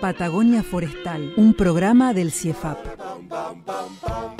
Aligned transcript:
Patagonia 0.00 0.62
Forestal, 0.62 1.32
un 1.36 1.54
programa 1.54 2.12
del 2.12 2.30
CIEFAP. 2.30 4.33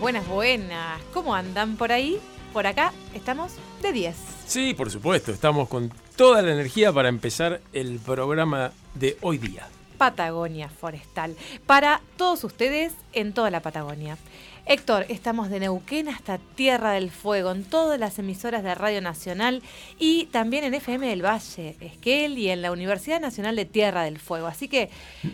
Buenas, 0.00 0.26
buenas, 0.26 0.28
buenas. 0.28 1.02
¿Cómo 1.12 1.34
andan 1.34 1.76
por 1.76 1.92
ahí? 1.92 2.18
Por 2.52 2.66
acá 2.66 2.92
estamos 3.14 3.52
de 3.80 3.92
10. 3.92 4.16
Sí, 4.46 4.74
por 4.74 4.90
supuesto, 4.90 5.30
estamos 5.30 5.68
con 5.68 5.92
toda 6.16 6.42
la 6.42 6.52
energía 6.52 6.92
para 6.92 7.08
empezar 7.08 7.60
el 7.72 8.00
programa 8.00 8.72
de 8.94 9.16
hoy 9.20 9.38
día. 9.38 9.68
Patagonia 9.96 10.68
Forestal. 10.68 11.36
Para 11.66 12.00
todos 12.16 12.42
ustedes 12.42 12.92
en 13.12 13.32
toda 13.34 13.50
la 13.50 13.60
Patagonia. 13.60 14.18
Héctor, 14.66 15.04
estamos 15.10 15.50
de 15.50 15.60
Neuquén 15.60 16.08
hasta 16.08 16.38
Tierra 16.38 16.92
del 16.92 17.10
Fuego, 17.10 17.50
en 17.52 17.64
todas 17.64 18.00
las 18.00 18.18
emisoras 18.18 18.62
de 18.64 18.74
Radio 18.74 19.02
Nacional 19.02 19.62
y 19.98 20.24
también 20.32 20.64
en 20.64 20.72
FM 20.72 21.06
del 21.06 21.22
Valle, 21.22 21.76
Esquel 21.80 22.38
y 22.38 22.48
en 22.48 22.62
la 22.62 22.72
Universidad 22.72 23.20
Nacional 23.20 23.56
de 23.56 23.66
Tierra 23.66 24.04
del 24.04 24.18
Fuego. 24.18 24.46
Así 24.46 24.68
que 24.68 24.88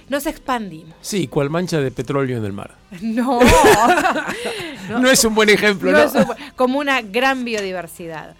nos 0.08 0.27
expandimos. 0.27 0.97
Sí, 1.01 1.28
cual 1.28 1.48
mancha 1.48 1.78
de 1.81 1.92
petróleo 1.92 2.39
en 2.39 2.45
el 2.45 2.53
mar. 2.53 2.75
No, 3.03 3.39
No, 4.91 5.08
es 5.08 5.25
un 5.25 5.36
buen 5.36 5.48
ejemplo, 5.48 5.92
¿no? 5.92 5.98
no 5.98 6.05
es 6.05 6.14
un- 6.14 6.34
como 6.56 6.81
una 6.81 7.01
gran 7.01 7.45
biodiversidad. 7.45 8.34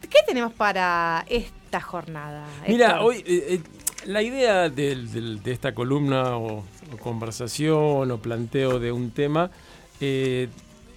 ¿Qué 0.00 0.18
tenemos 0.26 0.54
para 0.54 1.26
esta 1.28 1.82
jornada? 1.82 2.46
Mira, 2.66 3.02
hoy 3.02 3.18
eh, 3.18 3.24
eh, 3.26 3.60
la 4.06 4.22
idea 4.22 4.70
de 4.70 5.38
esta 5.44 5.74
columna 5.74 6.38
o, 6.38 6.60
o 6.94 6.96
conversación 6.98 8.10
o 8.10 8.16
planteo 8.16 8.78
de 8.78 8.90
un 8.90 9.10
tema, 9.10 9.50
eh, 10.00 10.48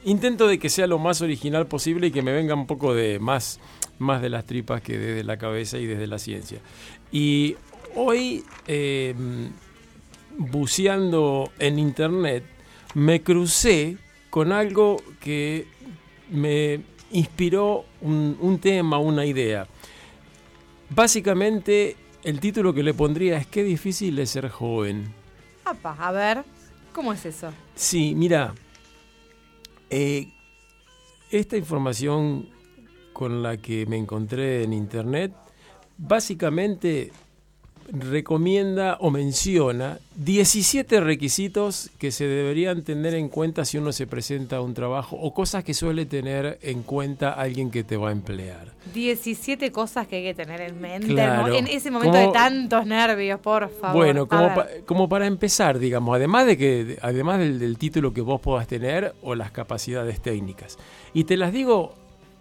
intento 0.03 0.47
de 0.47 0.59
que 0.59 0.69
sea 0.69 0.87
lo 0.87 0.99
más 0.99 1.21
original 1.21 1.67
posible 1.67 2.07
y 2.07 2.11
que 2.11 2.21
me 2.21 2.33
venga 2.33 2.53
un 2.53 2.67
poco 2.67 2.93
de 2.93 3.19
más, 3.19 3.59
más 3.99 4.21
de 4.21 4.29
las 4.29 4.45
tripas 4.45 4.81
que 4.81 4.97
desde 4.97 5.23
la 5.23 5.37
cabeza 5.37 5.77
y 5.77 5.85
desde 5.85 6.07
la 6.07 6.19
ciencia. 6.19 6.59
Y 7.11 7.55
hoy, 7.95 8.43
eh, 8.67 9.13
buceando 10.37 11.51
en 11.59 11.79
internet, 11.79 12.43
me 12.93 13.21
crucé 13.21 13.97
con 14.29 14.51
algo 14.51 14.97
que 15.19 15.67
me 16.29 16.81
inspiró 17.11 17.85
un, 18.01 18.37
un 18.39 18.59
tema, 18.59 18.97
una 18.97 19.25
idea. 19.25 19.67
Básicamente, 20.89 21.95
el 22.23 22.39
título 22.39 22.73
que 22.73 22.83
le 22.83 22.93
pondría 22.93 23.37
es 23.37 23.47
Qué 23.47 23.63
difícil 23.63 24.17
es 24.19 24.31
ser 24.31 24.49
joven. 24.49 25.13
Apa, 25.65 25.95
a 25.99 26.11
ver, 26.11 26.43
¿cómo 26.93 27.13
es 27.13 27.25
eso? 27.25 27.51
Sí, 27.75 28.13
mira, 28.15 28.53
eh, 29.91 30.29
esta 31.29 31.57
información 31.57 32.49
con 33.13 33.43
la 33.43 33.57
que 33.57 33.85
me 33.85 33.97
encontré 33.97 34.63
en 34.63 34.73
internet, 34.73 35.33
básicamente 35.97 37.11
recomienda 37.93 38.97
o 39.01 39.11
menciona 39.11 39.99
17 40.15 41.01
requisitos 41.01 41.89
que 41.97 42.11
se 42.11 42.25
deberían 42.25 42.83
tener 42.83 43.13
en 43.15 43.27
cuenta 43.27 43.65
si 43.65 43.77
uno 43.77 43.91
se 43.91 44.07
presenta 44.07 44.57
a 44.57 44.61
un 44.61 44.73
trabajo 44.73 45.17
o 45.17 45.33
cosas 45.33 45.63
que 45.63 45.73
suele 45.73 46.05
tener 46.05 46.57
en 46.61 46.83
cuenta 46.83 47.31
alguien 47.33 47.69
que 47.69 47.83
te 47.83 47.97
va 47.97 48.09
a 48.09 48.11
emplear. 48.11 48.71
17 48.93 49.71
cosas 49.71 50.07
que 50.07 50.17
hay 50.17 50.23
que 50.23 50.33
tener 50.33 50.61
en 50.61 50.79
mente 50.79 51.07
Claro. 51.07 51.53
en 51.53 51.67
ese 51.67 51.91
momento 51.91 52.13
Como- 52.17 52.27
de 52.27 52.33
tantos 52.33 52.85
nervios, 52.85 53.39
por 53.39 53.69
favor. 53.69 53.95
Bueno, 54.05 54.27
como, 54.27 54.43
ver. 54.43 54.55
pa- 54.55 54.67
como 54.85 55.09
para 55.09 55.27
empezar, 55.27 55.77
digamos, 55.77 56.15
además 56.15 56.45
de 56.45 56.57
que, 56.57 56.97
además 57.01 57.39
del, 57.39 57.59
del 57.59 57.77
título 57.77 58.13
que 58.13 58.21
vos 58.21 58.39
puedas 58.39 58.67
tener 58.67 59.13
o 59.21 59.35
las 59.35 59.51
capacidades 59.51 60.21
técnicas. 60.21 60.77
Y 61.13 61.25
te 61.25 61.35
las 61.37 61.51
digo 61.53 61.93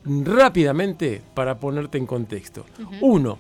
rápidamente 0.05 1.21
para 1.35 1.59
ponerte 1.59 1.99
en 1.99 2.07
contexto. 2.07 2.65
Uno, 3.01 3.39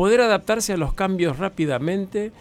poder 0.00 0.22
adaptarse 0.22 0.72
a 0.72 0.78
los 0.78 0.94
cambios 0.94 1.36
rápidamente, 1.36 2.32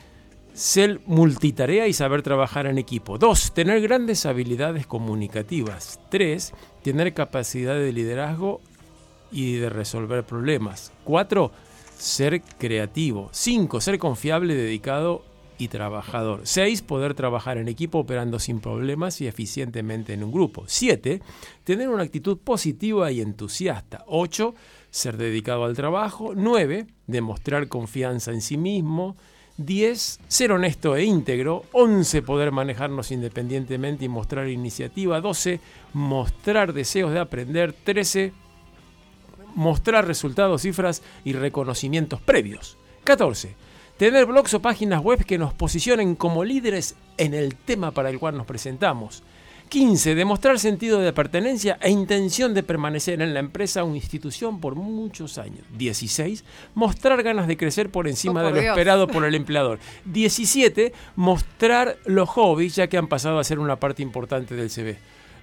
ser 0.53 1.01
multitarea 1.05 1.89
y 1.89 1.93
saber 1.93 2.21
trabajar 2.21 2.67
en 2.67 2.77
equipo. 2.77 3.17
Dos, 3.17 3.53
tener 3.53 3.81
grandes 3.81 4.25
habilidades 4.25 4.87
comunicativas. 4.87 5.99
Tres, 6.09 6.53
tener 6.83 7.13
capacidad 7.13 7.75
de 7.75 7.91
liderazgo 7.91 8.61
y 9.29 9.57
de 9.57 9.69
resolver 9.69 10.23
problemas. 10.23 10.93
Cuatro, 11.03 11.51
ser 11.97 12.41
creativo. 12.41 13.27
Cinco, 13.33 13.81
ser 13.81 13.99
confiable, 13.99 14.55
dedicado 14.55 15.25
y 15.57 15.67
trabajador. 15.67 16.43
Seis, 16.45 16.81
poder 16.81 17.13
trabajar 17.13 17.57
en 17.57 17.67
equipo 17.67 17.99
operando 17.99 18.39
sin 18.39 18.61
problemas 18.61 19.19
y 19.19 19.27
eficientemente 19.27 20.13
en 20.13 20.23
un 20.23 20.31
grupo. 20.31 20.63
Siete, 20.65 21.21
tener 21.65 21.89
una 21.89 22.03
actitud 22.03 22.37
positiva 22.37 23.11
y 23.11 23.19
entusiasta. 23.19 24.05
Ocho, 24.07 24.55
ser 24.91 25.17
dedicado 25.17 25.65
al 25.65 25.75
trabajo. 25.75 26.33
Nueve, 26.35 26.87
demostrar 27.07 27.67
confianza 27.67 28.31
en 28.31 28.41
sí 28.41 28.57
mismo. 28.57 29.15
10. 29.57 30.19
Ser 30.27 30.51
honesto 30.51 30.95
e 30.95 31.03
íntegro. 31.03 31.63
11. 31.73 32.21
Poder 32.21 32.51
manejarnos 32.51 33.11
independientemente 33.11 34.05
y 34.05 34.09
mostrar 34.09 34.47
iniciativa. 34.47 35.21
12. 35.21 35.59
Mostrar 35.93 36.73
deseos 36.73 37.11
de 37.11 37.19
aprender. 37.19 37.73
13 37.73 38.33
mostrar 39.55 40.07
resultados, 40.07 40.61
cifras 40.61 41.01
y 41.23 41.33
reconocimientos 41.33 42.21
previos. 42.21 42.77
14. 43.03 43.55
Tener 43.97 44.25
blogs 44.25 44.53
o 44.53 44.61
páginas 44.61 45.01
web 45.01 45.25
que 45.25 45.37
nos 45.37 45.53
posicionen 45.53 46.15
como 46.15 46.45
líderes 46.45 46.95
en 47.17 47.33
el 47.33 47.55
tema 47.55 47.91
para 47.91 48.09
el 48.09 48.19
cual 48.19 48.37
nos 48.37 48.45
presentamos. 48.45 49.23
15. 49.69 50.15
Demostrar 50.15 50.59
sentido 50.59 50.99
de 50.99 51.13
pertenencia 51.13 51.77
e 51.81 51.89
intención 51.91 52.53
de 52.53 52.63
permanecer 52.63 53.21
en 53.21 53.33
la 53.33 53.39
empresa 53.39 53.83
o 53.83 53.95
institución 53.95 54.59
por 54.59 54.75
muchos 54.75 55.37
años. 55.37 55.61
16. 55.77 56.43
Mostrar 56.75 57.21
ganas 57.23 57.47
de 57.47 57.55
crecer 57.57 57.89
por 57.91 58.07
encima 58.07 58.41
Oh, 58.41 58.43
por 58.45 58.53
de 58.53 58.55
lo 58.55 58.61
Dios. 58.61 58.71
esperado 58.71 59.07
por 59.07 59.23
el 59.25 59.35
empleador. 59.35 59.79
17. 60.05 60.91
Mostrar 61.15 61.97
los 62.05 62.27
hobbies 62.29 62.75
ya 62.75 62.87
que 62.87 62.97
han 62.97 63.07
pasado 63.07 63.39
a 63.39 63.43
ser 63.43 63.59
una 63.59 63.79
parte 63.79 64.01
importante 64.03 64.55
del 64.55 64.69
CV. 64.69 64.97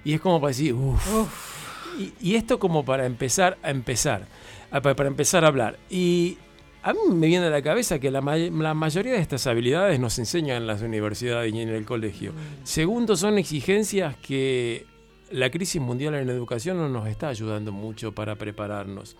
Y 0.05 0.13
es 0.13 0.21
como 0.21 0.39
para 0.39 0.49
decir, 0.49 0.73
uff. 0.73 1.57
Y, 1.99 2.13
y 2.21 2.35
esto 2.35 2.59
como 2.59 2.85
para 2.85 3.05
empezar 3.05 3.57
a 3.63 3.71
empezar, 3.71 4.27
para 4.69 5.07
empezar 5.07 5.43
a 5.43 5.47
hablar. 5.47 5.79
Y 5.89 6.37
a 6.83 6.93
mí 6.93 6.99
me 7.11 7.27
viene 7.27 7.47
a 7.47 7.49
la 7.49 7.61
cabeza 7.61 7.99
que 7.99 8.11
la, 8.11 8.21
may- 8.21 8.49
la 8.49 8.73
mayoría 8.73 9.13
de 9.13 9.19
estas 9.19 9.45
habilidades 9.47 9.99
nos 9.99 10.17
enseñan 10.19 10.57
en 10.57 10.67
las 10.67 10.81
universidades 10.81 11.53
y 11.53 11.59
en 11.61 11.69
el 11.69 11.85
colegio. 11.85 12.31
Segundo, 12.63 13.15
son 13.15 13.37
exigencias 13.37 14.15
que 14.17 14.85
la 15.31 15.49
crisis 15.49 15.81
mundial 15.81 16.15
en 16.15 16.29
educación 16.29 16.77
no 16.77 16.87
nos 16.87 17.07
está 17.07 17.27
ayudando 17.29 17.71
mucho 17.71 18.13
para 18.13 18.35
prepararnos. 18.35 19.17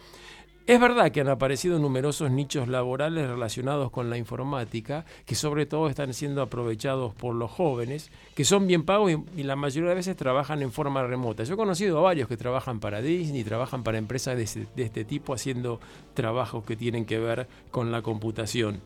Es 0.68 0.82
verdad 0.82 1.14
que 1.14 1.22
han 1.22 1.30
aparecido 1.30 1.80
numerosos 1.80 2.30
nichos 2.30 2.68
laborales 2.68 3.26
relacionados 3.30 3.90
con 3.90 4.10
la 4.10 4.18
informática, 4.18 5.06
que 5.26 5.34
sobre 5.34 5.66
todo 5.66 5.88
están 5.88 6.14
siendo 6.14 6.42
aprovechados 6.42 7.14
por 7.14 7.36
los 7.36 7.50
jóvenes, 7.50 8.12
que 8.36 8.44
son 8.44 8.68
bien 8.68 8.84
pagos 8.84 9.14
y, 9.38 9.44
la 9.44 9.56
mayoría 9.56 9.92
de 9.92 9.96
veces 9.96 10.18
trabajan 10.18 10.62
en 10.62 10.74
forma 10.74 11.08
remota. 11.08 11.46
Yo 11.46 11.54
he 11.54 11.58
conocido 11.58 12.00
a 12.00 12.02
varios 12.02 12.28
que 12.28 12.36
trabajan 12.36 12.82
para 12.82 13.02
Disney, 13.02 13.46
trabajan 13.46 13.82
para 13.82 13.98
empresas 13.98 14.36
de, 14.36 14.84
este 14.84 15.06
tipo 15.06 15.34
haciendo 15.34 15.80
trabajos 16.14 16.66
que 16.66 16.76
tienen 16.76 17.06
que 17.06 17.18
ver 17.18 17.48
con 17.72 17.90
la 17.90 18.02
computación. 18.02 18.82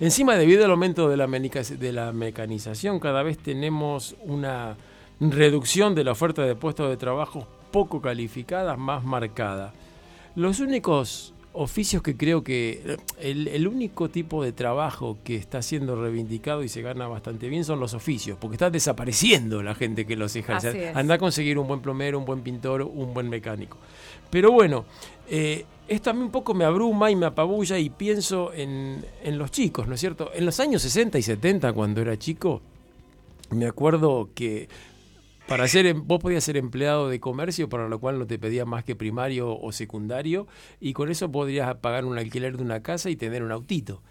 Encima, 0.00 0.34
debido 0.34 0.64
al 0.64 0.72
aumento 0.72 1.08
de 1.08 1.16
la, 1.16 1.28
de 1.28 1.92
la 1.92 2.12
mecanización, 2.12 2.98
cada 2.98 3.22
vez 3.22 3.38
tenemos 3.38 4.16
una 4.24 4.76
reducción 5.20 5.94
de 5.94 6.02
la 6.02 6.10
oferta 6.10 6.42
de 6.42 6.56
puestos 6.56 6.90
de 6.90 6.96
trabajo 6.96 7.46
poco 7.70 8.00
calificadas 8.00 8.76
más 8.76 9.04
marcada. 9.04 9.72
Los 10.38 10.60
únicos 10.60 11.34
oficios 11.52 12.00
que 12.00 12.16
creo 12.16 12.44
que 12.44 12.96
el, 13.20 13.66
único 13.66 14.08
tipo 14.08 14.44
de 14.44 14.52
trabajo 14.52 15.18
que 15.24 15.34
está 15.34 15.62
siendo 15.62 16.00
reivindicado 16.00 16.62
y 16.62 16.68
se 16.68 16.80
gana 16.80 17.08
bastante 17.08 17.48
bien 17.48 17.64
son 17.64 17.80
los 17.80 17.92
oficios, 17.92 18.38
porque 18.40 18.54
está 18.54 18.70
desapareciendo 18.70 19.64
la 19.64 19.74
gente 19.74 20.06
que 20.06 20.14
los 20.14 20.36
ejerce. 20.36 20.92
Anda 20.94 21.16
a 21.16 21.18
conseguir 21.18 21.58
un 21.58 21.66
buen 21.66 21.80
plomero, 21.80 22.20
un 22.20 22.24
buen 22.24 22.42
pintor, 22.42 22.82
un 22.82 23.12
buen 23.12 23.28
mecánico. 23.28 23.78
Pero 24.30 24.52
bueno, 24.52 24.84
eh, 25.28 25.66
esto 25.88 26.10
a 26.10 26.12
mí 26.12 26.22
un 26.22 26.30
poco 26.30 26.54
me 26.54 26.64
abruma 26.64 27.10
y 27.10 27.16
me 27.16 27.26
apabulla 27.26 27.76
y 27.76 27.90
pienso 27.90 28.52
en, 28.54 29.04
en 29.24 29.38
los 29.38 29.50
chicos, 29.50 29.88
¿no 29.88 29.96
es 29.96 30.00
cierto? 30.00 30.30
En 30.32 30.46
los 30.46 30.60
años 30.60 30.82
60 30.82 31.18
y 31.18 31.22
70, 31.22 31.72
cuando 31.72 32.00
era 32.00 32.16
chico, 32.16 32.62
me 33.50 33.66
acuerdo 33.66 34.28
que 34.36 34.68
para 35.48 35.66
ser, 35.66 35.86
em, 35.86 36.06
vos 36.06 36.20
podías 36.20 36.44
ser 36.44 36.58
empleado 36.58 37.08
de 37.08 37.20
comercio, 37.20 37.70
para 37.70 37.88
lo 37.88 37.98
cual 37.98 38.18
no 38.18 38.26
te 38.26 38.38
pedía 38.38 38.66
más 38.66 38.84
que 38.84 38.94
primario 38.94 39.58
o 39.58 39.72
secundario, 39.72 40.46
y 40.78 40.92
con 40.92 41.10
eso 41.10 41.32
podrías 41.32 41.74
pagar 41.76 42.04
un 42.04 42.18
alquiler 42.18 42.58
de 42.58 42.62
una 42.62 42.82
casa 42.82 43.08
y 43.08 43.16
tener 43.16 43.42
un 43.42 43.50
autito, 43.50 44.02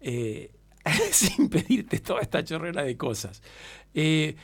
eh, 0.00 0.52
sin 1.10 1.48
pedirte 1.48 1.98
toda 1.98 2.20
esta 2.20 2.44
chorrera 2.44 2.84
de 2.84 2.96
cosas. 2.96 3.42
Eh, 3.92 4.36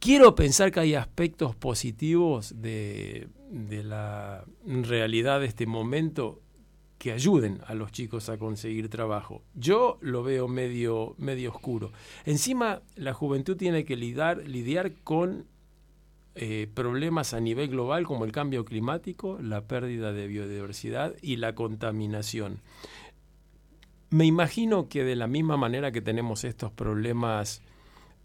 quiero 0.00 0.34
pensar 0.34 0.72
que 0.72 0.80
hay 0.80 0.94
aspectos 0.96 1.54
positivos 1.54 2.60
de, 2.60 3.28
la 3.50 4.44
realidad 4.66 5.40
de 5.40 5.46
este 5.46 5.66
momento 5.66 6.40
que 6.98 7.12
ayuden 7.12 7.60
a 7.66 7.74
los 7.74 7.92
chicos 7.92 8.28
a 8.28 8.36
conseguir 8.36 8.88
trabajo. 8.88 9.42
Yo 9.54 9.98
lo 10.00 10.24
veo 10.24 10.48
medio, 10.48 11.14
medio 11.18 11.50
oscuro. 11.50 11.92
Encima, 12.24 12.82
la 12.96 13.12
juventud 13.12 13.56
tiene 13.56 13.84
que 13.84 13.96
lidiar, 13.96 14.38
lidiar 14.48 14.92
con 15.04 15.51
eh, 16.34 16.68
problemas 16.72 17.34
a 17.34 17.40
nivel 17.40 17.68
global 17.68 18.06
como 18.06 18.24
el 18.24 18.32
cambio 18.32 18.64
climático, 18.64 19.38
la 19.40 19.66
pérdida 19.66 20.12
de 20.12 20.26
biodiversidad 20.26 21.14
y 21.20 21.36
la 21.36 21.54
contaminación. 21.54 22.60
Me 24.10 24.24
imagino 24.24 24.88
que 24.88 25.04
de 25.04 25.16
la 25.16 25.26
misma 25.26 25.56
manera 25.56 25.92
que 25.92 26.00
tenemos 26.00 26.44
estos 26.44 26.70
problemas 26.72 27.62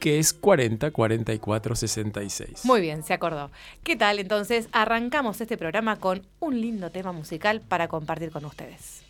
que 0.00 0.18
es 0.18 0.32
40 0.32 0.90
44 0.90 1.76
66. 1.76 2.64
Muy 2.64 2.80
bien, 2.80 3.02
se 3.02 3.12
acordó. 3.12 3.50
¿Qué 3.82 3.96
tal? 3.96 4.18
Entonces 4.18 4.70
arrancamos 4.72 5.38
este 5.40 5.58
programa 5.58 5.96
con 5.96 6.26
un 6.40 6.60
lindo 6.60 6.90
tema 6.90 7.12
musical 7.12 7.60
para 7.60 7.88
compartir 7.88 8.30
con 8.30 8.46
ustedes. 8.46 9.05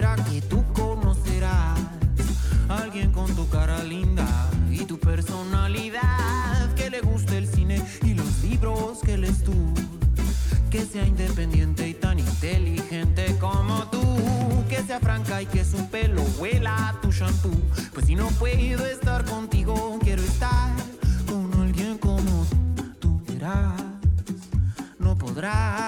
Que 0.00 0.40
tú 0.40 0.64
conocerás 0.72 1.78
a 2.70 2.78
alguien 2.78 3.12
con 3.12 3.26
tu 3.36 3.46
cara 3.50 3.84
linda 3.84 4.26
y 4.70 4.86
tu 4.86 4.98
personalidad, 4.98 6.74
que 6.74 6.88
le 6.88 7.02
guste 7.02 7.36
el 7.36 7.46
cine 7.46 7.82
y 8.02 8.14
los 8.14 8.42
libros 8.42 9.00
que 9.04 9.18
lees 9.18 9.44
tú, 9.44 9.74
que 10.70 10.86
sea 10.86 11.06
independiente 11.06 11.86
y 11.86 11.92
tan 11.92 12.18
inteligente 12.18 13.36
como 13.38 13.88
tú, 13.90 14.00
que 14.70 14.82
sea 14.82 15.00
franca 15.00 15.42
y 15.42 15.46
que 15.46 15.66
su 15.66 15.86
pelo 15.90 16.22
huela 16.38 16.88
a 16.88 17.00
tu 17.02 17.12
shampoo, 17.12 17.50
pues 17.92 18.06
si 18.06 18.14
no 18.14 18.28
puedo 18.38 18.86
estar 18.86 19.26
contigo, 19.26 19.98
quiero 20.02 20.22
estar 20.22 20.70
con 21.28 21.60
alguien 21.60 21.98
como 21.98 22.46
tú, 22.46 22.94
tú 23.00 23.22
verás, 23.28 23.74
no 24.98 25.18
podrás 25.18 25.79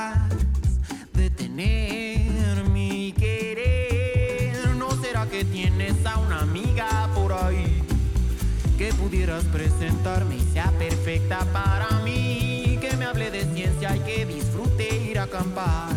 que 9.23 9.29
pudieras 9.29 9.45
presentarme 9.53 10.37
y 10.37 10.41
sea 10.53 10.73
perfecta 10.79 11.47
para 11.53 12.01
mí? 12.01 12.77
Que 12.81 12.97
me 12.97 13.05
hable 13.05 13.31
de 13.31 13.45
ciencia 13.55 13.95
y 13.95 14.01
que 14.01 14.27
disfrute 14.27 14.97
ir 14.97 15.19
a 15.21 15.25
acampar. 15.25 15.91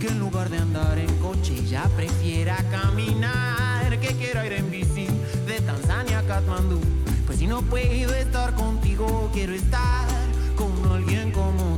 Que 0.00 0.08
en 0.08 0.18
lugar 0.18 0.48
de 0.48 0.56
andar 0.56 0.98
en 0.98 1.14
coche 1.16 1.62
ya 1.66 1.84
prefiera 1.96 2.56
caminar. 2.70 3.98
Que 4.00 4.14
quiera 4.14 4.46
ir 4.46 4.54
en 4.54 4.70
bici 4.70 5.06
de 5.46 5.60
Tanzania 5.60 6.20
a 6.20 6.22
Kathmandú. 6.22 6.80
Pues 7.26 7.38
si 7.38 7.46
no 7.46 7.60
puedo 7.60 8.14
estar 8.14 8.54
contigo, 8.54 9.30
quiero 9.34 9.52
estar 9.52 10.08
con 10.56 10.72
alguien 10.90 11.32
como 11.32 11.69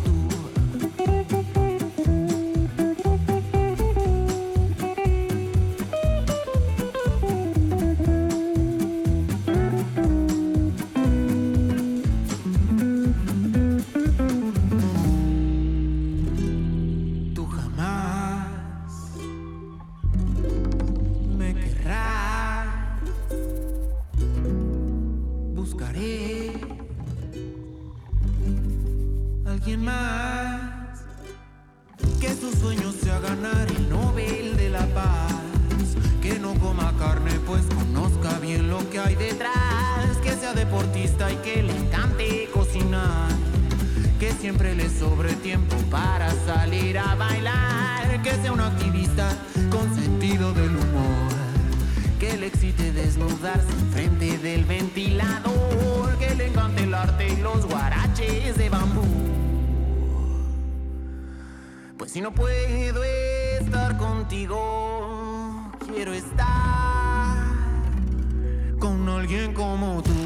con 69.33 69.39
alguien 69.39 69.55
como 69.55 70.03
tú. 70.03 70.11
Pues 70.11 70.22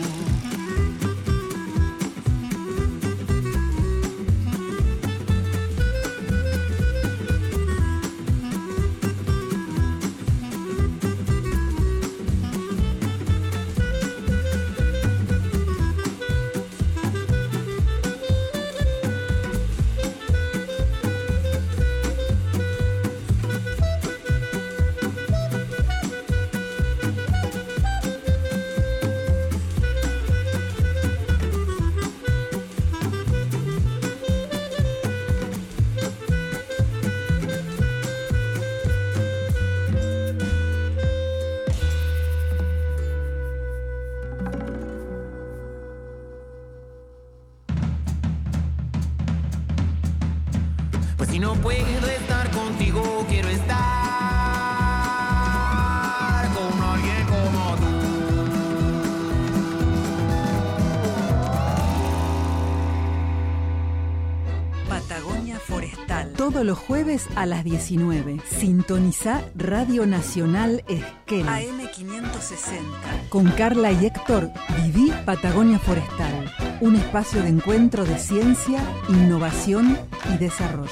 jueves 67.07 67.29
a 67.37 67.47
las 67.47 67.63
19. 67.63 68.41
Sintoniza 68.45 69.45
Radio 69.55 70.07
Nacional 70.07 70.83
Esquel. 70.89 71.47
AM560. 71.47 73.29
Con 73.29 73.49
Carla 73.53 73.93
y 73.93 74.07
Héctor, 74.07 74.51
viví 74.83 75.13
Patagonia 75.25 75.79
Forestal. 75.79 76.53
Un 76.81 76.97
espacio 76.97 77.43
de 77.43 77.51
encuentro 77.51 78.05
de 78.05 78.19
ciencia, 78.19 78.81
innovación 79.09 79.97
y 80.35 80.39
desarrollo. 80.39 80.91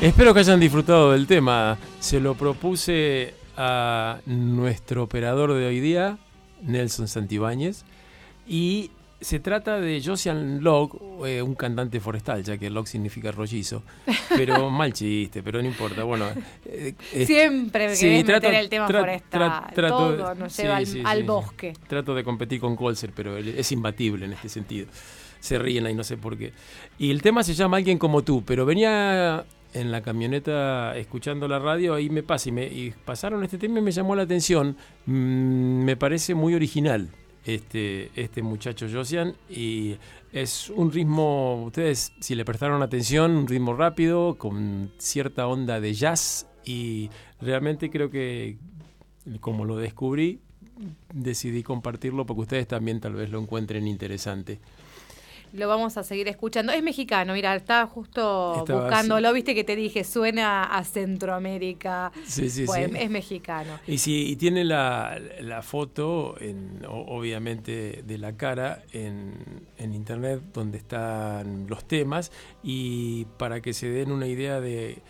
Espero 0.00 0.32
que 0.32 0.40
hayan 0.40 0.60
disfrutado 0.60 1.10
del 1.10 1.26
tema. 1.26 1.76
Se 2.08 2.20
lo 2.20 2.34
propuse 2.36 3.34
a 3.58 4.20
nuestro 4.24 5.02
operador 5.02 5.52
de 5.52 5.66
hoy 5.66 5.78
día, 5.78 6.16
Nelson 6.62 7.06
Santibáñez, 7.06 7.84
y 8.46 8.90
se 9.20 9.40
trata 9.40 9.78
de 9.78 10.00
Josian 10.02 10.64
Locke, 10.64 10.96
eh, 11.26 11.42
un 11.42 11.54
cantante 11.54 12.00
forestal, 12.00 12.42
ya 12.44 12.56
que 12.56 12.70
Locke 12.70 12.88
significa 12.88 13.30
rollizo. 13.30 13.82
Pero 14.30 14.70
mal 14.70 14.94
chiste, 14.94 15.42
pero 15.42 15.60
no 15.60 15.68
importa. 15.68 16.02
Bueno, 16.04 16.24
eh, 16.64 16.94
eh, 17.12 17.26
Siempre 17.26 17.94
sí, 17.94 18.06
querés 18.06 18.24
trato- 18.24 18.46
meter 18.48 18.62
el 18.62 18.68
tema 18.70 18.88
tra- 18.88 19.00
forestal. 19.00 19.40
tra- 19.42 19.72
trato- 19.74 20.16
Todo 20.16 20.34
nos 20.34 20.50
sí, 20.54 20.62
lleva 20.62 20.76
al, 20.78 20.86
sí, 20.86 21.02
bosque. 21.26 21.74
Trato 21.88 22.14
de 22.14 22.24
competir 22.24 22.58
con 22.58 22.74
Colser, 22.74 23.10
pero 23.14 23.36
es 23.36 23.70
imbatible 23.70 24.24
en 24.24 24.32
este 24.32 24.48
sentido. 24.48 24.86
Se 25.40 25.58
ríen 25.58 25.84
ahí, 25.84 25.94
no 25.94 26.04
sé 26.04 26.16
por 26.16 26.38
qué. 26.38 26.54
Y 26.98 27.10
el 27.10 27.20
tema 27.20 27.42
se 27.44 27.52
llama 27.52 27.76
Alguien 27.76 27.98
como 27.98 28.22
tú, 28.22 28.42
pero 28.46 28.64
venía 28.64 29.44
en 29.74 29.92
la 29.92 30.02
camioneta 30.02 30.96
escuchando 30.96 31.48
la 31.48 31.58
radio, 31.58 31.94
ahí 31.94 32.10
me 32.10 32.22
pasa 32.22 32.48
y, 32.48 32.52
me, 32.52 32.66
y 32.66 32.94
pasaron 33.04 33.44
este 33.44 33.58
tema 33.58 33.78
y 33.78 33.82
me 33.82 33.92
llamó 33.92 34.14
la 34.16 34.22
atención. 34.22 34.76
Mm, 35.06 35.84
me 35.84 35.96
parece 35.96 36.34
muy 36.34 36.54
original 36.54 37.10
este, 37.44 38.10
este 38.14 38.42
muchacho 38.42 38.86
Josian 38.92 39.34
y 39.48 39.96
es 40.32 40.70
un 40.70 40.92
ritmo, 40.92 41.64
ustedes 41.64 42.12
si 42.20 42.34
le 42.34 42.44
prestaron 42.44 42.82
atención, 42.82 43.32
un 43.32 43.46
ritmo 43.46 43.74
rápido, 43.74 44.36
con 44.36 44.92
cierta 44.98 45.46
onda 45.46 45.80
de 45.80 45.94
jazz 45.94 46.46
y 46.64 47.10
realmente 47.40 47.90
creo 47.90 48.10
que 48.10 48.58
como 49.40 49.64
lo 49.64 49.76
descubrí, 49.76 50.40
decidí 51.12 51.62
compartirlo 51.62 52.26
porque 52.26 52.42
ustedes 52.42 52.68
también 52.68 53.00
tal 53.00 53.14
vez 53.14 53.30
lo 53.30 53.40
encuentren 53.40 53.86
interesante. 53.86 54.60
Lo 55.52 55.68
vamos 55.68 55.96
a 55.96 56.02
seguir 56.02 56.28
escuchando. 56.28 56.72
Es 56.72 56.82
mexicano, 56.82 57.32
mira, 57.32 57.54
estaba 57.54 57.86
justo 57.86 58.56
Estaba 58.58 58.82
buscándolo, 58.82 59.32
viste 59.32 59.54
que 59.54 59.64
te 59.64 59.76
dije, 59.76 60.04
suena 60.04 60.64
a 60.64 60.84
Centroamérica. 60.84 62.12
Sí, 62.24 62.50
sí, 62.50 62.64
Pues, 62.66 62.90
sí. 62.90 62.96
Es 62.98 63.10
mexicano. 63.10 63.78
Y 63.86 63.98
si 63.98 64.28
y 64.30 64.36
tiene 64.36 64.64
la, 64.64 65.18
la 65.40 65.62
foto, 65.62 66.36
en, 66.40 66.82
obviamente, 66.86 68.02
de 68.06 68.18
la 68.18 68.36
cara 68.36 68.82
en, 68.92 69.34
en 69.76 69.94
internet 69.94 70.40
donde 70.52 70.78
están 70.78 71.66
los 71.68 71.86
temas 71.86 72.32
y 72.62 73.24
para 73.38 73.60
que 73.60 73.72
se 73.72 73.88
den 73.88 74.10
una 74.12 74.26
idea 74.26 74.60
de 74.60 75.02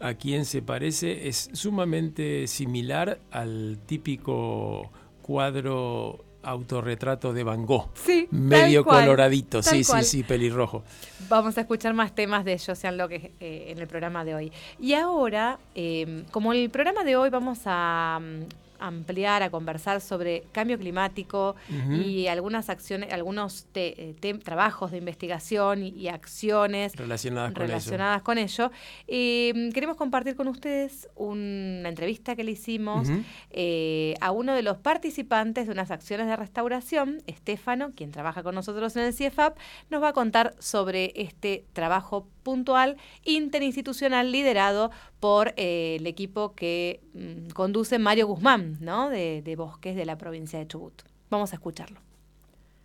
a 0.00 0.14
quién 0.14 0.44
se 0.44 0.60
parece, 0.60 1.28
es 1.28 1.48
sumamente 1.54 2.46
similar 2.48 3.18
al 3.30 3.78
típico 3.86 4.90
cuadro 5.22 6.25
autorretrato 6.46 7.32
de 7.32 7.42
Van 7.44 7.66
Gogh. 7.66 7.90
Sí, 7.94 8.28
tal 8.30 8.40
Medio 8.40 8.84
cual, 8.84 9.04
coloradito, 9.04 9.60
tal 9.62 9.76
sí, 9.76 9.84
cual. 9.84 10.04
sí, 10.04 10.18
sí, 10.18 10.22
pelirrojo. 10.22 10.84
Vamos 11.28 11.58
a 11.58 11.62
escuchar 11.62 11.92
más 11.94 12.14
temas 12.14 12.44
de 12.44 12.58
Josian 12.58 12.96
Locke 12.96 13.32
eh, 13.40 13.66
en 13.68 13.78
el 13.78 13.86
programa 13.86 14.24
de 14.24 14.34
hoy. 14.34 14.52
Y 14.80 14.94
ahora, 14.94 15.58
eh, 15.74 16.24
como 16.30 16.52
el 16.52 16.70
programa 16.70 17.04
de 17.04 17.16
hoy 17.16 17.30
vamos 17.30 17.60
a 17.66 18.20
mm, 18.20 18.65
ampliar, 18.78 19.42
a 19.42 19.50
conversar 19.50 20.00
sobre 20.00 20.44
cambio 20.52 20.78
climático 20.78 21.56
y 21.92 22.26
algunas 22.26 22.68
acciones, 22.70 23.12
algunos 23.12 23.66
te- 23.72 24.10
eh, 24.10 24.14
te- 24.18 24.34
trabajos 24.34 24.90
de 24.90 24.98
investigación 24.98 25.82
y, 25.82 25.88
y 25.90 26.08
acciones 26.08 26.94
Relacionadas 26.96 27.52
con 27.52 27.62
eso. 27.62 27.66
relacionadas 27.68 28.22
con 28.22 28.38
ello. 28.38 28.70
Eh, 29.08 29.70
queremos 29.74 29.96
compartir 29.96 30.36
con 30.36 30.48
ustedes 30.48 31.08
una 31.16 31.88
entrevista 31.88 32.36
que 32.36 32.44
le 32.44 32.52
hicimos 32.52 33.08
eh, 33.50 34.14
a 34.20 34.30
uno 34.30 34.54
de 34.54 34.62
los 34.62 34.76
participantes 34.78 35.66
de 35.66 35.72
unas 35.72 35.90
acciones 35.90 36.26
de 36.26 36.36
restauración, 36.36 37.22
Estefano, 37.26 37.92
quien 37.96 38.10
trabaja 38.10 38.42
con 38.42 38.54
nosotros 38.54 38.96
en 38.96 39.04
el 39.04 39.12
CIEFAP, 39.12 39.56
nos 39.90 40.02
va 40.02 40.08
a 40.08 40.12
contar 40.12 40.54
sobre 40.58 41.12
este 41.16 41.64
trabajo 41.72 42.26
puntual 42.50 42.96
interinstitucional 43.24 44.30
liderado 44.30 44.92
por 45.18 45.52
eh, 45.56 45.96
el 45.98 46.06
equipo 46.06 46.54
que 46.54 47.00
mm, 47.12 47.48
conduce 47.54 47.98
Mario 47.98 48.28
Guzmán, 48.28 48.76
¿no? 48.80 49.10
De, 49.10 49.42
Bosques 49.56 49.96
de 49.96 50.06
la 50.06 50.16
provincia 50.16 50.56
de 50.60 50.68
Chubut. 50.68 51.02
Vamos 51.28 51.50
a 51.52 51.56
escucharlo. 51.56 51.98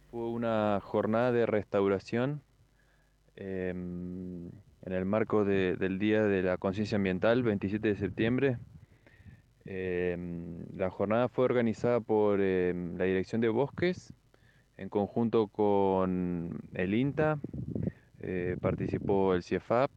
Fue 0.10 0.28
una 0.28 0.80
jornada 0.82 1.32
de 1.32 1.46
restauración 1.46 2.42
em, 3.36 4.48
en 4.84 4.94
el 4.94 5.06
marco 5.06 5.46
de- 5.46 5.76
del 5.76 6.00
Día 6.00 6.24
de 6.24 6.42
la 6.42 6.58
Conciencia 6.58 6.96
Ambiental, 6.96 7.44
27 7.44 7.88
de 7.88 7.96
septiembre. 7.96 8.58
Em, 9.66 10.66
la 10.76 10.90
jornada 10.90 11.30
fue 11.30 11.46
organizada 11.46 12.00
por 12.00 12.42
em, 12.42 12.98
la 12.98 13.06
Dirección 13.06 13.42
de 13.42 13.50
Bosques 13.50 14.12
en 14.78 14.90
conjunto 14.90 15.48
con 15.50 16.60
el 16.74 16.96
INTA, 16.96 17.40
eh, 18.22 18.58
participó 18.62 19.34
el 19.36 19.44
CIEFAP, 19.44 19.92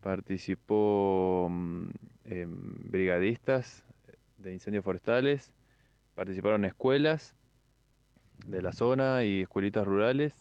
participó 0.00 1.48
mm, 1.50 1.88
brigadistas 2.90 3.84
de 4.38 4.52
incendios 4.52 4.84
forestales, 4.84 5.52
participaron 6.14 6.64
escuelas 6.64 7.34
de 8.46 8.62
la 8.62 8.72
zona 8.72 9.24
y 9.24 9.42
escuelitas 9.42 9.86
rurales. 9.86 10.34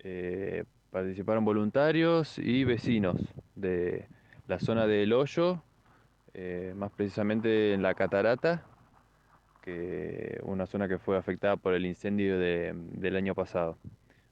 eh, 0.00 0.64
participaron 0.90 1.44
voluntarios 1.44 2.38
y 2.38 2.64
vecinos 2.64 3.16
de 3.56 4.08
la 4.48 4.58
zona 4.60 4.86
del 4.86 5.12
Hoyo, 5.12 5.62
eh, 6.34 6.74
más 6.76 6.92
precisamente 6.92 7.74
en 7.74 7.82
la 7.82 7.94
Catarata, 7.94 8.64
que 9.62 10.40
una 10.44 10.66
zona 10.66 10.88
que 10.88 10.98
fue 10.98 11.16
afectada 11.16 11.56
por 11.56 11.74
el 11.74 11.86
incendio 11.86 12.38
de- 12.38 12.72
del 12.74 13.16
año 13.16 13.34
pasado. 13.34 13.78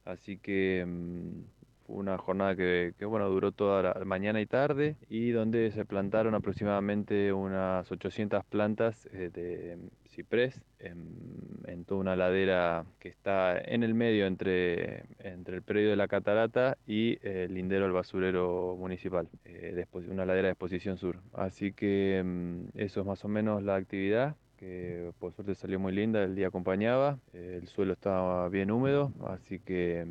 Así 0.05 0.37
que 0.37 0.85
mm, 0.87 1.60
una 1.91 2.17
jornada 2.17 2.55
que, 2.55 2.93
bueno, 3.05 3.29
duró 3.29 3.51
toda 3.51 3.83
la 3.83 4.05
mañana 4.05 4.41
y 4.41 4.45
tarde 4.45 4.95
y 5.09 5.31
donde 5.31 5.71
se 5.71 5.85
plantaron 5.85 6.35
aproximadamente 6.35 7.33
unas 7.33 7.91
800 7.91 8.43
plantas 8.45 9.07
eh, 9.13 9.29
de 9.33 9.77
ciprés 10.09 10.61
en, 10.79 11.61
en 11.65 11.85
toda 11.85 12.01
una 12.01 12.15
ladera 12.15 12.85
que 12.99 13.09
está 13.09 13.59
en 13.59 13.83
el 13.83 13.93
medio 13.93 14.25
entre, 14.25 15.05
entre 15.19 15.57
el 15.57 15.61
predio 15.61 15.89
de 15.89 15.95
la 15.95 16.07
Catarata 16.07 16.77
y 16.85 17.17
el 17.25 17.53
lindero 17.53 17.85
al 17.85 17.91
basurero 17.91 18.75
municipal, 18.77 19.29
eh, 19.45 19.85
una 20.09 20.25
ladera 20.25 20.47
de 20.47 20.53
exposición 20.53 20.97
sur. 20.97 21.19
Así 21.33 21.73
que 21.73 22.21
mm, 22.23 22.77
eso 22.77 23.01
es 23.01 23.05
más 23.05 23.23
o 23.25 23.27
menos 23.27 23.63
la 23.63 23.75
actividad 23.75 24.35
que 24.61 25.11
por 25.17 25.33
suerte 25.33 25.55
salió 25.55 25.79
muy 25.79 25.91
linda, 25.91 26.23
el 26.23 26.35
día 26.35 26.49
acompañaba, 26.49 27.17
el 27.33 27.67
suelo 27.67 27.93
estaba 27.93 28.47
bien 28.49 28.69
húmedo, 28.69 29.11
así 29.25 29.57
que 29.57 30.05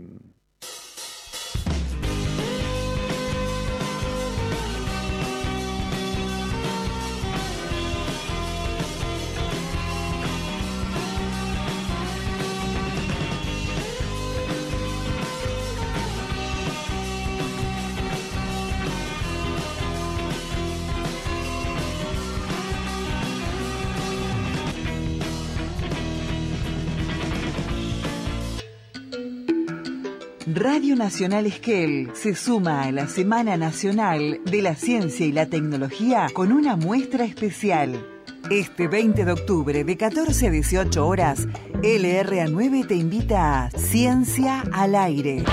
Radio 30.54 30.96
Nacional 30.96 31.46
Esquel 31.46 32.10
se 32.14 32.34
suma 32.34 32.82
a 32.82 32.92
la 32.92 33.06
Semana 33.06 33.56
Nacional 33.56 34.40
de 34.44 34.62
la 34.62 34.74
Ciencia 34.74 35.24
y 35.24 35.30
la 35.30 35.46
Tecnología 35.46 36.26
con 36.32 36.50
una 36.50 36.74
muestra 36.74 37.24
especial. 37.24 38.04
Este 38.50 38.88
20 38.88 39.24
de 39.24 39.32
octubre 39.32 39.84
de 39.84 39.96
14 39.96 40.48
a 40.48 40.50
18 40.50 41.06
horas, 41.06 41.46
LRA9 41.82 42.86
te 42.88 42.96
invita 42.96 43.64
a 43.64 43.70
Ciencia 43.70 44.64
al 44.72 44.96
Aire. 44.96 45.44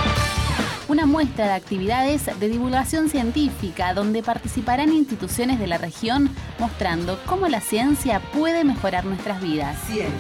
Una 0.90 1.06
muestra 1.06 1.48
de 1.48 1.52
actividades 1.52 2.28
de 2.40 2.48
divulgación 2.48 3.10
científica 3.10 3.94
donde 3.94 4.24
participarán 4.24 4.94
instituciones 4.94 5.60
de 5.60 5.68
la 5.68 5.78
región 5.78 6.34
mostrando 6.60 7.20
cómo 7.26 7.50
la 7.50 7.60
ciencia 7.60 8.22
puede 8.32 8.64
mejorar 8.64 9.04
nuestras 9.04 9.42
vidas. 9.42 9.78
Ciencia 9.86 10.14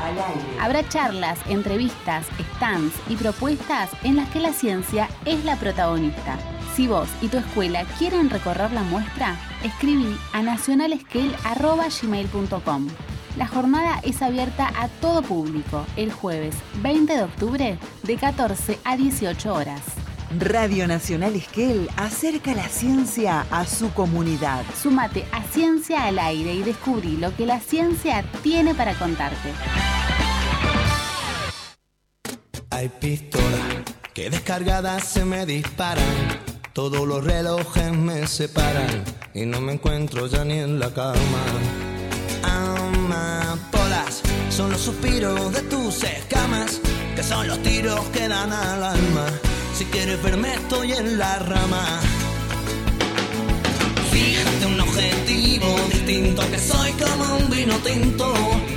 al 0.00 0.16
Aire. 0.16 0.40
Habrá 0.60 0.88
charlas, 0.88 1.40
entrevistas, 1.48 2.26
stands 2.54 2.94
y 3.08 3.16
propuestas 3.16 3.90
en 4.04 4.14
las 4.14 4.30
que 4.30 4.38
la 4.38 4.52
ciencia 4.52 5.08
es 5.24 5.44
la 5.44 5.56
protagonista. 5.56 6.38
Si 6.76 6.86
vos 6.86 7.08
y 7.20 7.26
tu 7.26 7.38
escuela 7.38 7.82
quieren 7.98 8.30
recorrer 8.30 8.70
la 8.70 8.84
muestra, 8.84 9.36
escribí 9.64 10.16
a 10.32 10.42
nacionalescale.gmail.com. 10.42 12.86
La 13.36 13.48
jornada 13.48 13.98
es 14.04 14.22
abierta 14.22 14.70
a 14.76 14.86
todo 15.00 15.22
público 15.22 15.84
el 15.96 16.12
jueves 16.12 16.54
20 16.82 17.16
de 17.16 17.24
octubre 17.24 17.80
de 18.04 18.16
14 18.16 18.78
a 18.84 18.96
18 18.96 19.52
horas. 19.52 20.03
Radio 20.38 20.88
Nacional 20.88 21.36
Esquel 21.36 21.88
acerca 21.96 22.54
la 22.54 22.68
ciencia 22.68 23.46
a 23.50 23.66
su 23.66 23.92
comunidad. 23.92 24.64
Súmate 24.80 25.24
a 25.32 25.42
Ciencia 25.44 26.04
al 26.04 26.18
Aire 26.18 26.54
y 26.54 26.62
descubrí 26.62 27.16
lo 27.16 27.34
que 27.36 27.46
la 27.46 27.60
ciencia 27.60 28.24
tiene 28.42 28.74
para 28.74 28.94
contarte. 28.94 29.50
Hay 32.70 32.88
pistolas 32.88 33.60
que 34.12 34.30
descargadas 34.30 35.04
se 35.04 35.24
me 35.24 35.46
disparan. 35.46 36.04
Todos 36.72 37.06
los 37.06 37.22
relojes 37.22 37.92
me 37.92 38.26
separan 38.26 39.04
y 39.32 39.46
no 39.46 39.60
me 39.60 39.74
encuentro 39.74 40.26
ya 40.26 40.44
ni 40.44 40.58
en 40.58 40.80
la 40.80 40.92
cama. 40.92 41.44
Amapolas 42.42 44.22
son 44.50 44.72
los 44.72 44.80
suspiros 44.80 45.52
de 45.52 45.62
tus 45.62 46.02
escamas, 46.02 46.80
que 47.14 47.22
son 47.22 47.46
los 47.46 47.62
tiros 47.62 48.00
que 48.06 48.26
dan 48.26 48.52
al 48.52 48.82
alma. 48.82 49.26
Si 49.74 49.84
quieres 49.86 50.22
verme, 50.22 50.54
estoy 50.54 50.92
en 50.92 51.18
la 51.18 51.36
rama. 51.40 51.84
Fíjate 54.12 54.66
un 54.66 54.80
objetivo 54.80 55.66
distinto, 55.92 56.42
que 56.48 56.58
soy 56.60 56.92
como 56.92 57.36
un 57.38 57.50
vino 57.50 57.74
tinto, 57.78 58.32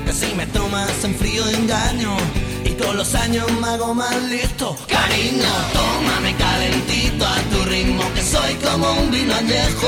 que 0.06 0.12
si 0.12 0.34
me 0.34 0.48
tomas 0.48 1.04
en 1.04 1.14
frío 1.14 1.48
engaño. 1.50 2.18
Y 2.66 2.72
con 2.72 2.98
los 2.98 3.14
años 3.14 3.46
me 3.62 3.68
hago 3.68 3.94
más 3.94 4.24
listo 4.24 4.76
Cariño, 4.88 5.54
tómame 5.74 6.36
calentito 6.36 7.26
a 7.26 7.36
tu 7.50 7.64
ritmo 7.70 8.04
Que 8.14 8.22
soy 8.22 8.56
como 8.56 8.92
un 8.92 9.10
vino 9.10 9.34
añejo 9.34 9.88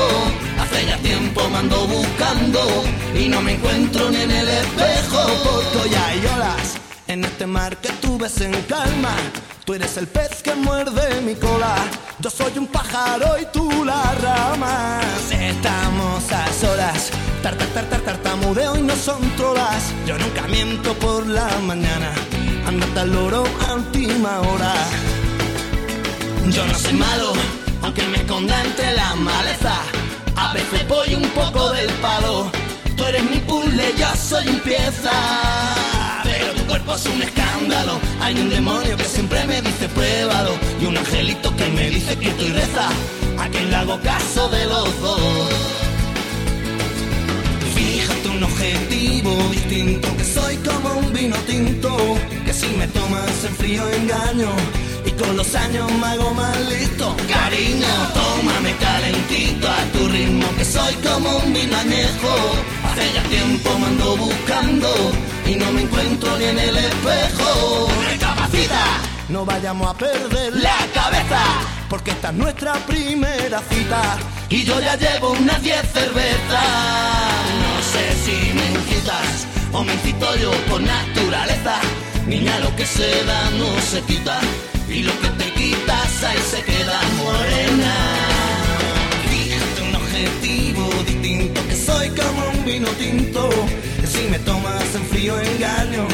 Hace 0.58 0.86
ya 0.86 0.96
tiempo 0.98 1.46
me 1.50 1.58
ando 1.58 1.86
buscando 1.86 2.60
Y 3.14 3.28
no 3.28 3.42
me 3.42 3.52
encuentro 3.56 4.10
ni 4.10 4.22
en 4.22 4.30
el 4.30 4.48
espejo 4.48 5.26
Porque 5.44 5.78
hoy 5.78 5.94
hay 5.94 6.18
olas 6.34 6.76
en 7.06 7.24
este 7.24 7.44
mar 7.44 7.76
que 7.78 7.88
tú 8.00 8.16
ves 8.16 8.40
en 8.40 8.52
calma 8.62 9.14
Tú 9.70 9.74
eres 9.74 9.96
el 9.98 10.08
pez 10.08 10.42
que 10.42 10.52
muerde 10.56 11.20
mi 11.20 11.36
cola. 11.36 11.76
Yo 12.18 12.28
soy 12.28 12.58
un 12.58 12.66
pájaro 12.66 13.38
y 13.40 13.46
tú 13.52 13.84
la 13.84 14.02
rama. 14.20 15.00
Estamos 15.30 16.32
a 16.32 16.52
solas. 16.52 17.10
Tar, 17.40 17.54
tar, 17.54 17.68
tar, 17.68 17.84
tar, 17.84 18.00
tartamudeo 18.00 18.76
y 18.76 18.82
no 18.82 18.96
son 18.96 19.20
trolas 19.36 19.94
Yo 20.06 20.18
nunca 20.18 20.42
miento 20.48 20.92
por 20.94 21.24
la 21.24 21.48
mañana. 21.58 22.10
Andate 22.66 22.98
al 22.98 23.12
loro 23.12 23.44
a 23.68 23.74
última 23.74 24.40
hora. 24.40 24.74
Yo 26.48 26.66
no 26.66 26.74
soy 26.74 26.94
malo 26.94 27.32
Aunque 27.82 28.02
me 28.08 28.16
esconda 28.16 28.60
entre 28.64 28.92
la 28.94 29.14
maleza. 29.14 29.76
A 30.34 30.52
veces 30.52 30.88
voy 30.88 31.14
un 31.14 31.28
poco 31.28 31.70
del 31.70 31.90
palo. 32.02 32.50
Tú 32.96 33.04
eres 33.04 33.22
mi 33.22 33.38
puzzle, 33.38 33.94
yo 33.96 34.16
soy 34.16 34.48
un 34.48 34.58
pieza 34.58 35.99
cuerpo 36.70 36.94
es 36.94 37.06
un 37.06 37.22
escándalo. 37.22 37.98
Hay 38.20 38.34
un 38.38 38.48
demonio 38.48 38.96
que 38.96 39.04
siempre 39.04 39.44
me 39.46 39.60
dice 39.60 39.88
pruébalo 39.88 40.52
Y 40.80 40.86
un 40.86 40.96
angelito 40.96 41.54
que 41.56 41.66
me 41.70 41.90
dice 41.90 42.16
que 42.16 42.28
estoy 42.28 42.50
reza 42.50 42.88
A 43.38 43.48
quien 43.48 43.70
le 43.70 43.76
hago 43.76 43.98
caso 44.00 44.48
de 44.50 44.64
los 44.66 45.00
dos 45.00 45.20
Fíjate 47.74 48.28
un 48.28 48.42
objetivo 48.44 49.30
distinto 49.50 50.16
Que 50.16 50.24
soy 50.24 50.56
como 50.58 50.98
un 51.00 51.12
vino 51.12 51.36
tinto 51.48 51.96
Que 52.44 52.52
si 52.52 52.68
me 52.78 52.86
tomas 52.88 53.44
en 53.44 53.54
frío 53.56 53.82
engaño 53.88 54.50
Y 55.04 55.10
con 55.12 55.36
los 55.36 55.54
años 55.54 55.90
me 56.00 56.06
hago 56.06 56.34
más 56.34 56.56
listo. 56.68 57.16
Cariño, 57.28 57.94
tómame 58.14 58.76
calentito 58.76 59.66
a 59.68 59.82
tu 59.92 60.08
ritmo 60.08 60.46
Que 60.56 60.64
soy 60.64 60.94
como 61.06 61.36
un 61.38 61.52
vino 61.52 61.76
añejo 61.76 62.32
Hace 62.92 63.12
ya 63.12 63.22
tiempo 63.24 63.78
me 63.78 63.86
ando 63.86 64.16
buscando 64.16 64.88
Y 65.46 65.54
no 65.54 65.72
me 65.72 65.82
encuentro 65.82 66.38
ni 66.38 66.44
en 66.44 66.58
el 66.58 66.76
espejo 66.76 67.88
Recapacita 68.10 69.10
no 69.30 69.44
vayamos 69.44 69.88
a 69.88 69.94
perder 69.94 70.56
la 70.56 70.76
cabeza, 70.92 71.40
porque 71.88 72.10
esta 72.10 72.30
es 72.30 72.34
nuestra 72.34 72.74
primera 72.84 73.62
cita. 73.70 74.18
Y 74.48 74.64
yo 74.64 74.80
ya 74.80 74.96
llevo 74.96 75.30
unas 75.30 75.62
10 75.62 75.76
cervezas. 75.92 76.64
No 77.62 77.72
sé 77.92 78.04
si 78.24 78.52
me 78.52 78.66
incitas 78.72 79.46
o 79.72 79.84
me 79.84 79.94
incito 79.94 80.36
yo 80.36 80.50
por 80.68 80.80
naturaleza. 80.82 81.76
Niña, 82.26 82.58
lo 82.58 82.74
que 82.74 82.84
se 82.84 83.24
da 83.24 83.50
no 83.50 83.80
se 83.80 84.02
quita. 84.02 84.40
Y 84.88 85.04
lo 85.04 85.12
que 85.20 85.28
te 85.28 85.52
quitas 85.52 86.24
ahí 86.24 86.38
se 86.50 86.62
queda 86.62 87.00
morena. 87.18 87.94
Fíjate 89.30 89.82
un 89.88 89.94
objetivo 89.94 90.90
distinto, 91.06 91.60
soy 91.80 92.08
como 92.10 92.50
un 92.50 92.64
vino 92.64 92.88
tinto. 92.98 93.48
Que 94.00 94.06
si 94.06 94.22
me 94.28 94.38
tomas 94.40 94.94
en 94.94 95.04
frío 95.06 95.38
engaño. 95.40 96.06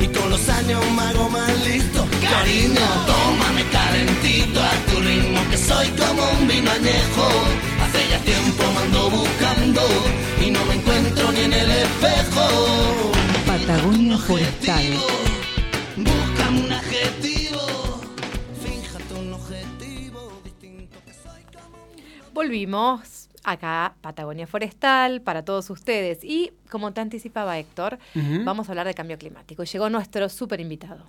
Y 0.00 0.06
con 0.08 0.30
los 0.30 0.48
años 0.48 0.80
me 0.96 1.02
hago 1.02 1.28
más 1.30 1.66
listo. 1.66 2.06
Cariño, 2.20 2.86
tómame 3.06 3.62
calentito 3.70 4.60
a 4.60 4.72
tu 4.86 5.00
ritmo 5.00 5.40
Que 5.50 5.58
soy 5.58 5.88
como 6.00 6.22
un 6.38 6.48
vino 6.48 6.70
añejo. 6.70 7.26
Hace 7.82 8.00
ya 8.10 8.18
tiempo 8.20 8.62
me 8.74 8.80
ando 8.84 9.10
buscando 9.10 9.82
Y 10.44 10.50
no 10.50 10.64
me 10.64 10.74
encuentro 10.74 11.32
ni 11.32 11.40
en 11.40 11.52
el 11.52 11.70
espejo. 11.70 12.44
Patagonia 13.46 14.18
Forestal. 14.18 14.86
Búscame 15.96 16.60
un 16.64 16.72
adjetivo. 16.72 18.00
Fíjate 18.64 19.14
un 19.14 19.32
objetivo 19.34 20.40
distinto 20.44 20.98
que 21.04 21.12
soy 21.12 21.42
como 21.52 21.76
un... 21.84 22.34
Volvimos 22.34 23.11
acá, 23.44 23.94
Patagonia 24.00 24.46
Forestal, 24.46 25.20
para 25.20 25.44
todos 25.44 25.70
ustedes. 25.70 26.24
Y 26.24 26.52
como 26.70 26.92
te 26.92 27.00
anticipaba 27.00 27.58
Héctor, 27.58 27.98
vamos 28.44 28.68
a 28.68 28.72
hablar 28.72 28.86
de 28.86 28.94
cambio 28.94 29.18
climático. 29.18 29.62
Y 29.62 29.66
llegó 29.66 29.90
nuestro 29.90 30.28
súper 30.28 30.60
invitado. 30.60 31.04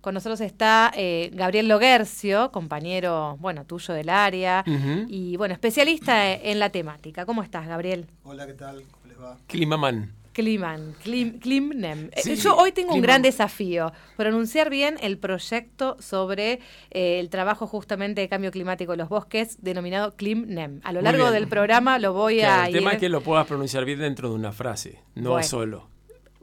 Con 0.00 0.14
nosotros 0.14 0.40
está 0.40 0.92
eh, 0.94 1.30
Gabriel 1.32 1.68
Loguercio, 1.68 2.52
compañero, 2.52 3.36
bueno, 3.40 3.64
tuyo 3.64 3.92
del 3.94 4.08
área 4.08 4.62
y, 5.08 5.36
bueno, 5.36 5.54
especialista 5.54 6.32
en 6.32 6.60
la 6.60 6.70
temática. 6.70 7.26
¿Cómo 7.26 7.42
estás, 7.42 7.66
Gabriel? 7.66 8.06
Hola, 8.22 8.46
¿qué 8.46 8.54
tal? 8.54 8.84
¿Cómo 8.90 9.06
les 9.06 9.20
va? 9.20 9.36
Climaman. 9.48 10.12
Kliman, 10.36 10.94
Klim, 11.02 11.38
Klimnem. 11.40 12.10
Eh, 12.12 12.20
Sí, 12.22 12.36
Yo 12.36 12.54
hoy 12.58 12.70
tengo 12.70 12.92
un 12.94 13.00
gran 13.00 13.22
desafío, 13.22 13.90
pronunciar 14.18 14.68
bien 14.68 14.96
el 15.00 15.16
proyecto 15.16 15.96
sobre 15.98 16.60
eh, 16.90 17.20
el 17.20 17.30
trabajo 17.30 17.66
justamente 17.66 18.20
de 18.20 18.28
cambio 18.28 18.50
climático 18.50 18.92
en 18.92 18.98
los 18.98 19.08
bosques, 19.08 19.56
denominado 19.62 20.14
Klimnem. 20.14 20.80
A 20.84 20.92
lo 20.92 21.00
largo 21.00 21.30
del 21.30 21.48
programa 21.48 21.98
lo 21.98 22.12
voy 22.12 22.40
Claro, 22.40 22.62
a 22.64 22.66
el 22.66 22.74
tema 22.74 22.92
es 22.92 22.98
que 22.98 23.08
lo 23.08 23.22
puedas 23.22 23.46
pronunciar 23.46 23.86
bien 23.86 23.98
dentro 23.98 24.28
de 24.28 24.34
una 24.34 24.52
frase, 24.52 25.00
no 25.14 25.30
Bueno. 25.30 25.46
solo. 25.48 25.88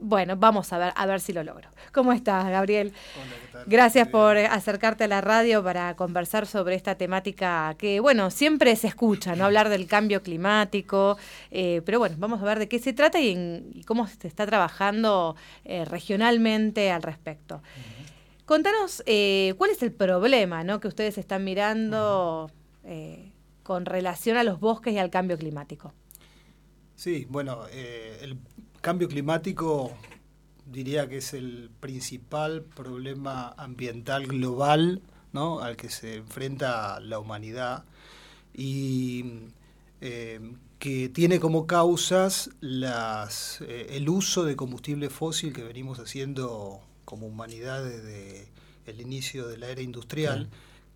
Bueno, 0.00 0.36
vamos 0.36 0.72
a 0.72 0.78
ver, 0.78 0.92
a 0.96 1.06
ver 1.06 1.20
si 1.20 1.32
lo 1.32 1.44
logro. 1.44 1.68
¿Cómo 1.92 2.12
estás, 2.12 2.48
Gabriel? 2.50 2.92
Hola. 3.14 3.43
Gracias 3.66 4.08
por 4.08 4.36
eh, 4.36 4.46
acercarte 4.46 5.04
a 5.04 5.08
la 5.08 5.22
radio 5.22 5.62
para 5.64 5.96
conversar 5.96 6.46
sobre 6.46 6.74
esta 6.74 6.96
temática 6.96 7.74
que, 7.78 7.98
bueno, 7.98 8.30
siempre 8.30 8.76
se 8.76 8.88
escucha, 8.88 9.34
¿no? 9.36 9.46
Hablar 9.46 9.70
del 9.70 9.86
cambio 9.86 10.22
climático, 10.22 11.16
eh, 11.50 11.80
pero 11.86 11.98
bueno, 11.98 12.16
vamos 12.18 12.42
a 12.42 12.44
ver 12.44 12.58
de 12.58 12.68
qué 12.68 12.78
se 12.78 12.92
trata 12.92 13.20
y, 13.20 13.30
en- 13.30 13.70
y 13.74 13.84
cómo 13.84 14.06
se 14.06 14.28
está 14.28 14.44
trabajando 14.44 15.34
eh, 15.64 15.86
regionalmente 15.86 16.90
al 16.90 17.02
respecto. 17.02 17.62
Contanos 18.44 19.02
eh, 19.06 19.54
cuál 19.56 19.70
es 19.70 19.82
el 19.82 19.92
problema, 19.92 20.62
¿no? 20.62 20.78
Que 20.80 20.88
ustedes 20.88 21.16
están 21.16 21.44
mirando 21.44 22.50
con 23.62 23.86
relación 23.86 24.36
a 24.36 24.44
los 24.44 24.60
bosques 24.60 24.92
y 24.92 24.98
al 24.98 25.08
cambio 25.08 25.38
climático. 25.38 25.94
Sí, 26.96 27.26
bueno, 27.30 27.60
el 27.72 28.36
cambio 28.82 29.08
climático 29.08 29.90
diría 30.74 31.08
que 31.08 31.18
es 31.18 31.32
el 31.32 31.70
principal 31.80 32.62
problema 32.62 33.54
ambiental 33.56 34.26
global 34.26 35.00
¿no? 35.32 35.60
al 35.60 35.76
que 35.76 35.88
se 35.88 36.16
enfrenta 36.16 37.00
la 37.00 37.18
humanidad 37.18 37.84
y 38.52 39.24
eh, 40.00 40.40
que 40.78 41.08
tiene 41.08 41.40
como 41.40 41.66
causas 41.66 42.50
las, 42.60 43.62
eh, 43.62 43.86
el 43.90 44.08
uso 44.08 44.44
de 44.44 44.56
combustible 44.56 45.08
fósil 45.08 45.52
que 45.54 45.62
venimos 45.62 45.98
haciendo 45.98 46.80
como 47.04 47.26
humanidad 47.26 47.82
desde 47.82 48.48
el 48.86 49.00
inicio 49.00 49.48
de 49.48 49.56
la 49.56 49.68
era 49.68 49.80
industrial, 49.80 50.50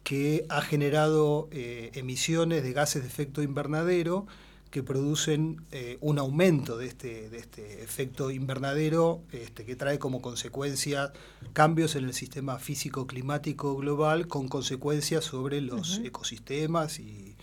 que 0.05 0.45
ha 0.49 0.61
generado 0.61 1.49
eh, 1.53 1.91
emisiones 1.95 2.63
de 2.63 2.73
gases 2.73 3.03
de 3.03 3.09
efecto 3.09 3.43
invernadero 3.43 4.27
que 4.71 4.83
producen 4.83 5.65
eh, 5.73 5.97
un 6.01 6.19
aumento 6.19 6.77
de 6.77 6.87
este, 6.87 7.31
de 7.31 7.39
este 7.39 7.83
efecto 7.83 8.31
invernadero 8.31 9.23
este, 9.33 9.65
que 9.65 9.77
trae 9.77 9.99
como 9.99 10.21
consecuencia 10.21 11.13
cambios 11.55 11.97
en 11.97 12.05
el 12.05 12.13
sistema 12.13 12.59
físico-climático 12.59 13.77
global 13.77 14.29
con 14.29 14.49
consecuencias 14.49 15.25
sobre 15.25 15.63
los 15.63 15.99
ecosistemas 16.05 16.99
y 17.01 17.35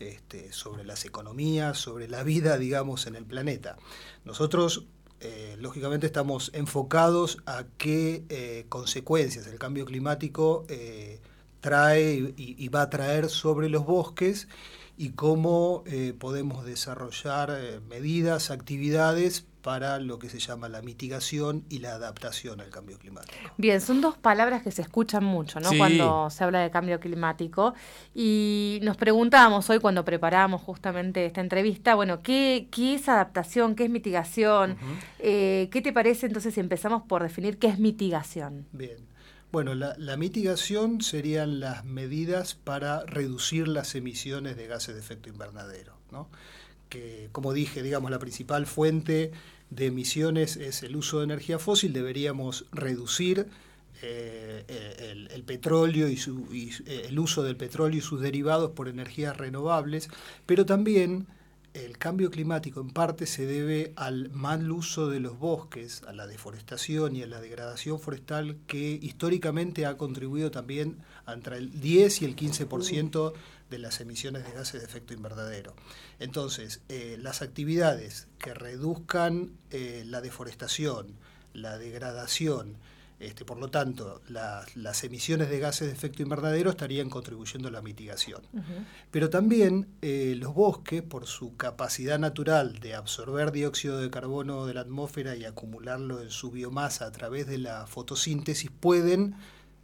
este, 0.00 0.52
sobre 0.52 0.84
las 0.84 1.06
economías, 1.06 1.78
sobre 1.78 2.08
la 2.08 2.22
vida, 2.22 2.58
digamos, 2.58 3.06
en 3.06 3.16
el 3.16 3.24
planeta. 3.24 3.78
Nosotros, 4.26 4.84
eh, 5.20 5.56
lógicamente, 5.58 6.06
estamos 6.06 6.50
enfocados 6.52 7.38
a 7.46 7.64
qué 7.78 8.24
eh, 8.28 8.66
consecuencias 8.68 9.46
el 9.46 9.58
cambio 9.58 9.86
climático 9.86 10.66
trae 11.60 12.34
y, 12.36 12.54
y 12.58 12.68
va 12.68 12.82
a 12.82 12.90
traer 12.90 13.30
sobre 13.30 13.70
los 13.70 13.86
bosques 13.86 14.46
y 14.96 15.10
cómo 15.10 15.84
eh, 15.86 16.14
podemos 16.18 16.64
desarrollar 16.64 17.50
eh, 17.50 17.80
medidas, 17.88 18.50
actividades 18.50 19.46
para 19.66 19.98
lo 19.98 20.20
que 20.20 20.28
se 20.28 20.38
llama 20.38 20.68
la 20.68 20.80
mitigación 20.80 21.64
y 21.68 21.80
la 21.80 21.94
adaptación 21.94 22.60
al 22.60 22.70
cambio 22.70 22.98
climático. 23.00 23.36
Bien, 23.56 23.80
son 23.80 24.00
dos 24.00 24.16
palabras 24.16 24.62
que 24.62 24.70
se 24.70 24.80
escuchan 24.80 25.24
mucho, 25.24 25.58
¿no? 25.58 25.70
Sí. 25.70 25.76
Cuando 25.76 26.30
se 26.30 26.44
habla 26.44 26.60
de 26.60 26.70
cambio 26.70 27.00
climático. 27.00 27.74
Y 28.14 28.78
nos 28.82 28.96
preguntábamos 28.96 29.68
hoy 29.68 29.80
cuando 29.80 30.04
preparábamos 30.04 30.62
justamente 30.62 31.26
esta 31.26 31.40
entrevista, 31.40 31.96
bueno, 31.96 32.22
¿qué, 32.22 32.68
qué 32.70 32.94
es 32.94 33.08
adaptación? 33.08 33.74
¿Qué 33.74 33.86
es 33.86 33.90
mitigación? 33.90 34.76
Eh, 35.18 35.68
¿Qué 35.72 35.82
te 35.82 35.92
parece 35.92 36.26
entonces 36.26 36.54
si 36.54 36.60
empezamos 36.60 37.02
por 37.02 37.24
definir 37.24 37.58
qué 37.58 37.66
es 37.66 37.80
mitigación? 37.80 38.66
Bien. 38.70 39.15
Bueno, 39.52 39.74
la, 39.74 40.16
mitigación 40.16 41.00
serían 41.00 41.60
las 41.60 41.84
medidas 41.84 42.54
para 42.54 43.04
reducir 43.06 43.68
las 43.68 43.94
emisiones 43.94 44.56
de 44.56 44.66
gases 44.66 44.94
de 44.94 45.00
efecto 45.00 45.28
invernadero, 45.28 45.94
que 46.88 47.28
como 47.32 47.52
dije, 47.52 47.82
digamos, 47.82 48.10
la 48.10 48.18
principal 48.18 48.66
fuente 48.66 49.32
de 49.70 49.86
emisiones 49.86 50.56
es 50.56 50.82
el 50.82 50.96
uso 50.96 51.18
de 51.18 51.24
energía 51.24 51.58
fósil, 51.58 51.92
deberíamos 51.92 52.66
reducir 52.72 53.46
eh, 54.02 54.64
el, 55.10 55.28
el 55.30 55.42
petróleo 55.42 56.08
y, 56.08 56.16
su, 56.16 56.46
y 56.52 56.70
eh, 56.86 57.06
el 57.08 57.18
uso 57.18 57.42
del 57.42 57.56
petróleo 57.56 57.98
y 57.98 58.02
sus 58.02 58.20
derivados 58.20 58.72
por 58.72 58.88
energías 58.88 59.36
renovables, 59.36 60.10
pero 60.44 60.66
también 60.66 61.26
el 61.84 61.98
cambio 61.98 62.30
climático 62.30 62.80
en 62.80 62.90
parte 62.90 63.26
se 63.26 63.44
debe 63.44 63.92
al 63.96 64.30
mal 64.30 64.70
uso 64.70 65.08
de 65.08 65.20
los 65.20 65.38
bosques, 65.38 66.02
a 66.06 66.12
la 66.12 66.26
deforestación 66.26 67.14
y 67.14 67.22
a 67.22 67.26
la 67.26 67.40
degradación 67.40 68.00
forestal 68.00 68.56
que 68.66 68.98
históricamente 69.02 69.84
ha 69.84 69.98
contribuido 69.98 70.50
también 70.50 70.98
entre 71.26 71.58
el 71.58 71.80
10 71.80 72.22
y 72.22 72.24
el 72.24 72.36
15% 72.36 73.32
de 73.68 73.78
las 73.78 74.00
emisiones 74.00 74.44
de 74.44 74.52
gases 74.52 74.80
de 74.80 74.86
efecto 74.86 75.12
invernadero. 75.12 75.74
Entonces, 76.18 76.80
eh, 76.88 77.18
las 77.20 77.42
actividades 77.42 78.28
que 78.38 78.54
reduzcan 78.54 79.52
eh, 79.70 80.04
la 80.06 80.20
deforestación, 80.20 81.08
la 81.52 81.76
degradación, 81.78 82.76
este, 83.18 83.46
por 83.46 83.58
lo 83.58 83.68
tanto, 83.68 84.20
la, 84.28 84.64
las 84.74 85.02
emisiones 85.02 85.48
de 85.48 85.58
gases 85.58 85.88
de 85.88 85.94
efecto 85.94 86.22
invernadero 86.22 86.70
estarían 86.70 87.08
contribuyendo 87.08 87.68
a 87.68 87.70
la 87.70 87.80
mitigación. 87.80 88.42
Pero 89.10 89.30
también 89.30 89.88
eh, 90.02 90.34
los 90.36 90.54
bosques, 90.54 91.02
por 91.02 91.26
su 91.26 91.56
capacidad 91.56 92.18
natural 92.18 92.78
de 92.78 92.94
absorber 92.94 93.52
dióxido 93.52 93.98
de 93.98 94.10
carbono 94.10 94.66
de 94.66 94.74
la 94.74 94.82
atmósfera 94.82 95.34
y 95.34 95.44
acumularlo 95.44 96.20
en 96.20 96.30
su 96.30 96.50
biomasa 96.50 97.06
a 97.06 97.12
través 97.12 97.46
de 97.46 97.58
la 97.58 97.86
fotosíntesis, 97.86 98.70
pueden 98.70 99.34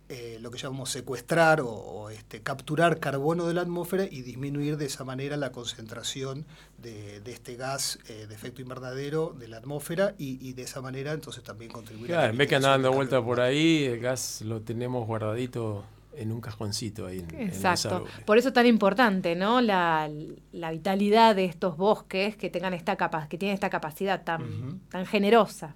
eh, 0.09 0.39
lo 0.41 0.51
que 0.51 0.59
llamamos 0.59 0.91
secuestrar 0.91 1.61
o, 1.61 1.71
o, 1.71 2.11
este, 2.11 2.43
capturar 2.43 2.99
carbono 2.99 3.47
de 3.47 3.55
la 3.55 3.63
atmósfera 3.63 4.05
y 4.05 4.23
disminuir 4.23 4.77
de 4.77 4.87
esa 4.87 5.05
manera 5.05 5.37
la 5.37 5.53
concentración 5.53 6.45
de, 6.79 7.21
de 7.21 7.33
este 7.33 7.57
gas 7.57 7.99
eh, 8.09 8.27
de 8.27 8.35
efecto 8.35 8.61
invernadero 8.61 9.35
de 9.39 9.49
la 9.49 9.59
atmósfera 9.59 10.15
y, 10.19 10.39
y, 10.47 10.53
de 10.53 10.63
esa 10.63 10.81
manera 10.83 11.13
entonces 11.13 11.43
también 11.43 11.71
contribuir 11.71 12.09
Claro, 12.09 12.23
a 12.23 12.25
la 12.27 12.31
en 12.31 12.39
vez 12.39 12.49
que 12.49 12.57
andar 12.57 12.73
dando 12.73 12.89
mitigación 12.89 12.97
vuelta 12.97 13.17
del 13.17 13.25
por 13.25 13.41
ahí, 13.41 13.85
el 13.85 14.01
gas 14.01 14.43
lo 14.43 14.61
tenemos 14.61 15.07
guardadito 15.07 15.85
en 16.15 16.31
un 16.31 16.41
cajoncito 16.41 17.07
ahí 17.07 17.21
en, 17.21 17.49
Exacto. 17.49 18.05
Por 18.27 18.37
eso 18.37 18.49
es 18.49 18.55
tan 18.55 18.67
importante, 18.67 19.35
¿no? 19.35 19.61
La, 19.61 20.11
la 20.53 20.71
vitalidad 20.73 21.35
de 21.35 21.47
estos 21.47 21.77
bosques 21.77 22.37
que 22.37 22.51
tengan 22.51 22.75
esta 22.75 22.97
capa 22.97 23.29
que 23.29 23.39
tienen 23.39 23.55
esta 23.55 23.71
capacidad 23.71 24.23
tan 24.25 25.07
generosa. 25.07 25.75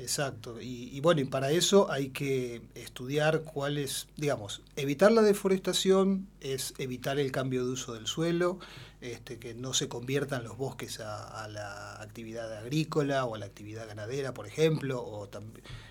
Exacto, 0.00 0.60
y, 0.60 1.00
bueno, 1.00 1.20
y 1.22 1.24
para 1.24 1.50
eso 1.50 1.90
hay 1.90 2.10
que 2.10 2.62
estudiar 2.76 3.42
cuál 3.42 3.78
es, 3.78 4.06
digamos, 4.16 4.62
evitar 4.76 5.10
la 5.10 5.22
deforestación 5.22 6.28
es 6.40 6.72
evitar 6.78 7.18
el 7.18 7.32
cambio 7.32 7.64
de 7.66 7.72
uso 7.72 7.94
del 7.94 8.06
suelo, 8.06 8.60
este, 9.00 9.40
que 9.40 9.54
no 9.54 9.74
se 9.74 9.88
conviertan 9.88 10.44
los 10.44 10.56
bosques 10.56 11.00
a, 11.00 11.48
la 11.48 12.00
actividad 12.00 12.58
agrícola 12.58 13.24
o 13.24 13.34
a 13.34 13.38
la 13.38 13.46
actividad 13.46 13.88
ganadera, 13.88 14.32
por 14.34 14.46
ejemplo, 14.46 15.00
o 15.02 15.28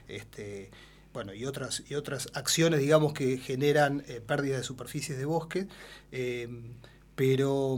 este, 0.08 0.72
bueno, 1.14 1.34
y 1.34 1.46
otras, 1.46 1.84
y 1.90 1.96
otras 1.96 2.30
acciones, 2.34 2.80
digamos, 2.80 3.12
que 3.12 3.38
generan 3.40 4.06
eh, 4.08 4.22
pérdida 4.26 4.56
de 4.56 4.64
superficies 4.64 5.18
de 5.18 5.26
bosque. 5.26 5.68
eh, 6.14 6.48
pero, 7.16 7.78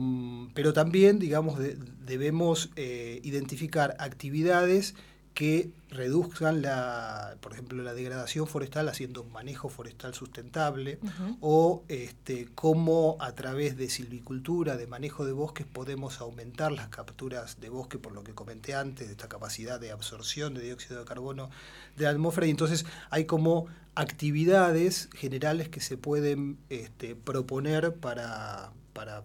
pero 0.54 0.74
también, 0.74 1.18
digamos, 1.18 1.60
de- 1.60 1.78
debemos 2.06 2.70
eh, 2.76 3.22
identificar 3.24 3.96
actividades 4.00 4.96
que 5.34 5.72
reduzcan 5.90 6.62
la, 6.62 7.36
por 7.40 7.54
ejemplo, 7.54 7.82
la 7.82 7.94
degradación 7.94 8.46
forestal 8.46 8.90
haciendo 8.90 9.24
un 9.24 9.32
manejo 9.32 9.70
forestal 9.70 10.14
sustentable 10.14 11.00
o 11.42 11.84
este, 11.88 12.48
cómo 12.54 13.18
a 13.20 13.34
través 13.34 13.78
de 13.78 13.90
silvicultura, 13.90 14.78
de 14.78 14.86
manejo 14.86 15.26
de 15.26 15.32
bosques, 15.32 15.66
podemos 15.66 16.20
aumentar 16.22 16.72
las 16.72 16.90
capturas 16.90 17.60
de 17.60 17.70
bosque, 17.70 17.98
por 17.98 18.14
lo 18.14 18.24
que 18.24 18.34
comenté 18.34 18.76
antes, 18.76 19.08
de 19.08 19.14
esta 19.14 19.30
capacidad 19.30 19.80
de 19.80 19.92
absorción 19.92 20.54
de 20.54 20.62
dióxido 20.62 21.00
de 21.00 21.06
carbono 21.06 21.50
de 21.96 22.04
la 22.04 22.12
atmósfera. 22.12 22.48
Y 22.48 22.52
entonces 22.52 22.86
hay 23.10 23.26
como 23.26 23.68
actividades 23.96 25.10
generales 25.14 25.70
que 25.70 25.82
se 25.82 25.98
pueden 25.98 26.58
este, 26.70 27.16
proponer 27.16 27.96
para, 27.96 28.72
para, 28.94 29.24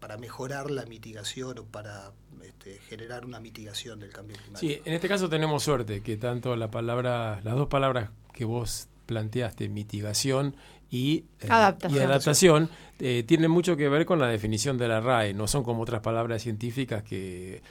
para 0.00 0.16
mejorar 0.16 0.70
la 0.70 0.86
mitigación 0.86 1.58
o 1.58 1.64
para 1.64 2.12
este, 2.42 2.78
generar 2.88 3.24
una 3.24 3.38
mitigación 3.38 4.00
del 4.00 4.10
cambio 4.10 4.36
climático. 4.36 4.72
Sí, 4.72 4.80
en 4.84 4.94
este 4.94 5.08
caso 5.08 5.28
tenemos 5.28 5.62
suerte 5.62 6.02
que 6.02 6.16
tanto 6.16 6.56
la 6.56 6.70
palabra, 6.70 7.40
las 7.44 7.54
dos 7.54 7.68
palabras 7.68 8.10
que 8.32 8.44
vos 8.44 8.88
planteaste, 9.06 9.68
mitigación 9.68 10.56
y, 10.90 11.24
eh, 11.40 11.46
Adaptación. 11.48 12.00
y 12.00 12.04
adaptación, 12.04 12.70
eh, 12.98 13.24
tienen 13.26 13.50
mucho 13.50 13.76
que 13.76 13.88
ver 13.88 14.06
con 14.06 14.18
la 14.18 14.26
definición 14.26 14.78
de 14.78 14.88
la 14.88 15.00
RAE, 15.00 15.34
no 15.34 15.46
son 15.46 15.62
como 15.62 15.82
otras 15.82 16.00
palabras 16.00 16.42
científicas 16.42 17.02
que 17.02 17.62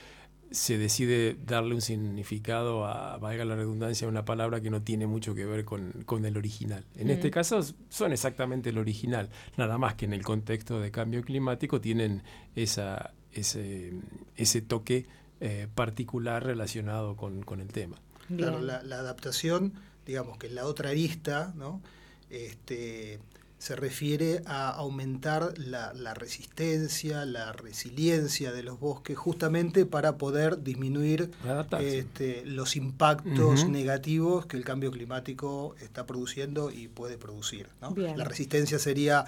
se 0.50 0.78
decide 0.78 1.36
darle 1.46 1.74
un 1.74 1.80
significado 1.80 2.84
a, 2.86 3.16
valga 3.18 3.44
la 3.44 3.54
redundancia, 3.56 4.06
a 4.06 4.10
una 4.10 4.24
palabra 4.24 4.60
que 4.60 4.70
no 4.70 4.82
tiene 4.82 5.06
mucho 5.06 5.34
que 5.34 5.44
ver 5.44 5.64
con, 5.64 5.92
con 6.06 6.24
el 6.24 6.36
original. 6.36 6.84
En 6.96 7.10
este 7.10 7.28
Mm. 7.28 7.30
caso 7.30 7.60
son 7.88 8.12
exactamente 8.12 8.70
el 8.70 8.78
original, 8.78 9.30
nada 9.56 9.78
más 9.78 9.94
que 9.94 10.06
en 10.06 10.12
el 10.12 10.22
contexto 10.24 10.80
de 10.80 10.90
cambio 10.90 11.22
climático 11.22 11.80
tienen 11.80 12.22
esa, 12.56 13.12
ese, 13.32 13.92
ese 14.36 14.60
toque 14.62 15.06
eh, 15.40 15.68
particular 15.74 16.44
relacionado 16.44 17.16
con, 17.16 17.42
con 17.42 17.60
el 17.60 17.68
tema. 17.68 17.96
Claro, 18.36 18.60
la, 18.60 18.82
la 18.82 18.98
adaptación, 18.98 19.72
digamos 20.04 20.36
que 20.38 20.48
la 20.50 20.66
otra 20.66 20.90
arista, 20.90 21.52
¿no? 21.56 21.80
Este, 22.28 23.18
se 23.60 23.76
refiere 23.76 24.40
a 24.46 24.70
aumentar 24.70 25.52
la, 25.58 25.92
la 25.92 26.14
resistencia, 26.14 27.26
la 27.26 27.52
resiliencia 27.52 28.52
de 28.52 28.62
los 28.62 28.80
bosques, 28.80 29.18
justamente 29.18 29.84
para 29.84 30.16
poder 30.16 30.62
disminuir 30.62 31.30
este, 31.78 32.42
los 32.46 32.74
impactos 32.74 33.68
negativos 33.68 34.46
que 34.46 34.56
el 34.56 34.64
cambio 34.64 34.90
climático 34.90 35.74
está 35.82 36.06
produciendo 36.06 36.70
y 36.70 36.88
puede 36.88 37.18
producir. 37.18 37.68
¿no? 37.82 37.94
La 37.94 38.24
resistencia 38.24 38.78
sería, 38.78 39.26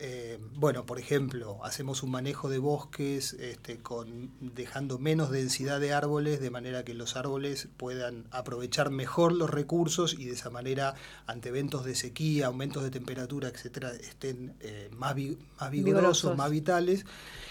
eh, 0.00 0.38
bueno, 0.54 0.86
por 0.86 0.98
ejemplo, 0.98 1.58
hacemos 1.64 2.02
un 2.02 2.10
manejo 2.10 2.48
de 2.48 2.58
bosques 2.58 3.34
este, 3.34 3.78
con, 3.78 4.30
dejando 4.40 4.98
menos 4.98 5.30
densidad 5.30 5.78
de 5.78 5.92
árboles, 5.92 6.40
de 6.40 6.50
manera 6.50 6.84
que 6.84 6.94
los 6.94 7.16
árboles 7.16 7.68
puedan 7.76 8.24
aprovechar 8.30 8.90
mejor 8.90 9.32
los 9.32 9.50
recursos 9.50 10.14
y 10.18 10.24
de 10.24 10.32
esa 10.32 10.50
manera, 10.50 10.94
ante 11.26 11.50
eventos 11.50 11.84
de 11.84 11.94
sequía, 11.94 12.46
aumentos 12.46 12.82
de 12.82 12.90
temperatura, 12.90 13.48
etcétera, 13.48 13.92
estén 13.92 14.54
eh, 14.60 14.88
más, 14.96 15.14
vi- 15.14 15.36
más 15.60 15.70
vigorosos, 15.70 15.84
Vigorosos. 15.94 16.36
más 16.36 16.50
vitales. 16.50 17.04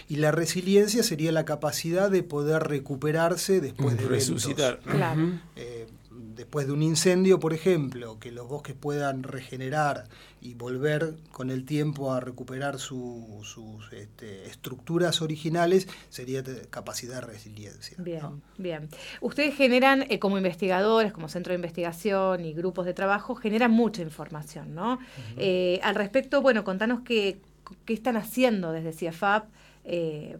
Y 0.08 0.16
la 0.16 0.32
resiliencia 0.32 1.04
sería 1.04 1.30
la 1.30 1.44
capacidad 1.44 2.10
de 2.10 2.24
poder 2.24 2.64
recuperarse 2.64 3.60
después 3.60 3.96
de 3.96 4.04
eventos. 4.06 4.28
Resucitar. 4.28 4.80
Claro. 4.80 5.38
Eh, 5.54 5.86
después 6.40 6.66
de 6.66 6.72
un 6.72 6.82
incendio, 6.82 7.38
por 7.38 7.52
ejemplo, 7.52 8.18
que 8.18 8.32
los 8.32 8.48
bosques 8.48 8.74
puedan 8.74 9.22
regenerar 9.22 10.04
y 10.40 10.54
volver 10.54 11.14
con 11.32 11.50
el 11.50 11.64
tiempo 11.66 12.12
a 12.14 12.20
recuperar 12.20 12.78
su- 12.78 13.40
sus 13.44 13.92
este, 13.92 14.46
estructuras 14.46 15.20
originales, 15.20 15.86
sería 16.08 16.40
de 16.42 16.66
capacidad 16.68 17.16
de 17.16 17.20
resiliencia. 17.26 17.94
¿no? 17.98 18.04
Bien, 18.04 18.22
bien. 18.56 18.88
Ustedes 19.20 19.54
generan, 19.54 20.06
eh, 20.08 20.18
como 20.18 20.38
investigadores, 20.38 21.12
como 21.12 21.28
centro 21.28 21.50
de 21.52 21.56
investigación 21.56 22.44
y 22.44 22.54
grupos 22.54 22.86
de 22.86 22.94
trabajo, 22.94 23.34
generan 23.34 23.70
mucha 23.70 24.00
información, 24.02 24.74
¿no? 24.74 24.98
Eh, 25.36 25.78
al 25.82 25.94
respecto, 25.94 26.40
bueno, 26.40 26.64
contanos 26.64 27.00
qué, 27.04 27.40
qué 27.84 27.92
están 27.92 28.16
haciendo 28.16 28.72
desde 28.72 28.92
CIEFAP 28.94 29.44
eh, 29.84 30.38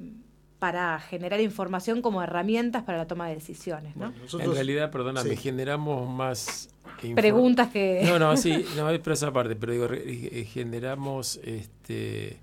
para 0.61 1.01
generar 1.01 1.41
información 1.41 2.03
como 2.03 2.23
herramientas 2.23 2.85
para 2.85 2.99
la 2.99 3.07
toma 3.09 3.29
de 3.29 3.35
decisiones, 3.35 3.97
¿no? 3.97 4.07
Bueno, 4.11 4.23
nosotros- 4.23 4.49
En 4.49 4.55
realidad, 4.55 4.91
perdóname, 4.93 5.31
Sí. 5.31 5.37
generamos 5.37 6.09
más... 6.09 6.69
Preguntas 7.17 7.71
que... 7.71 8.03
No, 8.05 8.19
no, 8.19 8.37
sí, 8.37 8.53
no, 8.77 8.87
pero 9.03 9.13
esa 9.15 9.33
parte, 9.33 9.57
pero 9.57 9.73
digo, 9.73 9.89
re- 9.89 10.03
eh, 10.07 10.45
generamos 10.45 11.41
este, 11.45 12.37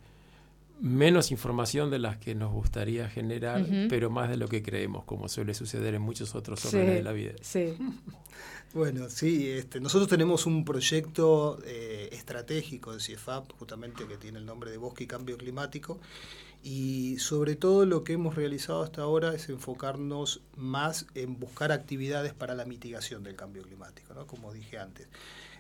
menos 0.82 1.30
información 1.32 1.91
de 1.91 1.99
las 1.99 2.17
que 2.17 2.34
nos 2.36 2.51
gustaría 2.51 3.08
generar, 3.08 3.63
pero 3.88 4.10
más 4.10 4.30
de 4.30 4.38
lo 4.38 4.47
que 4.47 4.63
creemos, 4.63 5.03
como 5.06 5.27
suele 5.30 5.53
suceder 5.53 5.93
en 5.93 6.01
muchos 6.01 6.34
otros 6.36 6.60
Sí, 6.60 6.67
órdenes 6.75 6.95
de 6.95 7.03
la 7.03 7.12
vida. 7.13 7.34
Sí, 7.41 7.75
Bueno, 8.73 9.10
sí, 9.10 9.49
este, 9.49 9.80
nosotros 9.80 10.10
tenemos 10.10 10.45
un 10.45 10.65
proyecto 10.65 11.58
eh, 11.65 12.10
estratégico 12.12 12.93
de 12.93 12.99
CIEFAP, 12.99 13.53
justamente 13.53 14.06
que 14.06 14.17
tiene 14.17 14.39
el 14.39 14.45
nombre 14.45 14.69
de 14.69 14.77
Bosque 14.77 15.06
y 15.06 15.08
Cambio 15.08 15.38
Climático, 15.38 15.99
y 16.63 17.17
sobre 17.19 17.55
todo 17.55 17.85
lo 17.85 18.03
que 18.03 18.13
hemos 18.13 18.35
realizado 18.35 18.83
hasta 18.83 19.01
ahora 19.01 19.33
es 19.33 19.49
enfocarnos 19.49 20.41
más 20.55 21.05
en 21.15 21.39
buscar 21.39 21.71
actividades 21.71 22.33
para 22.33 22.55
la 22.55 22.65
mitigación 22.65 23.23
del 23.23 23.35
cambio 23.35 23.63
climático, 23.63 24.13
¿no? 24.13 24.27
como 24.27 24.51
dije 24.53 24.77
antes. 24.77 25.07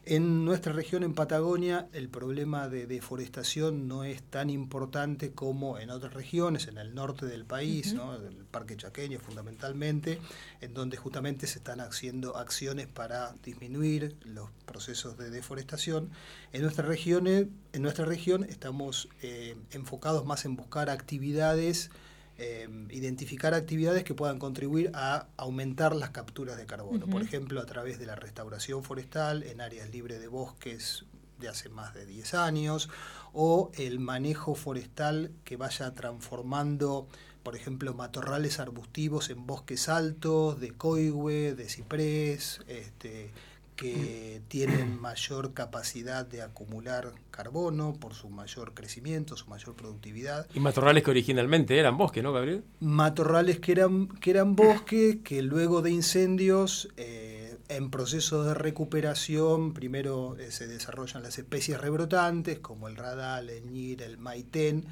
En 0.09 0.45
nuestra 0.45 0.71
región, 0.71 1.03
en 1.03 1.13
Patagonia, 1.13 1.89
el 1.91 2.07
problema 2.07 2.69
de 2.69 2.87
deforestación 2.87 3.89
no 3.89 4.05
es 4.05 4.23
tan 4.23 4.49
importante 4.49 5.33
como 5.33 5.79
en 5.79 5.89
otras 5.89 6.13
regiones, 6.13 6.69
en 6.69 6.77
el 6.77 6.95
norte 6.95 7.25
del 7.25 7.43
país, 7.43 7.93
¿no? 7.93 8.15
el 8.15 8.45
Parque 8.45 8.77
Chaqueño 8.77 9.19
fundamentalmente, 9.19 10.21
en 10.61 10.73
donde 10.73 10.95
justamente 10.95 11.45
se 11.45 11.57
están 11.57 11.81
haciendo 11.81 12.37
acciones 12.37 12.87
para 12.87 13.33
disminuir 13.43 14.15
los 14.23 14.49
procesos 14.65 15.17
de 15.17 15.29
deforestación. 15.29 16.09
En 16.53 16.61
nuestra 16.61 16.85
región, 16.85 17.27
en 17.27 17.81
nuestra 17.81 18.05
región 18.05 18.45
estamos 18.45 19.09
eh, 19.21 19.57
enfocados 19.71 20.25
más 20.25 20.45
en 20.45 20.55
buscar 20.55 20.89
actividades 20.89 21.91
eh, 22.37 22.69
identificar 22.91 23.53
actividades 23.53 24.03
que 24.03 24.13
puedan 24.13 24.37
contribuir 24.37 24.91
a 24.93 25.27
aumentar 25.37 25.95
las 25.95 26.11
capturas 26.11 26.57
de 26.57 26.65
carbono. 26.65 27.07
Por 27.07 27.21
ejemplo, 27.21 27.59
a 27.61 27.65
través 27.65 27.97
de 27.97 28.05
la 28.05 28.15
restauración 28.15 28.83
forestal 28.83 29.43
en 29.43 29.59
áreas 29.59 29.89
libres 29.89 30.19
de 30.19 30.27
bosques 30.27 31.05
de 31.39 31.47
hace 31.47 31.69
más 31.69 31.93
de 31.93 32.05
10 32.05 32.33
años, 32.33 32.89
o 33.33 33.71
el 33.75 33.99
manejo 33.99 34.55
forestal 34.55 35.31
que 35.43 35.57
vaya 35.57 35.93
transformando, 35.93 37.07
por 37.43 37.55
ejemplo, 37.55 37.93
matorrales 37.93 38.59
arbustivos 38.59 39.29
en 39.29 39.45
bosques 39.45 39.89
altos, 39.89 40.59
de 40.59 40.71
coigüe, 40.71 41.53
de 41.53 41.69
ciprés, 41.69 42.61
este, 42.67 43.31
que 43.77 44.41
tienen 44.47 44.99
mayor 44.99 45.53
capacidad 45.53 46.25
de 46.25 46.41
acumular 46.41 47.13
carbono 47.31 47.93
por 47.93 48.13
su 48.13 48.29
mayor 48.29 48.73
crecimiento, 48.73 49.37
su 49.37 49.47
mayor 49.47 49.75
productividad 49.75 50.47
Y 50.53 50.59
matorrales 50.59 51.03
que 51.03 51.11
originalmente 51.11 51.77
eran 51.77 51.97
bosque, 51.97 52.21
¿no, 52.21 52.33
Gabriel? 52.33 52.63
matorrales 52.79 53.59
que 53.59 53.71
eran, 53.71 54.07
que 54.07 54.31
eran 54.31 54.55
bosques, 54.55 55.17
que 55.23 55.41
luego 55.41 55.81
de 55.81 55.91
incendios, 55.91 56.89
eh, 56.97 57.57
en 57.69 57.89
proceso 57.91 58.43
de 58.43 58.53
recuperación, 58.53 59.73
primero 59.73 60.35
eh, 60.37 60.51
se 60.51 60.67
desarrollan 60.67 61.21
las 61.23 61.37
especies 61.37 61.79
rebrotantes, 61.79 62.59
como 62.59 62.87
el 62.87 62.95
radal, 62.95 63.49
el 63.49 63.71
ñir, 63.71 64.01
el 64.01 64.17
maitén, 64.17 64.85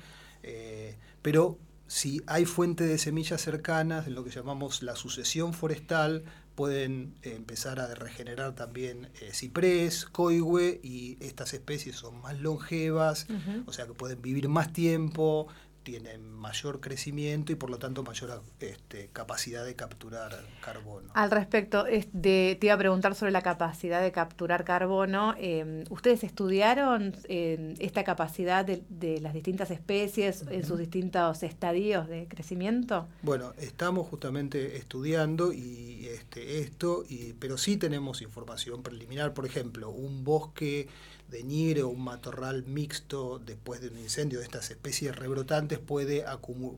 eh, 0.44 0.96
pero 1.22 1.58
si 1.88 2.22
hay 2.28 2.46
fuente 2.46 2.86
de 2.86 2.98
semillas 2.98 3.42
cercanas, 3.42 4.08
en 4.08 4.16
lo 4.16 4.24
que 4.24 4.32
llamamos 4.32 4.82
la 4.82 4.96
sucesión 4.96 5.54
forestal, 5.54 6.24
pueden 6.56 7.14
eh, 7.22 7.34
empezar 7.36 7.80
a 7.80 7.94
regenerar 7.94 8.56
también 8.56 9.10
eh, 9.22 9.32
ciprés, 9.34 10.06
coigüe, 10.06 10.80
y 10.82 11.18
estas 11.20 11.54
especies 11.54 11.98
son 11.98 12.22
más 12.22 12.40
longevas, 12.40 13.28
o 13.66 13.74
sea 13.74 13.86
que 13.86 13.94
pueden 13.94 14.22
vivir 14.22 14.48
más 14.50 14.74
tiempo, 14.74 15.48
tienen 15.86 16.30
mayor 16.34 16.82
crecimiento 16.82 17.52
y 17.54 17.56
por 17.56 17.70
lo 17.70 17.78
tanto 17.78 18.04
mayor 18.04 18.42
este, 18.60 19.08
capacidad 19.14 19.64
de 19.64 19.76
capturar 19.76 20.36
carbono. 20.60 21.12
Al 21.14 21.30
respecto, 21.32 21.86
es 21.86 22.08
de- 22.12 22.58
te 22.60 22.66
iba 22.68 22.74
a 22.74 22.78
preguntar 22.78 23.14
sobre 23.14 23.32
la 23.32 23.44
capacidad 23.44 24.02
de 24.02 24.12
capturar 24.12 24.66
carbono. 24.66 25.36
Eh, 25.38 25.84
¿Ustedes 25.92 26.24
estudiaron 26.24 27.16
eh, 27.30 27.76
esta 27.80 28.04
capacidad 28.04 28.66
de, 28.66 28.84
de 28.90 29.22
las 29.22 29.34
distintas 29.36 29.70
especies 29.70 30.44
en 30.50 30.66
sus 30.66 30.80
distintos 30.80 31.44
estadios 31.44 32.08
de 32.10 32.28
crecimiento? 32.28 33.08
Bueno, 33.22 33.54
estamos 33.60 34.08
justamente 34.08 34.78
estudiando 34.78 35.54
y 35.54 36.08
este, 36.08 36.60
esto, 36.62 37.04
y, 37.08 37.34
pero 37.34 37.60
sí 37.60 37.78
tenemos 37.78 38.24
información 38.24 38.82
preliminar. 38.82 39.36
Por 39.36 39.46
ejemplo, 39.46 39.92
un 39.92 40.24
bosque 40.24 40.88
de 41.30 41.44
ñire 41.44 41.84
o 41.84 41.90
un 41.90 42.04
matorral 42.04 42.64
mixto 42.66 43.40
después 43.40 43.82
de 43.82 43.90
un 43.90 43.98
incendio 43.98 44.40
de 44.40 44.46
estas 44.46 44.70
especies 44.72 45.16
rebrotantes 45.16 45.80
puede, 45.80 46.26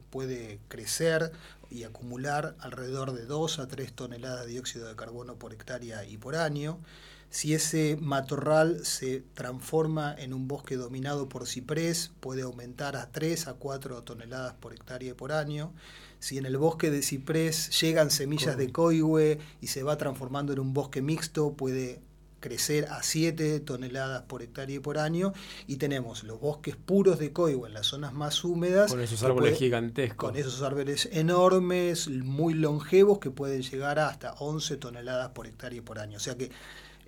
puede 0.10 0.60
crecer 0.67 1.31
y 1.69 1.83
acumular 1.83 2.55
alrededor 2.60 3.13
de 3.13 3.25
2 3.25 3.60
a 3.60 3.67
3 3.67 3.93
toneladas 3.93 4.45
de 4.45 4.53
dióxido 4.53 4.88
de 4.88 4.95
carbono 4.95 5.36
por 5.36 5.53
hectárea 5.53 6.05
y 6.05 6.17
por 6.17 6.36
año. 6.36 6.79
Si 7.29 7.53
ese 7.53 7.97
matorral 7.99 8.86
se 8.86 9.21
transforma 9.33 10.15
en 10.17 10.33
un 10.33 10.47
bosque 10.47 10.77
dominado 10.77 11.27
por 11.27 11.45
ciprés, 11.45 12.12
puede 12.21 12.43
aumentar 12.43 12.95
a 12.95 13.12
3 13.12 13.47
a 13.47 13.53
4 13.55 14.01
toneladas 14.03 14.53
por 14.53 14.73
hectárea 14.73 15.12
y 15.12 15.13
por 15.13 15.33
año. 15.33 15.73
Si 16.19 16.38
en 16.38 16.45
el 16.45 16.57
bosque 16.57 16.89
de 16.89 17.03
ciprés 17.03 17.79
llegan 17.81 18.12
semillas 18.12 18.57
de 18.57 18.71
coigüe 18.71 19.39
y 19.62 19.67
se 19.67 19.83
va 19.83 19.97
transformando 19.97 20.53
en 20.53 20.60
un 20.60 20.73
bosque 20.73 21.01
mixto, 21.01 21.51
puede 21.53 21.99
crecer 22.39 22.86
a 22.89 23.02
7 23.04 23.60
toneladas 23.62 24.23
por 24.23 24.41
hectárea 24.41 24.76
y 24.76 24.80
por 24.80 24.97
año. 24.97 25.34
Y 25.67 25.78
tenemos 25.78 26.23
los 26.23 26.39
bosques 26.39 26.76
puros 26.76 27.19
de 27.19 27.32
coigüe 27.34 27.67
en 27.67 27.73
las 27.73 27.88
zonas 27.88 28.13
más 28.13 28.43
húmedas. 28.43 28.91
Con 28.91 29.02
esos 29.02 29.23
árboles 29.23 29.52
puede- 29.52 29.60
gigantescos. 29.65 30.30
con 30.30 30.38
esos 30.38 30.62
árboles 30.62 31.10
enormes, 31.12 32.08
muy 32.10 32.54
longevos, 32.54 33.19
que 33.19 33.32
pueden 33.32 33.62
llegar 33.63 34.00
a 34.00 34.10
hasta 34.10 34.34
11 34.34 34.78
toneladas 34.78 35.30
por 35.32 35.47
hectárea 35.47 35.78
y 35.80 35.82
por 35.82 36.00
año. 36.00 36.17
O 36.17 36.21
sea 36.21 36.36
que 36.38 36.52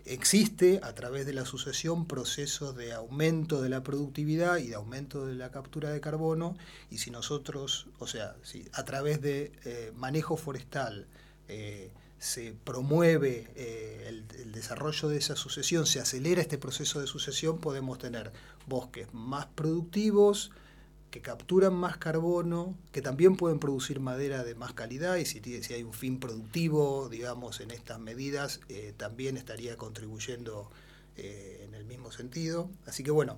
existe 0.06 0.80
a 0.84 0.94
través 0.94 1.26
de 1.26 1.34
la 1.34 1.46
sucesión 1.46 2.06
procesos 2.08 2.76
de 2.76 2.94
aumento 2.94 3.62
de 3.62 3.70
la 3.70 3.84
productividad 3.84 4.58
y 4.58 4.68
de 4.70 4.76
aumento 4.76 5.26
de 5.26 5.36
la 5.36 5.52
captura 5.52 5.92
de 5.92 6.02
carbono. 6.02 6.56
Y 6.90 6.98
si 6.98 7.12
nosotros, 7.12 7.88
o 8.00 8.08
sea, 8.08 8.36
si 8.44 8.66
a 8.74 8.84
través 8.86 9.22
de 9.22 9.52
eh, 9.66 9.92
manejo 9.96 10.38
forestal, 10.38 11.06
eh, 11.48 11.92
se 12.20 12.54
promueve 12.66 13.48
eh, 13.56 14.06
el, 14.08 14.52
desarrollo 14.52 15.08
de 15.08 15.18
esa 15.18 15.38
sucesión, 15.38 15.86
se 15.86 16.02
acelera 16.02 16.42
este 16.42 16.58
proceso 16.58 17.00
de 17.00 17.08
sucesión, 17.08 17.60
podemos 17.60 17.98
tener 17.98 18.34
bosques 18.68 19.08
más 19.14 19.46
productivos, 19.46 20.52
que 21.12 21.22
capturan 21.22 21.74
más 21.74 21.98
carbono, 21.98 22.78
que 22.92 23.02
también 23.02 23.36
pueden 23.36 23.60
producir 23.60 24.00
madera 24.00 24.44
de 24.44 24.54
más 24.54 24.74
calidad 24.74 25.16
y 25.16 25.26
si, 25.26 25.42
si 25.64 25.74
hay 25.74 25.82
un 25.82 25.94
fin 25.94 26.20
productivo, 26.20 27.10
digamos, 27.10 27.62
en 27.62 27.72
estas 27.72 28.00
medidas, 28.00 28.60
eh, 28.70 28.94
también 28.96 29.38
estaría 29.38 29.78
contribuyendo 29.78 30.70
eh, 31.16 31.64
en 31.66 31.74
el 31.74 31.86
mismo 31.86 32.12
sentido. 32.12 32.70
Así 32.86 33.02
que 33.02 33.12
bueno, 33.12 33.38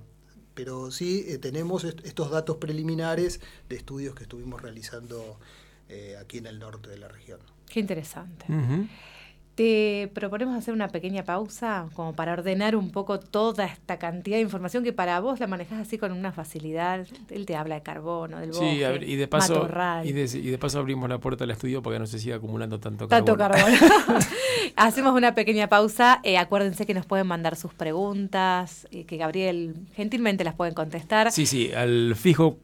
pero 0.53 0.91
sí 0.91 1.37
tenemos 1.39 1.83
estos 1.83 2.31
datos 2.31 2.57
preliminares 2.57 3.39
de 3.69 3.75
estudios 3.75 4.15
que 4.15 4.23
estuvimos 4.23 4.61
realizando 4.61 5.39
aquí 6.19 6.37
en 6.37 6.47
el 6.47 6.57
norte 6.57 6.89
de 6.89 6.97
la 6.97 7.09
región. 7.09 7.39
Qué 7.71 7.79
interesante. 7.79 8.45
Te 9.55 10.09
proponemos 10.13 10.55
hacer 10.55 10.73
una 10.73 10.87
pequeña 10.87 11.23
pausa 11.23 11.87
como 11.93 12.15
para 12.15 12.33
ordenar 12.33 12.75
un 12.75 12.89
poco 12.89 13.19
toda 13.19 13.65
esta 13.65 13.99
cantidad 13.99 14.37
de 14.37 14.41
información 14.41 14.81
que 14.83 14.93
para 14.93 15.19
vos 15.19 15.41
la 15.41 15.47
manejas 15.47 15.79
así 15.79 15.97
con 15.97 16.13
una 16.13 16.31
facilidad. 16.31 17.05
Él 17.29 17.45
te 17.45 17.57
habla 17.57 17.75
de 17.75 17.83
carbono, 17.83 18.39
del 18.39 18.51
bosque, 18.51 18.99
sí, 19.01 19.11
y 19.11 19.15
de 19.17 19.27
paso 19.27 19.67
y 20.03 20.13
de, 20.13 20.23
y 20.23 20.49
de, 20.51 20.57
paso 20.57 20.79
abrimos 20.79 21.09
la 21.09 21.19
puerta 21.19 21.43
al 21.43 21.51
estudio 21.51 21.81
para 21.81 21.97
que 21.97 21.99
no 21.99 22.07
se 22.07 22.17
siga 22.17 22.37
acumulando 22.37 22.79
tanto 22.79 23.09
carbono. 23.09 23.37
Tanto 23.37 23.57
carbono. 23.59 23.77
Hacemos 24.77 25.13
una 25.13 25.35
pequeña 25.35 25.67
pausa. 25.67 26.21
Eh, 26.23 26.37
acuérdense 26.37 26.85
que 26.85 26.93
nos 26.93 27.05
pueden 27.05 27.27
mandar 27.27 27.57
sus 27.57 27.73
preguntas, 27.73 28.87
y 28.89 29.03
que 29.03 29.17
Gabriel 29.17 29.75
gentilmente 29.93 30.45
las 30.45 30.55
pueden 30.55 30.73
contestar. 30.73 31.31
Sí, 31.31 31.45
sí, 31.45 31.73
al 31.73 32.15
fijo 32.15 32.57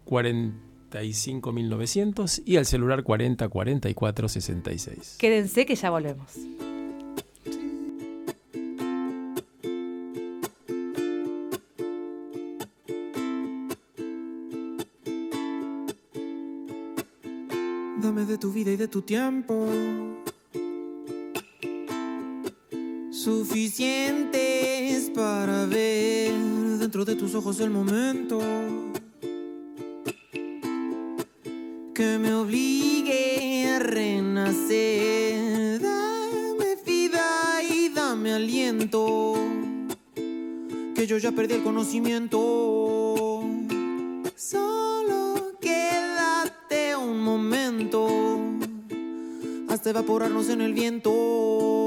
45900 0.89 2.41
y 2.45 2.57
al 2.57 2.65
celular 2.65 3.03
404466. 3.03 5.15
Quédense 5.17 5.65
que 5.65 5.75
ya 5.75 5.89
volvemos. 5.89 6.33
de 18.27 18.37
tu 18.37 18.51
vida 18.51 18.71
y 18.71 18.75
de 18.75 18.87
tu 18.87 19.01
tiempo. 19.01 19.67
Suficientes 23.09 25.09
para 25.15 25.65
ver 25.65 26.33
dentro 26.79 27.05
de 27.05 27.15
tus 27.15 27.33
ojos 27.35 27.59
el 27.61 27.69
momento 27.69 28.39
que 31.97 32.19
me 32.19 32.31
obligue 32.31 33.71
a 33.71 33.79
renacer. 33.79 35.81
Dame 35.81 36.75
vida 36.85 37.63
y 37.67 37.89
dame 37.89 38.33
aliento, 38.33 39.33
que 40.93 41.07
yo 41.07 41.17
ya 41.17 41.31
perdí 41.31 41.55
el 41.55 41.63
conocimiento. 41.63 43.41
Solo 44.35 45.53
quédate 45.59 46.95
un 46.95 47.19
momento 47.19 48.07
hasta 49.67 49.89
evaporarnos 49.89 50.49
en 50.49 50.61
el 50.61 50.75
viento. 50.75 51.86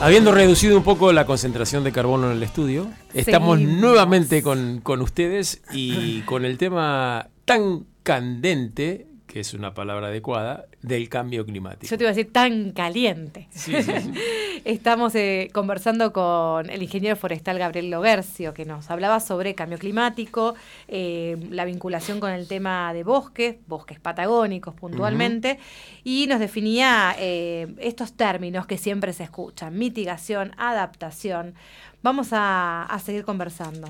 Habiendo 0.00 0.30
reducido 0.30 0.76
un 0.76 0.84
poco 0.84 1.12
la 1.12 1.26
concentración 1.26 1.82
de 1.82 1.90
carbono 1.90 2.30
en 2.30 2.36
el 2.36 2.42
estudio, 2.44 2.86
estamos 3.12 3.58
nuevamente 3.58 4.40
con, 4.42 4.80
con 4.80 5.02
ustedes 5.02 5.62
y 5.72 6.20
con 6.20 6.44
el 6.44 6.58
tema 6.58 7.28
tan 7.44 7.86
candente 8.04 9.09
que 9.30 9.40
es 9.40 9.54
una 9.54 9.74
palabra 9.74 10.08
adecuada, 10.08 10.66
del 10.82 11.08
cambio 11.08 11.46
climático. 11.46 11.88
Yo 11.88 11.96
te 11.96 12.02
iba 12.02 12.10
a 12.10 12.14
decir 12.14 12.32
tan 12.32 12.72
caliente. 12.72 13.48
Estamos 14.64 15.14
eh, 15.14 15.50
conversando 15.52 16.12
con 16.12 16.68
el 16.68 16.82
ingeniero 16.82 17.14
forestal 17.14 17.58
Gabriel 17.58 17.90
Logercio, 17.90 18.52
que 18.52 18.64
nos 18.64 18.90
hablaba 18.90 19.20
sobre 19.20 19.54
cambio 19.54 19.78
climático, 19.78 20.54
eh, 20.88 21.36
la 21.50 21.64
vinculación 21.64 22.18
con 22.18 22.32
el 22.32 22.48
tema 22.48 22.92
de 22.92 23.04
bosques, 23.04 23.56
bosques 23.68 24.00
patagónicos 24.00 24.74
puntualmente, 24.74 25.60
y 26.02 26.26
nos 26.26 26.40
definía 26.40 27.14
eh, 27.16 27.68
estos 27.78 28.14
términos 28.14 28.66
que 28.66 28.78
siempre 28.78 29.12
se 29.12 29.22
escuchan, 29.22 29.78
mitigación, 29.78 30.52
adaptación. 30.56 31.54
Vamos 32.02 32.32
a, 32.32 32.82
a 32.82 32.98
seguir 32.98 33.24
conversando. 33.24 33.88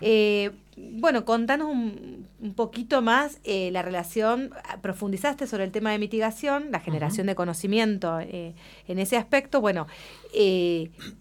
Eh, 0.00 0.52
bueno, 0.76 1.24
contanos 1.24 1.68
un, 1.70 2.28
un 2.40 2.54
poquito 2.54 3.00
más 3.00 3.38
eh, 3.44 3.70
la 3.70 3.82
relación, 3.82 4.50
profundizaste 4.82 5.46
sobre 5.46 5.64
el 5.64 5.72
tema 5.72 5.90
de 5.90 5.98
mitigación, 5.98 6.70
la 6.70 6.80
generación 6.80 7.26
de 7.26 7.34
conocimiento 7.34 8.20
eh, 8.20 8.54
en 8.86 8.98
ese 8.98 9.16
aspecto. 9.16 9.60
Bueno, 9.60 9.86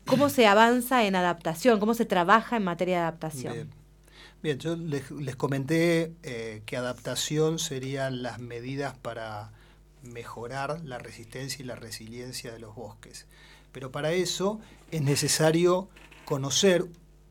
¿cómo 0.05 0.29
se 0.29 0.47
avanza 0.47 1.05
en 1.05 1.15
adaptación? 1.15 1.79
¿Cómo 1.79 1.93
se 1.93 2.05
trabaja 2.05 2.57
en 2.57 2.63
materia 2.63 2.97
de 2.97 3.01
adaptación? 3.01 3.53
Bien, 3.53 3.69
Bien, 4.43 4.59
yo 4.59 4.75
les, 4.75 5.09
les 5.09 5.35
comenté 5.35 6.11
que 6.65 6.77
adaptación 6.77 7.57
serían 7.57 8.21
las 8.21 8.39
medidas 8.39 8.95
para 8.95 9.51
mejorar 10.03 10.81
la 10.83 10.99
resistencia 10.99 11.63
y 11.63 11.65
la 11.65 11.75
resiliencia 11.75 12.51
de 12.51 12.59
los 12.59 12.75
bosques. 12.75 13.25
Pero 13.71 13.91
para 13.91 14.11
eso 14.11 14.59
es 14.91 15.01
necesario 15.01 15.89
conocer 16.25 16.85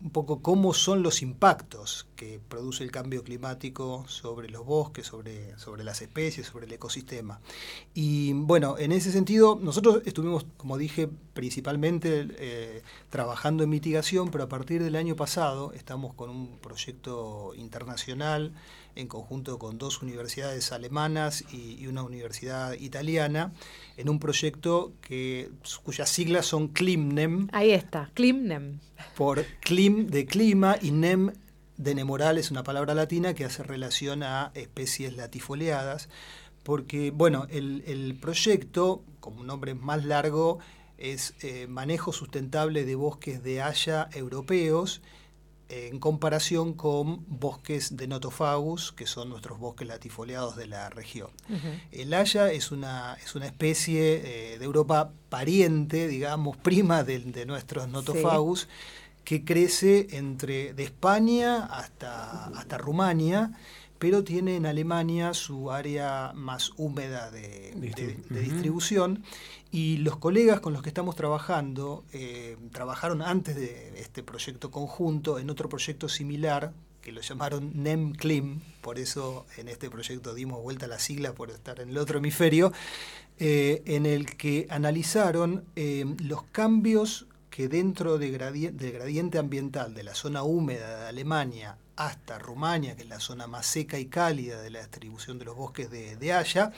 un 0.05 0.11
poco 0.11 0.43
cómo 0.43 0.75
son 0.75 1.03
los 1.03 1.23
impactos 1.23 2.07
que 2.15 2.39
produce 2.49 2.85
el 2.85 2.91
cambio 2.91 3.25
climático 3.25 4.05
sobre 4.07 4.51
los 4.51 4.67
bosques, 4.67 5.07
sobre, 5.07 5.59
sobre 5.59 5.83
las 5.83 6.03
especies, 6.03 6.47
sobre 6.47 6.67
el 6.67 6.73
ecosistema. 6.73 7.41
Y 7.95 8.35
bueno, 8.35 8.77
en 8.79 8.93
ese 8.93 9.11
sentido, 9.11 9.59
nosotros 9.61 10.03
estuvimos, 10.05 10.45
como 10.59 10.77
dije, 10.77 11.09
principalmente 11.33 12.29
eh, 12.37 12.83
trabajando 13.09 13.65
en 13.65 13.71
mitigación, 13.71 14.31
pero 14.31 14.45
a 14.45 14.49
partir 14.49 14.83
del 14.83 14.95
año 14.95 15.17
pasado 15.17 15.73
estamos 15.73 16.13
con 16.13 16.29
un 16.29 16.59
proyecto 16.59 17.53
internacional 17.57 18.53
en 18.97 19.09
conjunto 19.09 19.59
con 19.59 19.79
dos 19.79 20.03
universidades 20.03 20.73
alemanas 20.73 21.45
y, 21.53 21.77
y 21.81 21.87
una 21.87 22.03
universidad 22.03 22.75
italiana, 22.75 23.53
en 23.97 24.09
un 24.09 24.19
proyecto 24.19 24.93
que, 25.01 25.51
cuyas 25.83 26.09
siglas 26.09 26.47
son 26.47 26.69
CLIMNEM. 26.69 27.49
Ahí 27.53 27.73
está, 27.73 28.11
CLIMNEM. 28.15 28.81
Por 29.17 29.45
CLIM 29.61 30.07
de 30.07 30.27
clima 30.27 30.77
y 30.81 30.91
NEM 30.91 31.33
de 31.77 31.95
nemoral 31.95 32.39
es 32.39 32.51
una 32.51 32.63
palabra 32.63 32.95
latina 32.95 33.35
que 33.35 33.45
hace 33.45 33.63
relación 33.63 34.23
a 34.23 34.53
especies 34.55 35.17
latifoliadas, 35.17 36.09
porque, 36.63 37.11
bueno, 37.11 37.47
el, 37.51 37.83
el 37.87 38.15
proyecto, 38.15 39.03
como 39.21 39.41
un 39.41 39.49
nombre 39.49 39.75
más 39.75 40.05
largo, 40.05 40.61
es 40.99 41.35
eh, 41.43 41.67
manejo 41.67 42.13
sustentable 42.13 42.85
de 42.85 42.95
bosques 42.95 43.43
de 43.43 43.61
haya 43.61 44.09
europeos 44.13 45.03
en 45.69 45.99
comparación 45.99 46.75
con 46.75 47.25
bosques 47.27 47.97
de 47.97 48.07
Notofagus, 48.07 48.93
que 48.93 49.07
son 49.07 49.31
nuestros 49.31 49.59
bosques 49.59 49.89
latifoliados 49.89 50.57
de 50.57 50.67
la 50.67 50.91
región. 50.91 51.31
El 51.91 52.13
haya 52.15 52.53
es 52.53 52.71
una, 52.71 53.15
es 53.25 53.35
una 53.35 53.47
especie 53.47 54.55
eh, 54.55 54.59
de 54.59 54.65
Europa 54.65 55.13
pariente, 55.29 56.07
digamos, 56.09 56.57
prima 56.69 57.03
de, 57.05 57.19
de 57.19 57.47
nuestros 57.47 57.89
Notofagus, 57.89 58.69
que 59.25 59.45
crece 59.45 60.09
entre 60.13 60.75
de 60.75 60.85
España 60.85 61.65
hasta, 61.65 62.47
hasta 62.49 62.77
Rumania, 62.77 63.53
pero 63.99 64.23
tiene 64.23 64.57
en 64.57 64.67
Alemania 64.67 65.33
su 65.33 65.71
área 65.71 66.33
más 66.35 66.73
húmeda 66.77 67.31
de, 67.31 67.73
de- 67.77 67.91
de 68.29 68.41
distribución. 68.41 69.25
Y 69.75 69.97
los 69.97 70.19
colegas 70.19 70.61
con 70.61 70.73
los 70.73 70.83
que 70.83 70.89
estamos 70.89 71.17
trabajando 71.17 72.05
eh, 72.13 72.57
trabajaron 72.71 73.23
antes 73.23 73.57
de 73.57 74.01
este 74.01 74.23
proyecto 74.23 74.71
conjunto 74.71 75.41
en 75.41 75.51
otro 75.51 75.69
proyecto 75.69 76.09
similar 76.09 76.73
que 77.03 77.11
lo 77.11 77.21
llamaron 77.21 77.73
NEM-CLIM, 77.75 78.61
por 78.83 79.01
eso 79.01 79.47
en 79.59 79.67
este 79.67 79.91
proyecto 79.91 80.33
dimos 80.33 80.63
vuelta 80.63 80.87
a 80.87 80.89
la 80.89 81.01
sigla 81.01 81.33
por 81.33 81.51
estar 81.51 81.81
en 81.81 81.89
el 81.89 81.99
otro 81.99 82.19
hemisferio, 82.19 82.73
eh, 83.41 83.83
en 83.87 84.07
el 84.07 84.37
que 84.37 84.69
analizaron 84.71 85.65
eh, 85.75 86.05
los 86.23 86.45
cambios 86.45 87.27
que 87.51 87.67
dentro 87.67 88.17
de 88.17 88.31
del 88.31 88.93
gradiente 88.93 89.39
ambiental 89.39 89.93
de 89.93 90.05
la 90.05 90.15
zona 90.15 90.45
húmeda 90.45 91.01
de 91.01 91.09
Alemania 91.09 91.79
hasta 91.97 92.39
Rumania, 92.39 92.97
que 92.97 93.03
es 93.03 93.09
la 93.09 93.21
zona 93.21 93.47
más 93.47 93.67
seca 93.67 93.99
y 93.99 94.07
cálida 94.07 94.61
de 94.61 94.71
la 94.71 94.81
distribución 94.81 95.39
de 95.39 95.45
los 95.45 95.57
bosques 95.57 95.91
de, 95.91 96.17
de 96.17 96.33
Haya, 96.33 96.73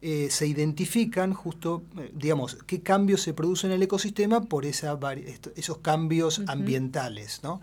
eh, 0.00 0.28
se 0.30 0.46
identifican 0.46 1.32
justo, 1.34 1.82
eh, 1.98 2.12
digamos, 2.14 2.58
qué 2.66 2.82
cambios 2.82 3.22
se 3.22 3.34
producen 3.34 3.70
en 3.70 3.76
el 3.76 3.82
ecosistema 3.82 4.42
por 4.42 4.64
esa 4.64 4.98
esos 5.56 5.78
cambios 5.78 6.42
ambientales, 6.46 7.40
¿no? 7.42 7.60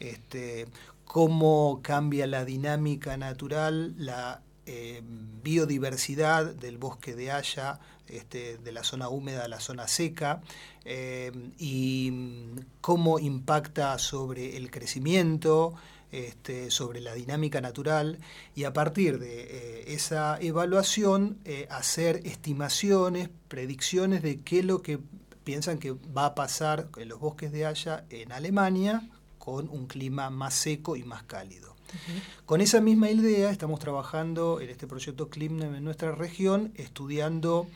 Este, 0.00 0.66
cómo 1.04 1.80
cambia 1.82 2.26
la 2.26 2.44
dinámica 2.44 3.16
natural, 3.16 3.94
la 3.96 4.42
eh, 4.66 5.00
biodiversidad 5.42 6.54
del 6.54 6.76
bosque 6.76 7.14
de 7.14 7.30
Haya, 7.30 7.78
este, 8.08 8.58
de 8.58 8.72
la 8.72 8.82
zona 8.82 9.08
húmeda 9.08 9.44
a 9.44 9.48
la 9.48 9.60
zona 9.60 9.86
seca, 9.86 10.42
eh, 10.84 11.30
y 11.58 12.10
mm, 12.12 12.58
cómo 12.80 13.20
impacta 13.20 13.96
sobre 13.98 14.56
el 14.56 14.70
crecimiento, 14.70 15.74
este, 16.12 16.70
sobre 16.70 17.00
la 17.00 17.14
dinámica 17.14 17.60
natural, 17.60 18.18
y 18.54 18.64
a 18.64 18.72
partir 18.72 19.18
de 19.18 19.42
eh, 19.42 19.84
esa 19.94 20.38
evaluación 20.40 21.38
eh, 21.44 21.66
hacer 21.70 22.20
estimaciones, 22.24 23.28
predicciones 23.48 24.22
de 24.22 24.40
qué 24.40 24.60
es 24.60 24.64
lo 24.64 24.82
que 24.82 24.98
piensan 25.44 25.78
que 25.78 25.92
va 25.92 26.26
a 26.26 26.34
pasar 26.34 26.88
en 26.96 27.08
los 27.08 27.20
bosques 27.20 27.52
de 27.52 27.66
Haya 27.66 28.04
en 28.10 28.32
Alemania 28.32 29.08
con 29.38 29.68
un 29.68 29.86
clima 29.86 30.30
más 30.30 30.54
seco 30.54 30.96
y 30.96 31.04
más 31.04 31.22
cálido. 31.22 31.76
Con 32.46 32.60
esa 32.60 32.80
misma 32.80 33.08
idea 33.10 33.50
estamos 33.50 33.78
trabajando 33.78 34.60
en 34.60 34.70
este 34.70 34.86
proyecto 34.88 35.28
CLIMNEM 35.28 35.76
en 35.76 35.84
nuestra 35.84 36.12
región, 36.12 36.72
estudiando 36.74 37.68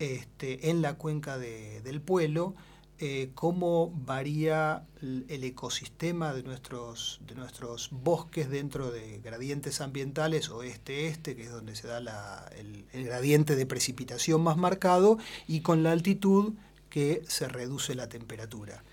este, 0.00 0.70
en 0.70 0.82
la 0.82 0.94
cuenca 0.94 1.38
de- 1.38 1.80
del 1.82 2.00
Pueblo 2.00 2.54
eh, 3.04 3.32
cómo 3.34 3.90
varía 3.90 4.84
el 5.00 5.42
ecosistema 5.42 6.32
de 6.32 6.44
nuestros, 6.44 7.20
de 7.26 7.34
nuestros 7.34 7.88
bosques 7.90 8.48
dentro 8.48 8.92
de 8.92 9.18
gradientes 9.18 9.80
ambientales 9.80 10.50
oeste-este, 10.50 11.34
que 11.34 11.42
es 11.42 11.50
donde 11.50 11.74
se 11.74 11.88
da 11.88 11.98
el, 12.56 12.84
gradiente 12.92 13.56
de 13.56 13.66
precipitación 13.66 14.40
más 14.44 14.56
marcado, 14.56 15.18
y 15.48 15.62
con 15.62 15.82
la 15.82 15.90
altitud 15.90 16.54
que 16.90 17.24
se 17.26 17.48
reduce 17.48 17.96
la 17.96 18.08
temperatura. 18.08 18.84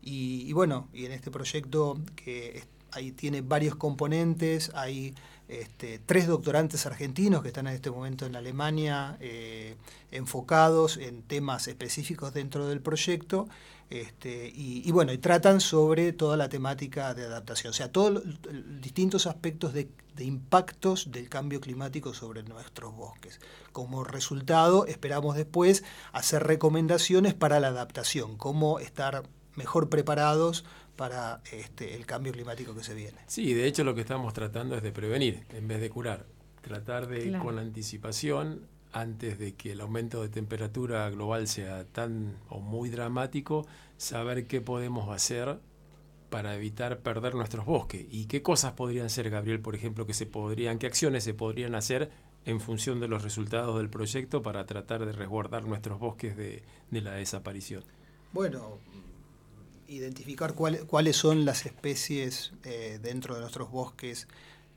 Y, 0.00 0.44
y 0.46 0.52
bueno, 0.52 0.88
y 0.94 1.06
en 1.06 1.10
este 1.10 1.32
proyecto 1.32 1.98
que 2.14 2.62
ahí 2.92 3.10
tiene 3.10 3.40
varios 3.40 3.74
componentes, 3.74 4.70
hay 4.76 5.12
este, 5.48 6.00
tres 6.04 6.26
doctorantes 6.26 6.86
argentinos 6.86 7.42
que 7.42 7.48
están 7.48 7.68
en 7.68 7.74
este 7.74 7.90
momento 7.90 8.26
en 8.26 8.34
Alemania 8.34 9.16
eh, 9.20 9.76
enfocados 10.10 10.96
en 10.96 11.22
temas 11.22 11.68
específicos 11.68 12.34
dentro 12.34 12.66
del 12.66 12.80
proyecto. 12.80 13.48
Este, 13.88 14.50
y, 14.52 14.90
bueno, 14.90 15.12
y 15.12 15.18
tratan 15.18 15.60
sobre 15.60 16.12
toda 16.12 16.36
la 16.36 16.48
temática 16.48 17.14
de 17.14 17.24
adaptación, 17.24 17.70
o 17.70 17.72
sea, 17.72 17.92
todos 17.92 18.20
distintos 18.80 19.28
aspectos 19.28 19.72
de 19.72 19.88
impactos 20.18 21.12
del 21.12 21.28
cambio 21.28 21.60
climático 21.60 22.12
sobre 22.12 22.42
nuestros 22.42 22.96
bosques. 22.96 23.38
Como 23.70 24.02
resultado, 24.02 24.86
esperamos 24.86 25.36
después 25.36 25.84
hacer 26.10 26.42
recomendaciones 26.42 27.34
para 27.34 27.60
la 27.60 27.68
adaptación, 27.68 28.36
cómo 28.36 28.80
estar 28.80 29.22
mejor 29.56 29.88
preparados 29.88 30.64
para 30.96 31.42
este, 31.52 31.94
el 31.94 32.06
cambio 32.06 32.32
climático 32.32 32.74
que 32.74 32.82
se 32.84 32.94
viene. 32.94 33.18
Sí, 33.26 33.52
de 33.52 33.66
hecho 33.66 33.84
lo 33.84 33.94
que 33.94 34.00
estamos 34.02 34.32
tratando 34.32 34.76
es 34.76 34.82
de 34.82 34.92
prevenir 34.92 35.44
en 35.50 35.68
vez 35.68 35.80
de 35.80 35.90
curar. 35.90 36.26
Tratar 36.62 37.06
de, 37.06 37.28
Claro. 37.28 37.44
con 37.44 37.58
anticipación, 37.58 38.66
antes 38.92 39.38
de 39.38 39.54
que 39.54 39.72
el 39.72 39.80
aumento 39.80 40.22
de 40.22 40.28
temperatura 40.30 41.08
global 41.10 41.48
sea 41.48 41.84
tan 41.84 42.36
o 42.48 42.60
muy 42.60 42.88
dramático, 42.88 43.66
saber 43.98 44.46
qué 44.46 44.60
podemos 44.60 45.10
hacer 45.14 45.58
para 46.30 46.54
evitar 46.56 47.00
perder 47.00 47.34
nuestros 47.34 47.66
bosques. 47.66 48.04
¿Y 48.10 48.26
qué 48.26 48.42
cosas 48.42 48.72
podrían 48.72 49.10
ser, 49.10 49.30
Gabriel, 49.30 49.60
por 49.60 49.74
ejemplo, 49.74 50.06
que 50.06 50.14
se 50.14 50.26
podrían, 50.26 50.78
qué 50.78 50.86
acciones 50.86 51.22
se 51.24 51.34
podrían 51.34 51.74
hacer 51.74 52.10
en 52.44 52.60
función 52.60 52.98
de 53.00 53.08
los 53.08 53.22
resultados 53.22 53.76
del 53.78 53.90
proyecto 53.90 54.42
para 54.42 54.66
tratar 54.66 55.04
de 55.06 55.12
resguardar 55.12 55.64
nuestros 55.64 56.00
bosques 56.00 56.36
de, 56.36 56.64
de 56.90 57.00
la 57.00 57.12
desaparición? 57.12 57.84
Bueno, 58.32 58.78
identificar 59.88 60.54
cuál- 60.54 60.86
cuáles 60.86 61.16
son 61.16 61.44
las 61.44 61.66
especies 61.66 62.52
eh, 62.64 62.98
dentro 63.02 63.34
de 63.34 63.40
nuestros 63.40 63.70
bosques 63.70 64.26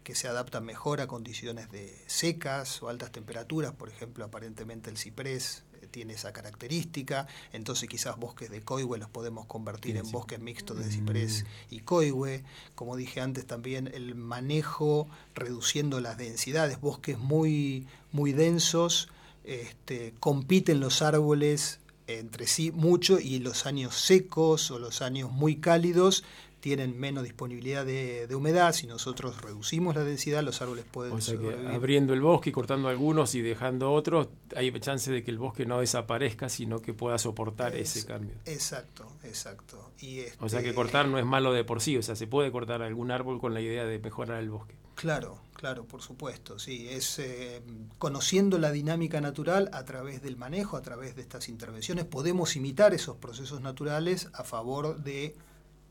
que 0.03 0.16
se 0.16 0.28
adaptan 0.28 0.66
mejor 0.66 1.01
a 1.01 1.07
condiciones 1.07 1.70
de 1.72 1.95
secas 2.07 2.82
o 2.82 2.89
altas 2.89 3.12
temperaturas, 3.12 3.74
por 3.74 3.89
ejemplo, 3.89 4.26
aparentemente 4.26 4.89
el 4.89 4.97
ciprés 4.97 5.64
eh, 5.82 5.88
tiene 5.91 6.14
esa 6.14 6.32
característica, 6.34 7.28
entonces 7.53 7.88
quizás 7.89 8.18
bosques 8.18 8.49
de 8.49 8.62
coigüe 8.62 8.97
los 8.97 9.10
podemos 9.10 9.45
convertir 9.45 9.97
en 9.97 10.10
bosques 10.12 10.39
mixtos 10.39 10.78
de 10.78 10.89
ciprés 10.91 11.45
y 11.70 11.80
coigüe, 11.82 12.43
como 12.76 12.95
dije 12.95 13.22
antes 13.22 13.45
también 13.45 13.88
el 13.93 14.16
manejo 14.16 15.07
reduciendo 15.36 15.99
las 15.99 16.18
densidades, 16.18 16.80
bosques 16.82 17.20
muy, 17.20 17.86
muy 18.12 18.32
densos, 18.34 19.10
este, 19.43 20.14
compiten 20.20 20.80
los 20.80 21.01
árboles 21.01 21.80
entre 22.10 22.47
sí 22.47 22.72
mucho 22.72 23.20
y 23.20 23.39
los 23.39 23.66
años 23.66 23.95
secos 23.95 24.72
o 24.72 24.80
los 24.80 25.01
años 25.01 25.32
muy 25.32 25.57
cálidos 25.57 26.24
tienen 26.60 26.99
menos 26.99 27.24
disponibilidad 27.24 27.86
de, 27.86 28.28
humedad. 28.36 28.74
Si 28.74 28.88
nosotros 28.88 29.41
reducimos 29.41 29.95
la 29.95 30.03
densidad, 30.03 30.43
los 30.43 30.62
árboles 30.62 30.86
pueden 30.89 31.14
o 31.14 31.22
sea 31.22 31.38
que 31.38 31.68
abriendo 31.68 32.14
el 32.14 32.22
bosque, 32.22 32.51
cortando 32.51 32.88
algunos 32.88 33.36
y 33.36 33.41
dejando 33.41 33.91
otros, 33.91 34.28
hay 34.55 34.72
chance 34.80 35.12
de 35.12 35.24
que 35.24 35.32
el 35.32 35.38
bosque 35.38 35.66
no 35.66 35.80
desaparezca, 35.80 36.49
sino 36.49 36.82
que 36.82 36.93
pueda 36.93 37.18
soportar 37.18 37.76
ese 37.76 38.05
cambio. 38.05 38.36
Exacto, 38.45 39.07
exacto. 39.24 39.91
Y 39.99 40.22
O 40.39 40.47
sea 40.47 40.62
que 40.62 40.70
este 40.70 40.76
cortar 40.76 41.07
no 41.07 41.18
es 41.18 41.26
malo 41.26 41.53
de 41.53 41.64
por 41.64 41.82
sí, 41.82 41.97
o 41.97 42.03
sea, 42.03 42.16
se 42.16 42.28
puede 42.28 42.51
cortar 42.51 42.82
algún 42.82 43.12
árbol 43.12 43.39
con 43.39 43.53
la 43.53 43.62
idea 43.62 43.86
de 43.86 43.99
mejorar 43.99 44.41
el 44.41 44.49
bosque. 44.49 44.76
Claro, 44.95 45.39
claro, 45.53 45.86
por 45.86 46.01
supuesto, 46.01 46.60
sí, 46.60 46.89
es 46.89 47.20
eh, 47.20 47.62
conociendo 47.97 48.57
la 48.57 48.72
dinámica 48.72 49.22
natural 49.22 49.70
a 49.72 49.86
través 49.86 50.22
del 50.22 50.36
manejo, 50.36 50.76
a 50.76 50.82
través 50.82 51.16
de 51.16 51.22
estas 51.22 51.47
intervenciones, 51.47 52.03
podemos 52.03 52.57
imitar 52.57 52.93
esos 52.93 53.16
procesos 53.16 53.62
naturales 53.62 54.28
a 54.34 54.43
favor 54.43 55.01
de 55.01 55.38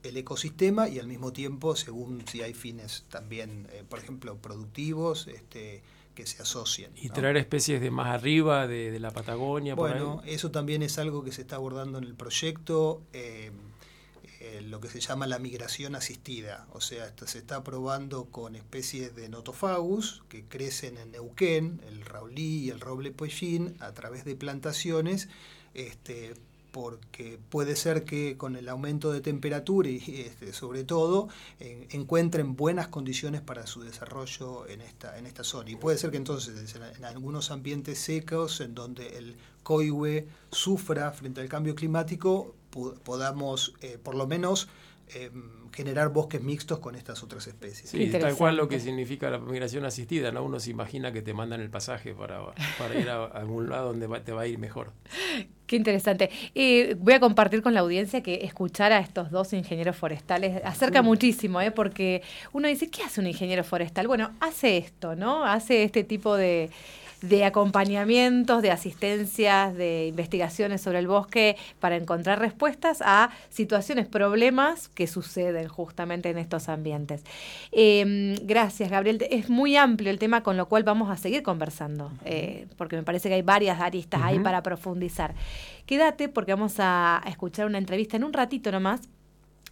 el 0.03 0.16
ecosistema 0.16 0.88
y 0.88 0.99
al 0.99 1.07
mismo 1.07 1.32
tiempo, 1.32 1.76
según 1.76 2.26
si 2.26 2.42
hay 2.42 2.55
fines 2.55 3.05
también, 3.09 3.68
eh, 3.72 3.84
por 3.88 3.99
ejemplo, 3.99 4.36
productivos, 4.36 5.26
este, 5.28 5.82
que 6.14 6.26
se 6.26 6.42
asocien. 6.42 6.90
Y 6.96 7.11
traer 7.11 7.36
especies 7.36 7.80
de 7.80 7.90
más 7.90 8.09
arriba, 8.09 8.66
de, 8.66 8.99
la 8.99 9.11
Patagonia. 9.11 9.74
Bueno, 9.74 10.22
eso 10.26 10.51
también 10.51 10.82
es 10.82 10.99
algo 10.99 11.22
que 11.22 11.32
se 11.32 11.42
está 11.42 11.57
abordando 11.57 11.99
en 11.99 12.05
el 12.05 12.14
proyecto, 12.14 13.03
eh, 13.12 13.53
eh, 14.40 14.61
lo 14.62 14.80
que 14.80 14.88
se 14.88 15.01
llama 15.01 15.26
la 15.26 15.38
migración 15.38 15.94
asistida. 15.94 16.66
O 16.72 16.80
sea, 16.80 17.12
se 17.24 17.38
está 17.38 17.62
probando 17.62 18.26
con 18.26 18.57
especies 18.57 19.14
de 19.14 19.28
Notofagus 19.28 20.22
que 20.28 20.44
crecen 20.44 20.96
en 20.99 21.12
Neuquén, 21.12 21.80
el 21.88 22.03
raulí 22.03 22.64
y 22.64 22.70
el 22.70 22.80
roble 22.80 23.12
pollín, 23.12 23.76
a 23.80 23.92
través 23.92 24.24
de 24.24 24.36
plantaciones 24.36 25.28
este, 25.74 26.34
porque 26.71 27.39
puede 27.49 27.77
ser 27.77 28.05
que 28.05 28.37
con 28.37 28.57
el 28.57 28.69
aumento 28.69 29.12
de 29.12 29.21
temperatura 29.21 29.89
y 29.89 29.97
este, 30.27 30.53
sobre 30.53 30.85
todo 30.85 31.29
encuentren 31.59 32.57
buenas 32.57 32.89
condiciones 32.89 33.41
para 33.41 33.66
su 33.66 33.83
desarrollo 33.83 34.66
en 34.66 34.81
esta, 34.81 35.19
en 35.19 35.27
esta 35.27 35.45
zona. 35.45 35.71
Y 35.71 35.77
puede 35.77 35.99
ser 35.99 36.11
que 36.11 36.16
entonces 36.16 36.75
en, 36.75 37.05
algunos 37.05 37.51
ambientes 37.51 37.99
secos 37.99 38.61
en 38.61 38.75
donde 38.75 39.19
el 39.19 39.37
coihue 39.62 40.29
sufra 40.51 41.12
frente 41.12 41.41
al 41.41 41.49
cambio 41.49 41.75
climático, 41.75 42.55
podamos 43.05 43.75
eh, 43.81 43.99
por 44.03 44.14
lo 44.14 44.27
menos 44.27 44.69
em, 45.09 45.58
generar 45.73 46.09
bosques 46.11 46.43
mixtos 46.43 46.79
con 46.79 46.95
estas 46.95 47.23
otras 47.23 47.47
especies. 47.47 47.91
Sí, 47.91 48.07
tal 48.11 48.35
cual 48.37 48.57
lo 48.57 48.69
que 48.69 48.81
significa 48.81 49.31
la 49.31 49.39
migración 49.39 49.85
asistida, 49.85 50.31
¿no? 50.33 50.43
Uno 50.43 50.61
se 50.61 50.71
imagina 50.71 51.12
que 51.12 51.23
te 51.23 51.35
mandan 51.35 51.61
el 51.61 51.71
pasaje 51.71 52.14
para, 52.14 52.41
ir 52.99 53.09
a, 53.09 53.25
algún 53.27 53.69
lado 53.69 53.93
donde 53.93 54.21
te 54.21 54.33
va 54.33 54.43
a 54.43 54.47
ir 54.47 54.59
mejor. 54.59 54.93
Qué 55.66 55.77
interesante. 55.77 56.31
y 56.55 56.95
voy 56.95 57.12
a 57.12 57.21
compartir 57.21 57.62
con 57.62 57.75
la 57.75 57.81
audiencia 57.81 58.23
que 58.23 58.45
escuchar 58.45 58.91
a 58.93 59.01
estos 59.01 59.31
dos 59.31 59.53
ingenieros 59.53 59.97
forestales 59.97 60.62
acerca 60.64 61.03
muchísimo, 61.03 61.61
¿eh? 61.61 61.71
porque 61.71 62.23
uno 62.53 62.69
dice, 62.69 62.91
¿qué 62.91 63.03
hace 63.03 63.21
un 63.21 63.27
ingeniero 63.27 63.62
forestal? 63.64 64.07
Bueno, 64.07 64.31
hace 64.41 64.79
esto, 64.79 65.14
¿no? 65.14 65.45
Hace 65.45 65.83
este 65.83 66.05
tipo 66.05 66.37
de 66.37 66.71
de 67.23 67.45
acompañamientos, 67.45 68.62
de 68.62 68.71
asistencias, 68.71 69.75
de 69.75 70.07
investigaciones 70.07 70.81
sobre 70.81 71.01
el 71.01 71.09
bosque 71.09 71.57
para 71.81 71.97
encontrar 71.97 72.39
respuestas 72.39 73.03
a 73.05 73.31
situaciones, 73.49 74.07
problemas 74.07 74.89
que 74.89 75.07
suceden 75.07 75.69
justamente 75.69 76.31
en 76.31 76.39
estos 76.39 76.69
ambientes. 76.69 77.25
Em, 77.73 78.37
gracias, 78.43 78.91
Gabriel. 78.91 79.27
Es 79.31 79.51
muy 79.51 79.77
amplio 79.77 80.11
el 80.11 80.19
tema 80.19 80.43
con 80.43 80.57
lo 80.57 80.69
cual 80.69 80.85
vamos 80.85 81.11
a 81.11 81.16
seguir 81.16 81.43
conversando, 81.43 82.12
eh, 82.25 82.66
porque 82.77 82.97
me 82.97 83.03
parece 83.03 83.29
que 83.29 83.35
hay 83.35 83.43
varias 83.43 83.81
aristas 83.81 84.23
ahí 84.23 84.39
para 84.39 84.62
profundizar. 84.62 85.35
Quédate 85.87 86.29
porque 86.29 86.53
vamos 86.53 86.75
a 86.79 87.23
escuchar 87.27 87.66
una 87.66 87.79
entrevista 87.79 88.16
en 88.16 88.25
un 88.25 88.33
ratito 88.33 88.71
nomás 88.71 89.01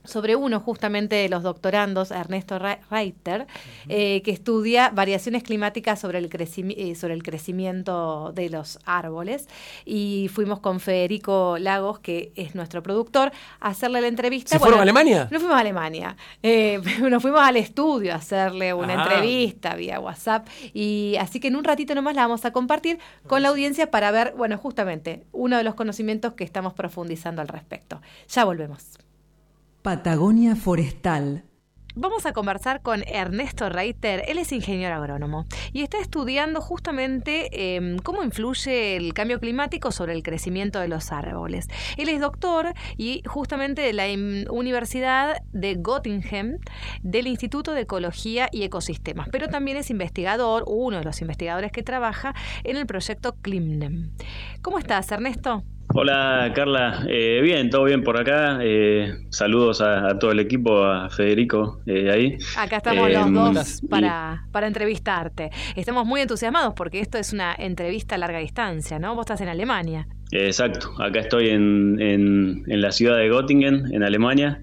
sobre 0.07 0.37
uno 0.37 0.61
justamente 0.61 1.17
de 1.17 1.29
los 1.29 1.43
doctorandos, 1.43 2.11
Ernesto 2.11 2.59
Reiter, 2.91 3.47
eh, 3.89 4.23
que 4.23 4.31
estudia 4.31 4.91
variaciones 4.91 5.43
climáticas 5.43 6.01
sobre 6.01 6.19
el, 6.19 6.31
eh, 6.33 6.95
sobre 6.95 7.15
el 7.15 7.23
crecimiento 7.23 8.33
de 8.33 8.51
los 8.51 8.79
árboles. 8.85 9.49
Y 9.85 10.31
fuimos 10.33 10.61
con 10.61 10.81
Federico 10.81 11.57
Lagos, 11.59 11.99
que 11.99 12.33
es 12.37 12.55
nuestro 12.55 12.83
productor, 12.83 13.33
a 13.61 13.69
hacerle 13.69 14.01
la 14.01 14.09
entrevista. 14.09 14.51
¿Se 14.51 14.59
fueron 14.59 14.79
a 14.79 14.83
Alemania? 14.83 15.29
No 15.31 15.39
fuimos 15.39 15.57
a 15.57 15.61
Alemania. 15.61 16.17
Eh, 16.43 16.81
nos 17.11 17.23
fuimos 17.23 17.41
al 17.41 17.57
estudio 17.57 18.13
a 18.13 18.17
hacerle 18.17 18.73
una 18.75 18.95
entrevista 18.95 19.75
vía 19.75 20.01
WhatsApp. 20.01 20.49
Y 20.73 21.17
así 21.21 21.41
que 21.41 21.49
en 21.49 21.57
un 21.57 21.65
ratito 21.65 21.95
nomás 21.95 22.15
la 22.15 22.23
vamos 22.23 22.45
a 22.45 22.53
compartir 22.53 22.99
con 23.27 23.43
la 23.43 23.49
audiencia 23.49 23.91
para 23.91 24.11
ver, 24.11 24.35
bueno, 24.37 24.59
justamente 24.59 25.25
uno 25.33 25.57
de 25.57 25.65
los 25.65 25.75
conocimientos 25.75 26.35
que 26.35 26.45
estamos 26.45 26.75
profundizando 26.75 27.43
al 27.43 27.49
respecto. 27.49 28.01
Ya 28.29 28.45
volvemos. 28.45 29.06
Patagonia 29.87 30.57
Forestal. 30.57 31.45
Vamos 31.95 32.27
a 32.27 32.33
conversar 32.33 32.83
con 32.83 33.05
Ernesto 33.07 33.69
Reiter, 33.69 34.25
él 34.27 34.39
es 34.39 34.51
ingeniero 34.51 34.97
agrónomo 34.97 35.45
y 35.73 35.83
está 35.83 36.01
estudiando 36.01 36.61
justamente 36.61 37.77
em, 37.77 37.97
cómo 37.99 38.25
influye 38.25 38.97
el 38.97 39.15
cambio 39.15 39.39
climático 39.39 39.93
sobre 39.93 40.15
el 40.15 40.25
crecimiento 40.25 40.81
de 40.81 40.89
los 40.89 41.13
árboles. 41.13 41.69
Él 41.97 42.09
es 42.09 42.21
doctor 42.21 42.75
y 42.97 43.23
justamente 43.27 43.81
de 43.83 43.93
la 43.93 44.07
Universidad 44.51 45.37
de 45.53 45.77
Göttingen 45.77 46.59
del 47.05 47.29
Instituto 47.29 47.71
de 47.71 47.83
Ecología 47.83 48.49
y 48.51 48.65
Ecosistemas, 48.65 49.29
pero 49.31 49.47
también 49.47 49.77
es 49.77 49.89
investigador, 49.91 50.65
uno 50.67 50.99
de 50.99 51.05
los 51.05 51.21
investigadores 51.21 51.71
que 51.71 51.85
trabaja 51.85 52.35
en 52.65 52.77
el 52.77 52.87
proyecto 52.87 53.37
CLIMNEM. 53.37 54.11
¿Cómo 54.63 54.81
estás, 54.81 55.13
Ernesto? 55.13 55.63
Hola 55.95 56.53
Carla, 56.55 57.07
eh, 57.09 57.41
bien, 57.43 57.71
todo 57.71 57.85
bien 57.85 58.03
por 58.03 58.19
acá. 58.21 58.59
Eh, 58.61 59.15
saludos 59.31 59.81
a, 59.81 60.19
todo 60.19 60.33
el 60.33 60.41
equipo, 60.41 60.85
a 60.85 61.09
Federico 61.09 61.81
eh, 61.87 62.11
ahí. 62.11 62.39
Acá 62.57 62.79
estamos 62.79 63.11
los 63.11 63.33
dos 63.33 63.83
para, 63.89 64.47
para 64.53 64.67
entrevistarte. 64.67 65.51
Estamos 65.75 66.05
muy 66.05 66.21
entusiasmados 66.21 66.75
porque 66.75 67.01
esto 67.01 67.19
es 67.19 67.33
una 67.33 67.55
entrevista 67.57 68.17
a 68.17 68.19
larga 68.19 68.39
distancia, 68.39 68.99
¿no? 68.99 69.15
Vos 69.15 69.23
estás 69.23 69.41
en 69.41 69.49
Alemania. 69.49 70.07
Exacto, 70.33 70.93
acá 71.01 71.21
estoy 71.21 71.51
en, 71.51 72.01
en, 72.01 72.65
en 72.67 72.81
la 72.81 72.91
ciudad 72.91 73.17
de 73.17 73.29
Göttingen, 73.29 73.95
en 73.95 74.03
Alemania. 74.03 74.61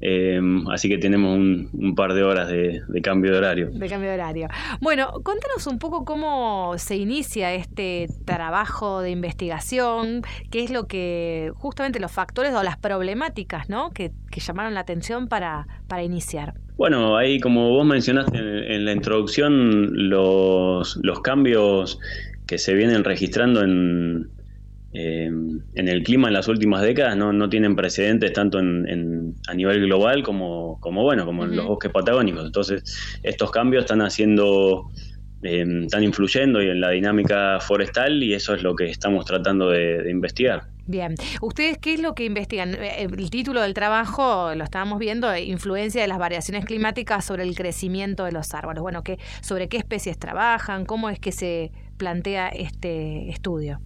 Em, 0.00 0.68
así 0.68 0.88
que 0.88 0.98
tenemos 0.98 1.38
un, 1.38 1.94
par 1.94 2.12
de 2.12 2.22
horas 2.22 2.48
de, 2.48 2.82
cambio 3.02 3.32
de 3.32 3.38
horario. 3.38 3.70
De 3.70 3.88
cambio 3.88 4.10
de 4.10 4.14
horario. 4.16 4.48
Bueno, 4.80 5.10
contanos 5.22 5.66
un 5.66 5.78
poco 5.78 6.04
cómo 6.04 6.74
se 6.76 6.96
inicia 6.96 7.54
este 7.54 8.08
trabajo 8.24 9.00
de 9.00 9.10
investigación, 9.10 10.22
qué 10.50 10.62
es 10.62 10.70
lo 10.70 10.86
que, 10.86 11.50
justamente 11.54 11.98
los 11.98 12.12
factores 12.12 12.52
o 12.54 12.62
las 12.62 12.76
problemáticas 12.76 13.68
¿no? 13.68 13.90
que, 13.92 14.12
llamaron 14.36 14.74
la 14.74 14.80
atención 14.80 15.28
para, 15.28 15.66
para 15.88 16.02
iniciar. 16.02 16.52
Bueno, 16.76 17.16
ahí 17.16 17.40
como 17.40 17.70
vos 17.70 17.86
mencionaste 17.86 18.36
en, 18.38 18.84
la 18.84 18.92
introducción, 18.92 20.10
los, 20.10 20.98
los 21.02 21.20
cambios 21.20 21.98
que 22.46 22.58
se 22.58 22.74
vienen 22.74 23.02
registrando 23.02 23.62
en, 23.62 24.28
eh, 24.98 25.26
en 25.26 25.88
el 25.88 26.02
clima 26.02 26.28
en 26.28 26.32
las 26.32 26.48
últimas 26.48 26.80
décadas 26.80 27.18
no, 27.18 27.30
no 27.30 27.50
tienen 27.50 27.76
precedentes 27.76 28.32
tanto 28.32 28.58
en, 28.58 29.34
a 29.46 29.52
nivel 29.52 29.80
global 29.82 30.22
como, 30.22 30.80
como 30.80 31.02
bueno, 31.02 31.26
como 31.26 31.44
en 31.44 31.54
los 31.54 31.66
bosques 31.66 31.92
patagónicos. 31.92 32.46
Entonces, 32.46 33.18
estos 33.22 33.50
cambios 33.50 33.84
están 33.84 34.00
haciendo, 34.00 34.90
eh, 35.42 35.66
están 35.82 36.02
influyendo 36.02 36.62
en 36.62 36.80
la 36.80 36.88
dinámica 36.90 37.60
forestal 37.60 38.22
y 38.22 38.32
eso 38.32 38.54
es 38.54 38.62
lo 38.62 38.74
que 38.74 38.86
estamos 38.86 39.26
tratando 39.26 39.68
de, 39.68 40.10
investigar. 40.10 40.62
Bien, 40.86 41.14
¿ustedes 41.42 41.76
qué 41.76 41.92
es 41.92 42.00
lo 42.00 42.14
que 42.14 42.24
investigan? 42.24 42.74
Eh, 42.74 43.02
el 43.02 43.28
título 43.28 43.60
del 43.60 43.74
trabajo, 43.74 44.54
lo 44.54 44.64
estábamos 44.64 44.98
viendo, 44.98 45.36
influencia 45.36 46.00
de 46.00 46.08
las 46.08 46.18
variaciones 46.18 46.64
climáticas 46.64 47.22
sobre 47.22 47.42
el 47.42 47.54
crecimiento 47.54 48.24
de 48.24 48.32
los 48.32 48.54
árboles. 48.54 48.80
Bueno, 48.80 49.02
¿qué, 49.02 49.18
¿sobre 49.42 49.68
qué 49.68 49.76
especies 49.76 50.18
trabajan? 50.18 50.86
¿Cómo 50.86 51.10
es 51.10 51.18
que 51.18 51.32
se 51.32 51.70
plantea 51.98 52.48
este 52.48 53.28
estudio? 53.28 53.78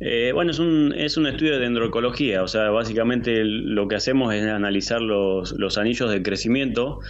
Eh, 0.00 0.32
bueno, 0.32 0.50
es 0.50 0.58
un, 0.58 0.94
es 0.96 1.18
un 1.18 1.26
estudio 1.26 1.52
de 1.52 1.58
dendroecología, 1.60 2.42
o 2.42 2.48
sea, 2.48 2.70
básicamente 2.70 3.44
lo 3.44 3.86
que 3.86 3.96
hacemos 3.96 4.34
es 4.34 4.46
analizar 4.46 5.02
los, 5.02 5.52
los 5.52 5.76
anillos 5.76 6.10
de 6.10 6.22
crecimiento 6.22 7.00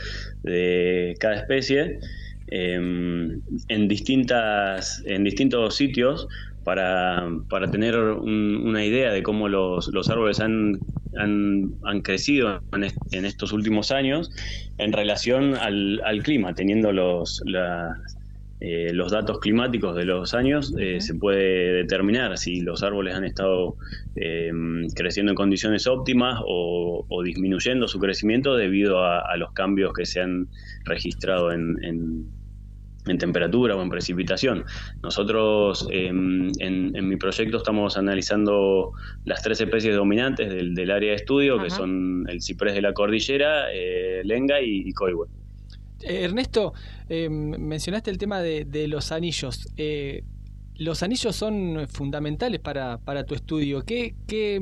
de 0.43 1.15
cada 1.21 1.37
especie 1.37 2.01
em, 2.49 3.41
en, 3.69 3.87
distintas, 3.87 5.05
en 5.07 5.23
distintos 5.23 5.77
sitios 5.77 6.27
para, 6.65 7.29
para 7.49 7.71
tener 7.71 7.97
una 7.97 8.85
idea 8.85 9.13
de 9.13 9.23
cómo 9.23 9.49
los, 9.49 9.87
los 9.95 10.11
árboles 10.11 10.41
han, 10.41 10.81
han, 11.17 11.73
han 11.85 12.01
crecido 12.01 12.61
en, 12.73 13.25
estos 13.25 13.53
últimos 13.53 13.93
años 13.93 14.33
en 14.79 14.93
relación 14.93 15.55
al, 15.55 16.01
al 16.05 16.25
clima, 16.25 16.55
teniendo 16.55 16.93
los, 16.93 17.41
las, 17.47 18.20
eh, 18.61 18.93
los 18.93 19.13
datos 19.13 19.41
climáticos 19.41 19.97
de 19.97 20.05
los 20.05 20.35
años, 20.35 20.75
eh, 20.79 21.01
se 21.01 21.15
puede 21.15 21.73
determinar 21.73 22.37
si 22.39 22.61
los 22.61 22.83
árboles 22.83 23.15
han 23.15 23.25
estado 23.25 23.77
eh, 24.17 24.53
creciendo 24.95 25.33
en 25.33 25.37
condiciones 25.37 25.87
óptimas 25.87 26.41
o, 26.47 27.07
disminuyendo 27.25 27.87
su 27.87 27.99
crecimiento 27.99 28.57
debido 28.57 29.05
a, 29.05 29.37
los 29.37 29.53
cambios 29.53 29.93
que 29.93 30.07
se 30.07 30.21
han 30.21 30.49
registrado 30.85 31.53
en, 31.53 31.77
en 33.07 33.19
temperatura 33.19 33.77
o 33.77 33.83
en 33.83 33.89
precipitación. 33.89 34.65
Nosotros 35.03 35.89
em, 35.91 36.51
en, 36.59 37.09
mi 37.09 37.17
proyecto 37.17 37.59
estamos 37.59 37.97
analizando 37.97 38.93
las 39.25 39.43
tres 39.43 39.61
especies 39.61 39.95
dominantes 39.95 40.51
del, 40.51 40.91
área 40.91 41.11
de 41.11 41.17
estudio, 41.17 41.63
que 41.63 41.71
son 41.71 42.27
el 42.29 42.43
ciprés 42.43 42.75
de 42.75 42.83
la 42.83 42.93
cordillera, 42.93 43.73
eh, 43.73 44.23
lenga 44.25 44.61
y, 44.61 44.89
y 44.89 44.93
coihue. 44.93 45.29
Eh, 46.03 46.25
Ernesto, 46.25 46.73
em, 47.09 47.51
mencionaste 47.59 48.11
el 48.11 48.19
tema 48.19 48.41
de, 48.41 48.89
los 48.89 49.13
anillos. 49.13 49.69
Eh, 49.77 50.23
los 50.77 51.03
anillos 51.03 51.37
son 51.37 51.87
fundamentales 51.89 52.61
para, 52.61 53.25
tu 53.27 53.35
estudio. 53.35 53.83
¿Qué, 53.85 54.15
qué, 54.27 54.59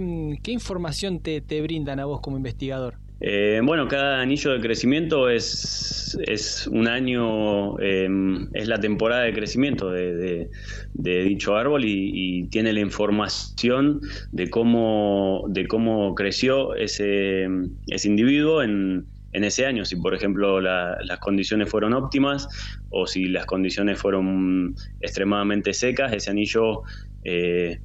información 0.53 1.21
te 1.21 1.63
brindan 1.63 2.01
a 2.01 2.07
vos 2.07 2.21
como 2.21 2.37
investigador? 2.37 2.95
Eh, 3.21 3.61
bueno, 3.65 3.89
cada 3.89 4.21
anillo 4.21 4.53
de 4.53 4.61
crecimiento 4.61 5.29
es, 5.29 6.17
es 6.25 6.69
un 6.69 6.87
año, 6.87 7.79
em, 7.81 8.49
es 8.55 8.69
la 8.69 8.79
temporada 8.79 9.25
de 9.25 9.33
crecimiento 9.33 9.91
de, 9.91 10.49
dicho 10.95 11.57
árbol 11.57 11.85
y, 11.85 12.45
tiene 12.51 12.73
la 12.73 12.81
información 12.81 14.01
de 14.31 14.49
cómo, 14.49 15.45
de 15.49 15.67
cómo 15.67 16.15
creció 16.15 16.77
ese, 16.77 17.49
ese 17.89 18.09
individuo 18.09 18.63
en, 18.63 19.07
en 19.33 19.45
ese 19.45 19.67
año, 19.67 19.85
si 19.85 19.97
por 19.97 20.15
ejemplo 20.15 20.61
las 20.61 21.19
condiciones 21.21 21.69
fueron 21.69 21.93
óptimas 21.93 22.49
o 22.91 23.07
si 23.07 23.27
las 23.27 23.47
condiciones 23.47 23.99
fueron 23.99 24.75
extremadamente 25.01 25.73
secas, 25.75 26.13
ese 26.13 26.31
anillo 26.31 26.83
eh, 27.25 27.79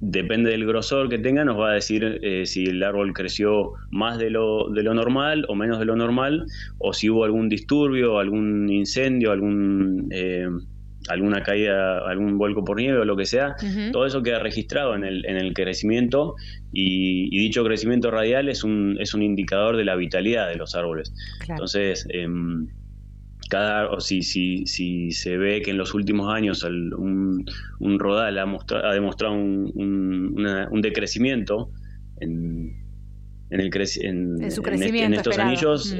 depende 0.00 0.50
del 0.50 0.66
grosor 0.66 1.08
que 1.08 1.18
tenga, 1.18 1.44
nos 1.44 1.58
va 1.58 1.70
a 1.70 1.74
decir 1.74 2.20
eh, 2.22 2.46
si 2.46 2.64
el 2.64 2.82
árbol 2.82 3.12
creció 3.12 3.72
más 3.90 4.18
de 4.18 4.30
lo, 4.30 4.70
de 4.70 4.82
lo 4.82 4.94
normal 4.94 5.44
o 5.48 5.54
menos 5.54 5.78
de 5.78 5.84
lo 5.84 5.96
normal, 5.96 6.46
o 6.78 6.92
si 6.92 7.10
hubo 7.10 7.24
algún 7.24 7.48
disturbio, 7.48 8.18
algún 8.18 8.70
incendio, 8.70 9.32
algún, 9.32 10.08
eh, 10.10 10.48
alguna 11.08 11.42
caída, 11.42 11.98
algún 12.08 12.38
vuelco 12.38 12.64
por 12.64 12.76
nieve 12.76 12.98
o 12.98 13.04
lo 13.04 13.16
que 13.16 13.24
sea. 13.24 13.56
Todo 13.92 14.06
eso 14.06 14.22
queda 14.22 14.38
registrado 14.38 14.94
en 14.94 15.04
el, 15.04 15.24
en 15.26 15.36
el 15.36 15.54
crecimiento 15.54 16.34
y, 16.72 17.36
dicho 17.38 17.64
crecimiento 17.64 18.10
radial 18.10 18.48
es 18.48 18.64
un, 18.64 18.96
es 19.00 19.14
un 19.14 19.22
indicador 19.22 19.76
de 19.76 19.84
la 19.84 19.96
vitalidad 19.96 20.48
de 20.48 20.56
los 20.56 20.74
árboles. 20.74 21.12
Entonces, 21.48 22.06
em, 22.10 22.68
cada, 23.48 23.90
o 23.90 24.00
si, 24.00 24.22
si, 24.22 24.66
si 24.66 25.10
se 25.10 25.36
ve 25.36 25.62
que 25.62 25.70
en 25.70 25.78
los 25.78 25.94
últimos 25.94 26.32
años 26.32 26.62
un, 26.62 27.44
un 27.80 27.98
rodal 27.98 28.38
ha, 28.38 28.42
ha 28.42 28.92
demostrado 28.92 29.34
un, 29.34 30.46
un, 30.70 30.80
decrecimiento 30.82 31.70
en, 32.20 32.76
en, 33.50 33.60
el 33.60 33.70
en, 34.02 34.50
su 34.50 34.62
crecimiento 34.62 35.06
en, 35.06 35.14
estos 35.14 35.38
anillos, 35.38 35.96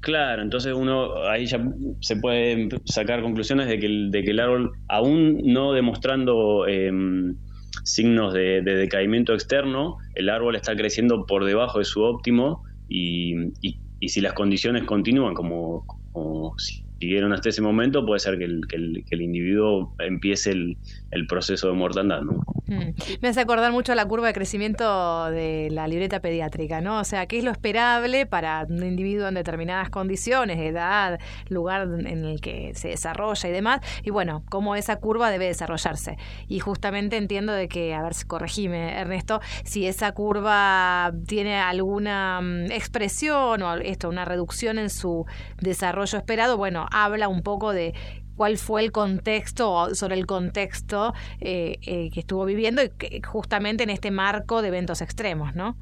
claro, 0.00 0.42
entonces 0.42 0.72
uno 0.74 1.28
ahí 1.28 1.46
ya 1.46 1.60
se 2.00 2.16
puede 2.16 2.68
sacar 2.84 3.22
conclusiones 3.22 3.68
de 3.68 3.78
que 3.78 3.86
el, 3.86 4.40
árbol, 4.40 4.72
aún 4.88 5.40
no 5.44 5.72
demostrando 5.72 6.66
em, 6.66 7.36
signos 7.84 8.34
de, 8.34 8.62
decaimiento 8.62 9.34
externo, 9.34 9.96
el 10.14 10.28
árbol 10.28 10.56
está 10.56 10.76
creciendo 10.76 11.26
por 11.26 11.44
debajo 11.44 11.78
de 11.78 11.84
su 11.84 12.02
óptimo 12.02 12.62
y, 12.88 13.34
y, 13.60 14.08
si 14.08 14.20
las 14.20 14.32
condiciones 14.32 14.84
continúan 14.84 15.34
como, 15.34 15.84
o 16.12 16.54
siguieron 16.98 17.32
hasta 17.32 17.48
ese 17.48 17.62
momento, 17.62 18.04
puede 18.04 18.20
ser 18.20 18.38
que 18.38 18.44
el, 18.44 18.66
que 18.68 18.76
el, 18.76 19.20
individuo 19.22 19.94
empiece 19.98 20.50
el, 20.50 20.76
el, 21.10 21.26
proceso 21.26 21.68
de 21.68 21.74
mortandad. 21.74 22.22
¿no? 22.22 22.42
Mm. 22.66 22.94
Me 23.20 23.28
hace 23.28 23.40
acordar 23.40 23.72
mucho 23.72 23.94
la 23.94 24.06
curva 24.06 24.26
de 24.26 24.32
crecimiento 24.32 25.26
de 25.30 25.68
la 25.70 25.86
libreta 25.86 26.20
pediátrica, 26.20 26.80
¿no? 26.80 26.98
O 26.98 27.04
sea, 27.04 27.26
¿qué 27.26 27.38
es 27.38 27.44
lo 27.44 27.50
esperable 27.50 28.26
para 28.26 28.66
un 28.68 28.84
individuo 28.84 29.28
en 29.28 29.34
determinadas 29.34 29.90
condiciones, 29.90 30.58
edad, 30.58 31.20
lugar 31.48 31.88
en 32.00 32.24
el 32.24 32.40
que 32.40 32.72
se 32.74 32.88
desarrolla 32.88 33.48
y 33.48 33.52
demás? 33.52 33.80
Y 34.02 34.10
bueno, 34.10 34.42
cómo 34.50 34.74
esa 34.74 34.96
curva 34.96 35.30
debe 35.30 35.46
desarrollarse. 35.46 36.18
Y 36.48 36.58
justamente 36.58 37.16
entiendo 37.16 37.52
de 37.52 37.68
que, 37.68 37.94
a 37.94 38.02
ver 38.02 38.14
si 38.14 38.26
corregime, 38.26 38.98
Ernesto, 38.98 39.40
si 39.64 39.86
esa 39.86 40.12
curva 40.12 41.12
tiene 41.26 41.56
alguna 41.56 42.40
mm, 42.40 42.72
expresión 42.72 43.62
o 43.62 43.74
esto, 43.76 44.08
una 44.08 44.24
reducción 44.24 44.78
en 44.78 44.90
su 44.90 45.26
desarrollo 45.60 46.18
esperado, 46.18 46.56
bueno, 46.56 46.87
habla 46.90 47.28
un 47.28 47.42
poco 47.42 47.72
de 47.72 47.94
cuál 48.38 48.56
fue 48.56 48.82
el 48.82 48.92
contexto, 48.92 49.94
sobre 49.94 50.14
el 50.14 50.24
contexto 50.24 51.12
eh, 51.40 51.78
eh, 51.82 52.10
que 52.10 52.20
estuvo 52.20 52.44
viviendo 52.44 52.82
y 52.82 53.20
justamente 53.22 53.82
en 53.82 53.90
este 53.90 54.10
marco 54.10 54.62
de 54.62 54.68
eventos 54.68 55.02
extremos, 55.02 55.54
¿no? 55.54 55.76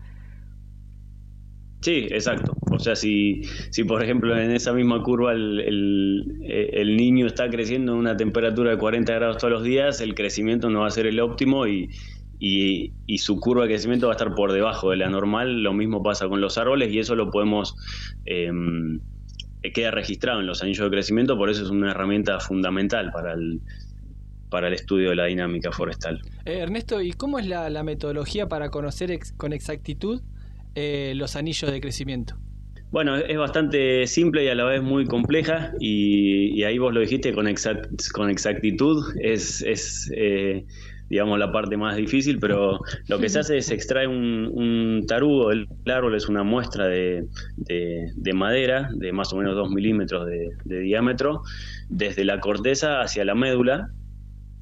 Sí, 1.83 2.09
exacto. 2.11 2.57
O 2.73 2.79
sea, 2.79 2.97
si, 2.97 3.43
si 3.71 3.85
por 3.85 4.03
ejemplo 4.03 4.37
en 4.37 4.51
esa 4.51 4.73
misma 4.73 5.03
curva 5.03 5.33
el, 5.35 5.61
el, 6.43 6.97
niño 6.97 7.27
está 7.27 7.49
creciendo 7.49 7.93
a 7.93 7.97
una 7.97 8.17
temperatura 8.17 8.71
de 8.71 8.79
40 8.79 9.15
grados 9.15 9.39
todos 9.39 9.53
los 9.53 9.63
días, 9.63 10.01
el 10.01 10.15
crecimiento 10.15 10.71
no 10.71 10.81
va 10.81 10.87
a 10.89 10.91
ser 10.91 11.07
el 11.07 11.21
óptimo 11.21 11.67
y, 11.67 11.91
y, 12.39 13.19
su 13.19 13.39
curva 13.39 13.63
de 13.65 13.69
crecimiento 13.69 14.07
va 14.07 14.15
a 14.15 14.17
estar 14.17 14.35
por 14.35 14.53
debajo 14.53 14.91
de 14.91 14.97
la 14.97 15.11
normal. 15.11 15.63
Lo 15.63 15.75
mismo 15.75 16.03
pasa 16.03 16.27
con 16.29 16.41
los 16.41 16.59
árboles 16.59 16.93
y 16.93 16.99
eso 16.99 17.15
lo 17.15 17.31
podemos 17.31 17.77
eh, 18.25 18.51
queda 19.73 19.91
registrado 19.91 20.41
en 20.41 20.47
los 20.47 20.63
anillos 20.63 20.85
de 20.85 20.91
crecimiento, 20.91 21.37
por 21.37 21.51
eso 21.51 21.63
es 21.63 21.71
una 21.71 21.91
herramienta 21.91 22.41
fundamental 22.41 23.11
para 23.13 23.35
el, 23.35 23.61
para 24.51 24.69
el 24.69 24.75
estudio 24.75 25.11
de 25.11 25.17
la 25.17 25.27
dinámica 25.27 25.73
forestal. 25.73 26.21
Eh, 26.45 26.59
Ernesto, 26.59 27.01
¿y 27.01 27.13
cómo 27.13 27.39
es 27.39 27.47
la, 27.47 27.83
metodología 27.83 28.49
para 28.49 28.71
conocer 28.71 29.19
con 29.37 29.53
exactitud 29.53 30.23
eh, 30.75 31.13
los 31.17 31.37
anillos 31.37 31.71
de 31.71 31.81
crecimiento? 31.81 32.37
Bueno, 32.91 33.17
es 33.17 33.37
bastante 33.37 34.07
simple 34.07 34.45
y 34.45 34.49
a 34.49 34.55
la 34.55 34.65
vez 34.65 34.81
muy 34.83 35.07
compleja 35.07 35.73
y, 35.81 36.63
ahí 36.63 36.79
vos 36.79 36.95
lo 36.95 37.01
dijiste 37.01 37.33
con, 37.33 37.47
con 38.13 38.31
exactitud, 38.31 39.05
es, 39.21 39.61
es 39.63 40.11
eh, 40.17 40.65
digamos, 41.09 41.39
la 41.39 41.53
parte 41.53 41.77
más 41.77 41.97
difícil, 41.97 42.39
pero 42.39 42.81
lo 43.09 43.19
que 43.19 43.29
se 43.29 43.39
hace 43.39 43.59
es 43.59 43.71
extrae 43.71 44.07
un, 44.07 44.51
un 44.53 45.05
tarugo, 45.07 45.53
el 45.53 45.69
árbol 45.87 46.15
es 46.15 46.29
una 46.29 46.43
muestra 46.43 46.87
de, 46.87 47.27
de, 47.57 48.33
madera 48.35 48.89
de 48.95 49.13
más 49.13 49.33
o 49.33 49.37
menos 49.37 49.55
2 49.55 49.71
milímetros 49.71 50.27
de, 50.27 50.81
diámetro, 50.81 51.43
desde 51.89 52.25
la 52.25 52.41
corteza 52.41 53.01
hacia 53.01 53.25
la 53.25 53.35
médula, 53.35 53.91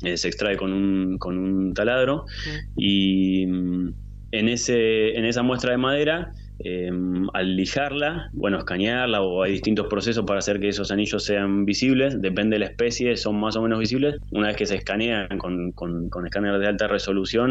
eh, 0.03 0.17
se 0.17 0.29
extrae 0.29 0.57
con 0.57 0.73
un, 0.73 1.19
con 1.19 1.39
un 1.39 1.75
taladro, 1.75 2.27
y 2.77 3.47
mm, 3.47 3.95
en, 4.33 4.49
ese, 4.49 5.17
en 5.17 5.25
esa 5.25 5.43
muestra 5.43 5.71
de 5.71 5.79
madera 5.79 6.33
Em, 6.61 7.29
al 7.35 7.57
lijarla, 7.57 8.31
bueno, 8.33 8.59
escanearla 8.59 9.23
o 9.23 9.43
hay 9.43 9.53
distintos 9.53 9.89
procesos 9.89 10.25
para 10.25 10.39
hacer 10.39 10.61
que 10.61 10.69
esos 10.69 10.93
anillos 10.93 11.25
sean 11.25 11.65
visibles, 11.65 12.21
depende 12.23 12.55
de 12.55 12.61
la 12.61 12.67
especie, 12.67 13.17
son 13.17 13.41
más 13.41 13.57
o 13.57 13.63
menos 13.63 13.81
visibles. 13.81 14.17
Una 14.31 14.49
vez 14.49 14.57
que 14.57 14.67
se 14.67 14.77
escanean 14.77 15.39
con, 15.39 15.73
con, 15.73 16.09
escáner 16.25 16.59
de 16.59 16.69
alta 16.69 16.87
resolución, 16.87 17.51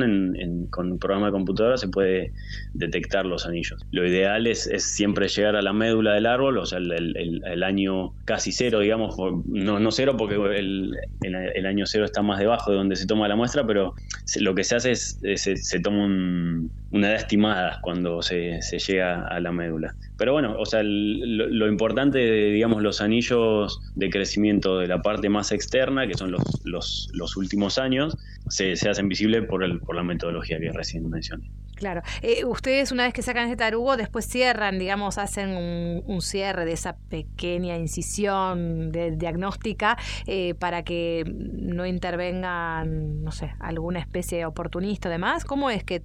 con 0.70 0.92
un 0.94 1.00
programa 1.00 1.28
de 1.28 1.32
computadora 1.34 1.78
se 1.78 1.90
puede 1.90 2.32
detectar 2.74 3.26
los 3.26 3.46
anillos. 3.46 3.86
Lo 3.92 4.08
ideal 4.08 4.48
es, 4.48 4.70
siempre 4.78 5.28
llegar 5.28 5.58
a 5.58 5.62
la 5.62 5.74
médula 5.74 6.14
del 6.14 6.26
árbol, 6.26 6.58
o 6.58 6.66
sea, 6.66 6.80
el, 6.80 7.64
año 7.64 8.14
casi 8.26 8.52
cero, 8.52 8.80
digamos, 8.80 9.16
no, 9.46 9.92
cero 9.92 10.16
porque 10.18 10.36
el, 10.36 11.66
año 11.66 11.86
cero 11.86 12.06
está 12.06 12.22
más 12.22 12.40
debajo 12.40 12.72
de 12.72 12.78
donde 12.78 12.96
se 12.96 13.06
toma 13.06 13.28
la 13.28 13.36
muestra, 13.36 13.68
pero 13.68 13.96
lo 14.40 14.56
que 14.56 14.64
se 14.64 14.76
hace 14.76 14.92
es, 14.92 15.20
se, 15.36 15.80
toma 15.82 16.06
una 16.06 17.08
edad 17.08 17.16
estimada 17.16 17.80
cuando 17.82 18.22
se, 18.22 18.62
se 18.62 18.80
llega 18.80 18.93
a, 19.02 19.40
la 19.40 19.52
médula. 19.52 19.96
Pero 20.18 20.34
bueno, 20.34 20.56
o 20.58 20.66
sea, 20.66 20.82
lo, 20.84 21.68
importante 21.68 22.20
de, 22.20 22.52
digamos, 22.52 22.82
los 22.82 23.02
anillos 23.02 23.80
de 23.96 24.10
crecimiento 24.10 24.80
de 24.80 24.88
la 24.88 25.02
parte 25.02 25.30
más 25.30 25.52
externa, 25.52 26.08
que 26.08 26.16
son 26.16 26.32
los, 26.32 27.10
los, 27.14 27.38
últimos 27.38 27.78
años, 27.78 28.18
se, 28.50 28.74
hacen 28.74 29.08
visibles 29.08 29.46
por, 29.46 29.68
la 29.68 30.04
metodología 30.04 30.60
que 30.60 30.72
recién 30.72 31.10
mencioné. 31.10 31.50
Claro. 31.76 32.02
Eh, 32.22 32.46
ustedes 32.46 32.92
una 32.92 33.04
vez 33.04 33.14
que 33.14 33.22
sacan 33.22 33.48
ese 33.48 33.58
tarugo, 33.58 33.98
después 33.98 34.26
cierran, 34.26 34.80
digamos, 34.80 35.18
hacen 35.18 35.50
un, 35.50 36.22
cierre 36.22 36.66
de 36.66 36.74
esa 36.74 36.96
pequeña 37.10 37.78
incisión 37.78 38.92
de, 38.92 39.12
diagnóstica 39.12 39.98
eh, 40.26 40.54
para 40.54 40.84
que 40.84 41.26
no 41.26 41.86
intervengan, 41.86 43.24
no 43.24 43.32
sé, 43.32 43.54
alguna 43.60 44.00
especie 44.00 44.46
oportunista 44.46 45.10
o 45.10 45.12
demás. 45.12 45.44
¿Cómo 45.44 45.70
es 45.70 45.84
que 45.84 46.04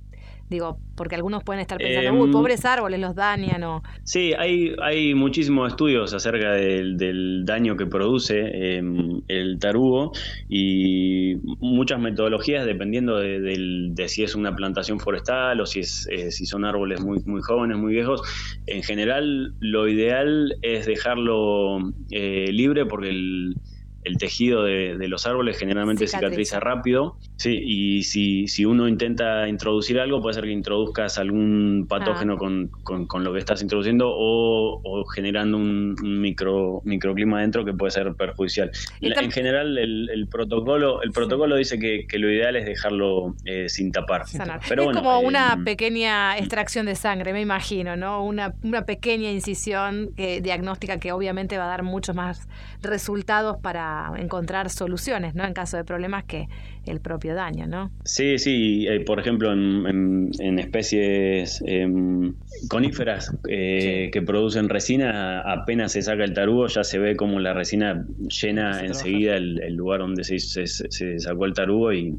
Digo, 0.50 0.78
porque 0.96 1.14
algunos 1.14 1.44
pueden 1.44 1.60
estar 1.60 1.78
pensando, 1.78 2.12
uy, 2.12 2.26
em, 2.26 2.32
pobres 2.32 2.64
árboles 2.64 2.98
los 3.00 3.14
dañan 3.14 3.62
o... 3.64 3.82
Sí, 4.02 4.32
hay, 4.38 4.74
hay 4.82 5.14
muchísimos 5.14 5.70
estudios 5.70 6.14
acerca 6.14 6.52
del, 6.52 7.44
daño 7.44 7.76
que 7.76 7.86
produce 7.86 8.76
em, 8.76 9.20
el 9.28 9.58
tarugo 9.58 10.12
y 10.48 11.36
muchas 11.60 12.00
metodologías 12.00 12.64
dependiendo 12.64 13.18
de, 13.18 14.04
si 14.08 14.22
es 14.22 14.34
una 14.34 14.56
plantación 14.56 14.98
forestal 15.00 15.60
o 15.60 15.66
si, 15.66 15.80
es, 15.80 16.08
eh, 16.10 16.30
si 16.30 16.46
son 16.46 16.64
árboles 16.64 17.00
muy, 17.00 17.20
muy 17.26 17.42
jóvenes, 17.42 17.76
muy 17.76 17.92
viejos. 17.92 18.22
En 18.66 18.82
general, 18.82 19.54
lo 19.60 19.86
ideal 19.86 20.56
es 20.62 20.86
dejarlo 20.86 21.78
eh, 22.10 22.50
libre 22.52 22.86
porque 22.86 23.10
el 23.10 23.54
el 24.04 24.16
tejido 24.16 24.62
de, 24.64 24.96
los 25.08 25.26
árboles 25.26 25.58
generalmente 25.58 26.06
cicatriza. 26.06 26.60
rápido. 26.60 27.16
Sí, 27.36 27.60
y 27.62 28.02
si, 28.02 28.48
si 28.48 28.64
uno 28.64 28.88
intenta 28.88 29.48
introducir 29.48 29.98
algo, 30.00 30.20
puede 30.20 30.34
ser 30.34 30.44
que 30.44 30.50
introduzcas 30.50 31.18
algún 31.18 31.86
patógeno 31.88 32.34
ah. 32.34 32.38
con, 32.38 33.06
con, 33.06 33.24
lo 33.24 33.32
que 33.32 33.38
estás 33.38 33.62
introduciendo 33.62 34.08
o, 34.10 35.04
generando 35.06 35.56
un, 35.56 35.96
micro, 36.20 36.80
microclima 36.84 37.38
adentro 37.38 37.64
que 37.64 37.72
puede 37.72 37.90
ser 37.90 38.14
perjudicial. 38.14 38.70
En 39.00 39.30
general, 39.30 39.78
el, 39.78 40.26
protocolo 40.30 41.02
el 41.02 41.12
protocolo 41.12 41.56
dice 41.56 41.78
que, 41.78 42.18
lo 42.18 42.30
ideal 42.32 42.56
es 42.56 42.66
dejarlo 42.66 43.36
eh, 43.44 43.68
sin 43.68 43.92
tapar. 43.92 44.24
Pero 44.68 44.90
es 44.90 44.96
como 44.96 45.20
una 45.20 45.54
em, 45.54 45.64
pequeña 45.64 46.36
extracción 46.36 46.86
de 46.86 46.96
sangre, 46.96 47.32
me 47.32 47.40
imagino, 47.40 47.96
¿no? 47.96 48.24
Una, 48.24 48.54
una 48.64 48.84
pequeña 48.84 49.30
incisión 49.30 50.10
eh, 50.16 50.40
diagnóstica 50.40 50.98
que 50.98 51.12
obviamente 51.12 51.58
va 51.58 51.64
a 51.64 51.68
dar 51.68 51.84
muchos 51.84 52.16
más 52.16 52.48
resultados 52.82 53.58
para 53.62 53.87
encontrar 54.16 54.70
soluciones, 54.70 55.34
¿no? 55.34 55.44
En 55.44 55.54
caso 55.54 55.76
de 55.76 55.84
problemas 55.84 56.24
que 56.24 56.48
el 56.86 57.00
propio 57.00 57.34
daño, 57.34 57.66
¿no? 57.66 57.90
Sí, 58.04 58.38
sí, 58.38 58.86
eh, 58.88 59.00
por 59.00 59.20
ejemplo, 59.20 59.52
en, 59.52 60.58
especies 60.58 61.62
em, 61.66 62.34
coníferas 62.68 63.32
eh, 63.48 64.10
que 64.12 64.22
producen 64.22 64.68
resina, 64.68 65.40
apenas 65.40 65.92
se 65.92 66.02
saca 66.02 66.24
el 66.24 66.34
tarugo, 66.34 66.66
ya 66.66 66.84
se 66.84 66.98
ve 66.98 67.16
como 67.16 67.40
la 67.40 67.54
resina 67.54 68.04
llena 68.28 68.84
enseguida 68.84 69.36
el, 69.36 69.74
lugar 69.74 70.00
donde 70.00 70.24
se, 70.24 70.38
se, 70.38 71.20
sacó 71.20 71.44
el 71.44 71.52
tarugo 71.54 71.92
y, 71.92 72.18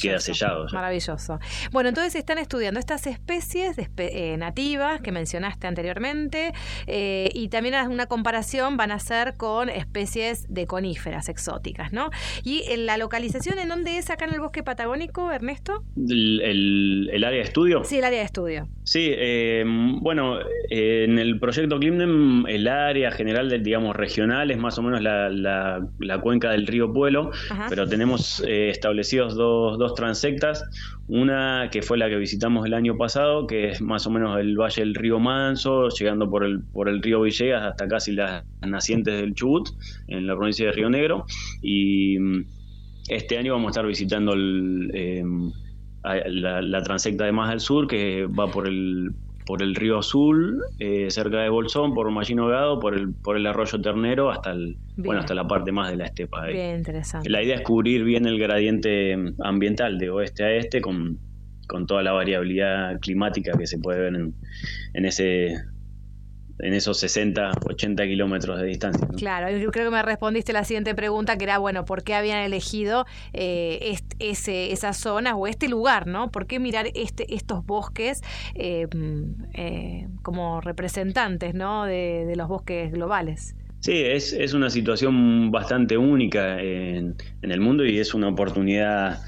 queda 0.00 0.20
sellado. 0.20 0.66
Maravilloso. 0.72 1.38
Bueno, 1.72 1.88
entonces 1.88 2.14
están 2.14 2.38
estudiando 2.38 2.78
estas 2.78 3.06
especies 3.06 3.76
eh, 3.78 4.36
nativas 4.36 5.00
que 5.00 5.12
mencionaste 5.12 5.66
anteriormente 5.66 6.52
y 6.86 7.48
también 7.48 7.74
una 7.90 8.06
comparación 8.06 8.76
van 8.76 8.90
a 8.90 8.94
hacer 8.94 9.36
con 9.36 9.68
especies 9.68 10.46
de 10.48 10.66
coníferas 10.66 11.28
exóticas, 11.28 11.92
¿no? 11.92 12.10
Y 12.44 12.64
en 12.68 12.86
la 12.86 12.96
localización 12.96 13.58
en 13.58 13.68
donde 13.68 13.97
es 13.98 14.10
acá 14.10 14.24
en 14.24 14.34
el 14.34 14.40
bosque 14.40 14.62
patagónico, 14.62 15.30
Ernesto? 15.30 15.82
¿El, 15.96 17.10
área 17.24 17.38
de 17.38 17.40
estudio? 17.40 17.84
Sí, 17.84 17.98
el 17.98 18.04
área 18.04 18.20
de 18.20 18.24
estudio. 18.24 18.68
Sí, 18.84 19.10
eh, 19.12 19.64
bueno, 20.00 20.38
en 20.70 21.18
el 21.18 21.38
proyecto 21.38 21.78
Climnem 21.78 22.46
el 22.46 22.68
área 22.68 23.10
general, 23.10 23.48
de, 23.48 23.58
digamos, 23.58 23.94
regional 23.96 24.50
es 24.50 24.58
más 24.58 24.78
o 24.78 24.82
menos 24.82 25.02
la, 25.02 26.20
cuenca 26.22 26.50
del 26.50 26.66
río 26.66 26.92
Pueblo, 26.92 27.30
pero 27.68 27.86
tenemos 27.86 28.42
eh, 28.46 28.70
establecidos 28.70 29.34
dos, 29.34 29.78
dos 29.78 29.94
transectas, 29.94 30.64
una 31.08 31.68
que 31.70 31.82
fue 31.82 31.98
la 31.98 32.08
que 32.08 32.16
visitamos 32.16 32.66
el 32.66 32.74
año 32.74 32.96
pasado, 32.96 33.46
que 33.46 33.70
es 33.70 33.80
más 33.80 34.06
o 34.06 34.10
menos 34.10 34.38
el 34.38 34.56
valle 34.56 34.82
del 34.82 34.94
río 34.94 35.18
Manso, 35.18 35.88
llegando 35.88 36.30
por 36.30 36.44
el, 36.44 36.60
por 36.60 36.88
el 36.88 37.02
río 37.02 37.20
Villegas 37.22 37.64
hasta 37.64 37.88
casi 37.88 38.12
las 38.12 38.44
nacientes 38.66 39.20
del 39.20 39.34
Chubut, 39.34 39.70
en 40.06 40.26
la 40.26 40.36
provincia 40.36 40.66
de 40.66 40.72
Río 40.72 40.90
Negro, 40.90 41.26
y 41.62 42.18
este 43.08 43.38
año 43.38 43.52
vamos 43.52 43.68
a 43.68 43.70
estar 43.70 43.86
visitando 43.86 44.34
em, 44.34 45.52
la, 46.02 46.82
transecta 46.82 47.24
de 47.24 47.32
más 47.32 47.50
al 47.50 47.60
sur, 47.60 47.86
que 47.86 48.26
va 48.26 48.50
por 48.50 48.68
el, 48.68 49.12
por 49.46 49.62
el 49.62 49.74
río 49.74 49.98
Azul, 49.98 50.62
eh, 50.78 51.10
cerca 51.10 51.40
de 51.40 51.48
Bolsón, 51.48 51.94
por 51.94 52.10
Mallino 52.10 52.48
Gado, 52.48 52.78
por 52.80 52.94
el, 52.94 53.12
por 53.14 53.36
el 53.36 53.46
arroyo 53.46 53.80
Ternero, 53.80 54.30
hasta 54.30 54.52
el, 54.52 54.76
bueno, 54.96 55.20
hasta 55.20 55.34
la 55.34 55.46
parte 55.46 55.72
más 55.72 55.90
de 55.90 55.96
la 55.96 56.06
estepa. 56.06 56.46
Bien 56.46 56.76
interesante. 56.76 57.28
La 57.30 57.42
idea 57.42 57.56
es 57.56 57.62
cubrir 57.62 58.04
bien 58.04 58.26
el 58.26 58.38
gradiente 58.38 59.16
ambiental 59.40 59.98
de 59.98 60.10
oeste 60.10 60.44
a 60.44 60.52
este 60.52 60.80
con, 60.80 61.18
con 61.66 61.86
toda 61.86 62.02
la 62.02 62.12
variabilidad 62.12 63.00
climática 63.00 63.56
que 63.56 63.66
se 63.66 63.78
puede 63.78 64.00
ver 64.00 64.14
en, 64.14 64.34
en 64.94 65.04
ese 65.04 65.56
en 66.60 66.74
esos 66.74 66.98
60, 66.98 67.52
80 67.64 68.04
kilómetros 68.06 68.60
de 68.60 68.66
distancia. 68.66 69.06
Claro, 69.16 69.56
yo 69.56 69.70
creo 69.70 69.86
que 69.86 69.90
me 69.96 70.02
respondiste 70.02 70.52
la 70.52 70.64
siguiente 70.64 70.94
pregunta, 70.94 71.36
que 71.38 71.44
era, 71.44 71.58
bueno, 71.58 71.84
¿por 71.84 72.02
qué 72.02 72.14
habían 72.14 72.42
elegido 72.42 73.06
eh, 73.32 73.96
ese, 74.18 74.72
esa 74.72 74.92
zona 74.92 75.36
o 75.36 75.46
este 75.46 75.68
lugar, 75.68 76.06
¿no? 76.06 76.30
¿Por 76.30 76.46
qué 76.46 76.58
mirar 76.58 76.88
este, 76.94 77.34
estos 77.34 77.64
bosques 77.64 78.22
eh, 78.54 78.88
eh, 79.54 80.08
como 80.22 80.60
representantes, 80.60 81.54
¿no? 81.54 81.84
De, 81.84 82.34
los 82.38 82.46
bosques 82.46 82.92
globales. 82.92 83.56
Sí, 83.80 83.94
es, 83.94 84.32
es, 84.32 84.54
una 84.54 84.70
situación 84.70 85.50
bastante 85.50 85.96
única 85.96 86.60
en, 86.60 87.16
en, 87.42 87.50
el 87.50 87.60
mundo 87.60 87.84
y 87.84 87.98
es 87.98 88.14
una 88.14 88.28
oportunidad 88.28 89.20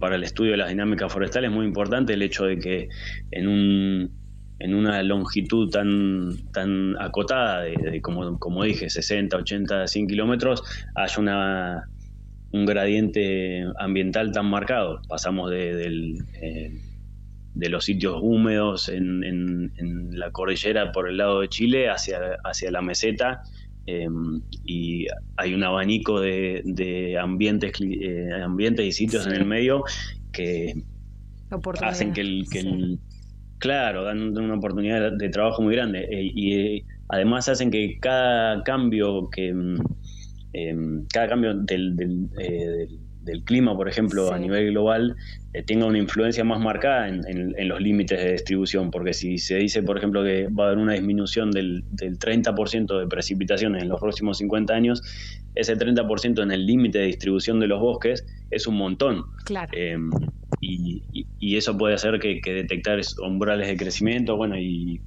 para 0.00 0.16
el 0.16 0.24
estudio 0.24 0.52
de 0.52 0.56
las 0.58 0.68
dinámicas 0.70 1.12
forestales 1.12 1.50
muy 1.50 1.66
importante 1.66 2.14
el 2.14 2.22
hecho 2.22 2.44
de 2.44 2.58
que 2.58 2.88
en 3.30 3.48
un 3.48 4.21
en 4.62 4.74
una 4.74 5.02
longitud 5.02 5.70
tan, 5.70 6.36
tan 6.52 6.94
acotada, 7.00 7.62
de, 7.62 8.00
como, 8.00 8.38
como, 8.38 8.62
dije, 8.62 8.88
60, 8.88 9.36
80, 9.36 9.88
100 9.88 10.06
kilómetros, 10.06 10.62
haya 10.94 11.18
una, 11.18 11.88
un 12.52 12.64
gradiente 12.64 13.66
ambiental 13.80 14.30
tan 14.30 14.46
marcado. 14.46 15.02
Pasamos 15.08 15.50
de, 15.50 16.14
eh, 16.40 16.80
de 17.54 17.68
los 17.70 17.84
sitios 17.84 18.20
húmedos 18.22 18.88
en, 18.88 19.24
en, 19.24 20.16
la 20.16 20.30
cordillera 20.30 20.92
por 20.92 21.08
el 21.08 21.16
lado 21.16 21.40
de 21.40 21.48
Chile 21.48 21.90
hacia, 21.90 22.20
hacia 22.44 22.70
la 22.70 22.82
meseta. 22.82 23.42
Em, 23.86 24.42
y 24.64 25.08
hay 25.38 25.54
un 25.54 25.64
abanico 25.64 26.20
de, 26.20 26.62
de 26.64 27.18
ambientes, 27.18 27.72
eh, 27.80 28.30
ambientes 28.40 28.86
y 28.86 28.92
sitios 28.92 29.26
en 29.26 29.32
el 29.32 29.44
medio 29.44 29.82
que 30.30 30.84
hacen 31.80 32.12
que 32.12 32.20
el, 32.20 32.46
que 32.48 32.60
el 32.60 33.00
Claro, 33.62 34.02
dan 34.02 34.36
una 34.36 34.54
oportunidad 34.56 35.12
de 35.12 35.28
trabajo 35.28 35.62
muy 35.62 35.76
grande 35.76 36.00
eh, 36.10 36.32
y 36.34 36.54
eh, 36.54 36.84
además 37.06 37.48
hacen 37.48 37.70
que 37.70 37.96
cada 38.00 38.60
cambio 38.64 39.30
que 39.30 39.54
mm, 39.54 39.76
em, 40.52 41.06
cada 41.06 41.28
cambio 41.28 41.54
del, 41.54 42.28
eh, 42.40 42.88
del, 43.20 43.44
clima, 43.44 43.76
por 43.76 43.88
ejemplo, 43.88 44.32
a 44.32 44.38
nivel 44.40 44.72
global, 44.72 45.14
tenga 45.64 45.86
una 45.86 45.98
influencia 45.98 46.42
más 46.42 46.58
marcada 46.58 47.06
en, 47.06 47.68
los 47.68 47.80
límites 47.80 48.18
de 48.18 48.32
distribución, 48.32 48.90
porque 48.90 49.12
si 49.12 49.38
se 49.38 49.58
dice, 49.58 49.80
por 49.84 49.96
ejemplo, 49.96 50.24
que 50.24 50.48
va 50.48 50.64
a 50.64 50.66
haber 50.66 50.78
una 50.78 50.94
disminución 50.94 51.52
del, 51.52 51.84
del 51.92 52.18
30% 52.18 52.98
de 52.98 53.06
precipitaciones 53.06 53.84
en 53.84 53.90
los 53.90 54.00
próximos 54.00 54.38
50 54.38 54.74
años, 54.74 55.02
ese 55.54 55.76
30% 55.76 56.42
en 56.42 56.50
el 56.50 56.66
límite 56.66 56.98
de 56.98 57.06
distribución 57.06 57.60
de 57.60 57.68
los 57.68 57.78
bosques 57.78 58.26
es 58.50 58.66
un 58.66 58.74
montón. 58.74 59.22
Claro. 59.44 59.70
Em, 60.60 61.00
y, 61.40 61.56
eso 61.56 61.76
puede 61.76 61.94
hacer 61.94 62.18
que, 62.18 62.40
detectar 62.44 63.00
umbrales 63.24 63.68
de 63.68 63.76
crecimiento, 63.76 64.36
bueno, 64.36 64.56
y 64.56 65.00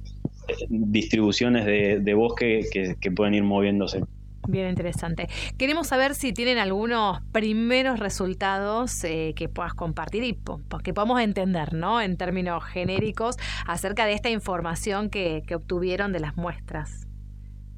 eh, 0.48 0.54
distribuciones 0.68 1.64
de, 1.64 2.14
bosque 2.14 2.66
que, 2.72 3.10
pueden 3.10 3.34
ir 3.34 3.42
moviéndose. 3.42 4.02
Bien 4.48 4.68
interesante. 4.68 5.26
Queremos 5.58 5.88
saber 5.88 6.14
si 6.14 6.32
tienen 6.32 6.58
algunos 6.58 7.20
primeros 7.32 7.98
resultados 7.98 9.02
eh, 9.02 9.32
que 9.34 9.48
puedas 9.48 9.74
compartir 9.74 10.22
y 10.22 10.38
que 10.84 10.94
podamos 10.94 11.20
entender, 11.20 11.74
¿no? 11.74 12.00
En 12.00 12.16
términos 12.16 12.62
genéricos, 12.64 13.36
acerca 13.66 14.06
de 14.06 14.12
esta 14.12 14.30
información 14.30 15.10
que, 15.10 15.42
obtuvieron 15.52 16.12
de 16.12 16.20
las 16.20 16.36
muestras 16.36 17.08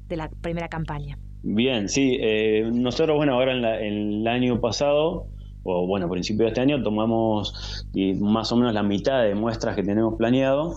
de 0.07 0.17
la 0.17 0.29
primera 0.29 0.67
campaña. 0.67 1.17
Bien, 1.41 1.89
sí. 1.89 2.17
Eh, 2.21 2.69
nosotros, 2.71 3.17
bueno, 3.17 3.33
ahora 3.33 3.53
en 3.53 3.95
el 3.95 4.27
año 4.27 4.59
pasado 4.59 5.27
o 5.63 5.85
bueno, 5.85 6.05
a 6.05 6.09
principios 6.09 6.45
de 6.45 6.47
este 6.47 6.61
año 6.61 6.81
tomamos 6.81 7.85
más 8.19 8.51
o 8.51 8.55
menos 8.55 8.73
la 8.73 8.83
mitad 8.83 9.23
de 9.23 9.35
muestras 9.35 9.75
que 9.75 9.83
tenemos 9.83 10.15
planeado. 10.15 10.75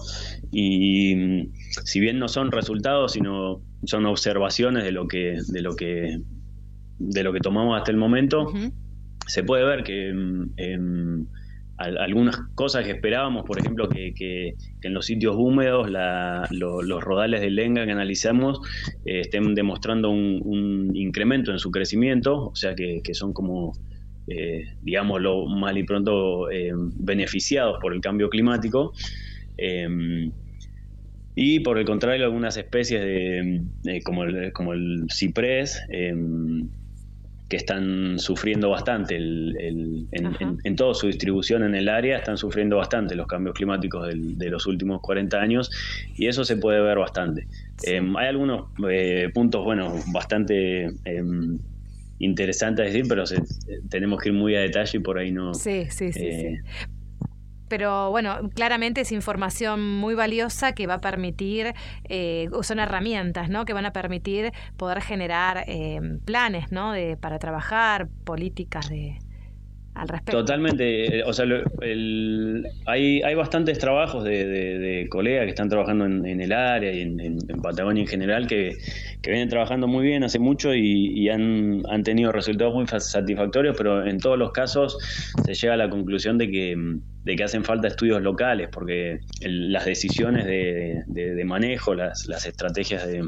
Y 0.51 1.15
mm, 1.15 1.53
si 1.85 2.01
bien 2.01 2.19
no 2.19 2.29
son 2.29 2.51
resultados, 2.51 3.13
sino 3.13 3.61
son 3.85 4.07
observaciones 4.07 4.85
de 4.85 4.93
lo 4.93 5.07
que, 5.07 5.39
de 5.49 5.63
lo 5.63 5.77
que, 5.77 6.21
de 6.99 7.23
lo 7.23 7.33
que 7.33 7.41
tomamos 7.41 7.79
hasta 7.79 7.91
el 7.91 7.97
momento, 7.97 8.53
se 9.27 9.45
puede 9.45 9.65
ver 9.65 9.85
que 9.85 10.13
mm, 10.13 10.51
em, 10.57 11.27
algunas 11.77 12.37
cosas 12.55 12.85
que 12.85 12.93
esperábamos, 12.93 13.45
por 13.45 13.59
ejemplo, 13.59 13.89
que, 13.89 14.55
en 14.83 14.95
los 14.95 15.07
sitios 15.07 15.35
húmedos 15.37 15.91
los 16.51 17.05
rodales 17.05 17.41
de 17.41 17.51
lenga 17.51 17.85
que 17.85 17.93
analizamos 17.93 18.61
eh, 19.05 19.21
estén 19.21 19.55
demostrando 19.55 20.11
un, 20.11 20.93
incremento 20.95 21.51
en 21.51 21.59
su 21.59 21.71
crecimiento, 21.71 22.49
o 22.49 22.55
sea 22.55 22.75
que 22.75 23.15
son 23.15 23.33
como 23.33 23.73
eh, 24.35 24.75
digámoslo 24.81 25.47
mal 25.47 25.77
y 25.77 25.85
pronto, 25.85 26.51
eh, 26.51 26.73
beneficiados 26.75 27.79
por 27.81 27.93
el 27.93 28.01
cambio 28.01 28.31
climático. 28.31 28.93
Eh, 29.59 30.31
y 31.35 31.61
por 31.61 31.79
el 31.79 31.85
contrario, 31.85 32.25
algunas 32.25 32.57
especies 32.57 33.01
de, 33.03 34.03
como, 34.03 34.25
el, 34.25 34.53
como, 34.53 34.73
el, 34.75 35.07
ciprés, 35.11 35.81
que 35.89 37.57
están 37.57 38.19
sufriendo 38.19 38.71
bastante 38.71 39.17
en, 39.17 40.77
toda 40.77 40.95
su 40.95 41.07
distribución 41.07 41.63
en 41.63 41.75
el 41.75 41.89
área, 41.89 42.19
están 42.19 42.37
sufriendo 42.37 42.77
bastante 42.77 43.15
los 43.15 43.27
cambios 43.27 43.55
climáticos 43.55 44.09
de 44.15 44.51
los 44.51 44.67
últimos 44.67 45.01
40 45.01 45.41
años 45.41 45.71
y 46.17 46.27
eso 46.27 46.45
se 46.45 46.57
puede 46.57 46.81
ver 46.83 46.99
bastante. 46.99 47.47
hay 47.87 48.27
algunos 48.27 48.67
puntos, 49.33 49.65
bueno, 49.65 49.95
bastante 50.13 50.91
interesante 52.23 52.83
a 52.83 52.85
decir, 52.87 53.05
pero 53.09 53.25
tenemos 53.89 54.21
que 54.21 54.31
ir 54.31 54.35
muy 54.35 54.55
a 54.57 54.61
detalle 54.61 54.99
y 54.99 55.01
por 55.01 55.19
ahí 55.19 55.33
no. 55.33 55.53
Sí, 55.55 55.87
sí, 55.91 56.13
sí. 56.13 56.25
Eh, 56.25 56.63
pero 57.69 58.11
bueno, 58.11 58.51
claramente 58.55 59.01
es 59.01 59.13
información 59.13 59.81
muy 59.81 60.15
valiosa 60.15 60.75
que 60.75 60.87
va 60.87 60.95
a 60.95 61.01
permitir, 61.01 61.73
eh, 62.05 62.51
son 62.61 62.79
herramientas, 62.79 63.49
¿no? 63.49 63.65
Que 63.65 63.73
van 63.73 63.87
a 63.87 63.95
permitir 63.95 64.53
poder 64.77 65.01
generar 65.01 65.65
eh, 65.67 65.99
planes, 66.27 66.71
¿no? 66.71 66.93
De, 66.93 67.17
para 67.17 67.39
trabajar, 67.39 68.09
políticas 68.25 68.91
de, 68.91 69.17
Totalmente, 70.31 71.19
eh, 71.19 71.23
o 71.25 71.33
sea, 71.35 71.45
el, 71.83 72.67
hay, 72.87 73.21
hay 73.23 73.35
bastantes 73.35 73.79
trabajos 73.79 74.25
de, 74.25 74.47
de, 74.47 75.09
colegas 75.09 75.45
que 75.45 75.51
están 75.51 75.69
trabajando 75.69 76.07
en, 76.07 76.41
el 76.41 76.53
área 76.53 76.93
y 76.93 77.03
en, 77.03 77.39
Patagonia 77.63 78.03
en 78.03 78.09
general 78.09 78.47
que, 78.47 78.79
que, 79.21 79.31
vienen 79.31 79.51
trabajando 79.51 79.87
muy 79.87 80.05
bien 80.05 80.25
hace 80.25 80.39
mucho 80.39 80.75
y, 80.75 81.29
han, 81.29 81.83
han, 81.91 82.03
tenido 82.05 82.33
resultados 82.33 82.75
muy 82.75 82.87
satisfactorios, 82.87 83.77
pero 83.77 84.05
en 84.07 84.19
todos 84.19 84.39
los 84.39 84.53
casos 84.53 84.97
se 85.45 85.55
llega 85.55 85.75
a 85.75 85.77
la 85.77 85.91
conclusión 85.91 86.39
de 86.39 86.51
que, 86.51 86.75
de 87.25 87.37
que 87.37 87.45
hacen 87.45 87.63
falta 87.63 87.89
estudios 87.89 88.23
locales 88.23 88.71
porque 88.73 89.21
las 89.43 89.85
decisiones 89.85 90.47
de, 90.47 91.03
de 91.07 91.45
manejo, 91.45 91.95
las, 91.95 92.27
las 92.27 92.47
estrategias 92.47 93.07
de 93.07 93.23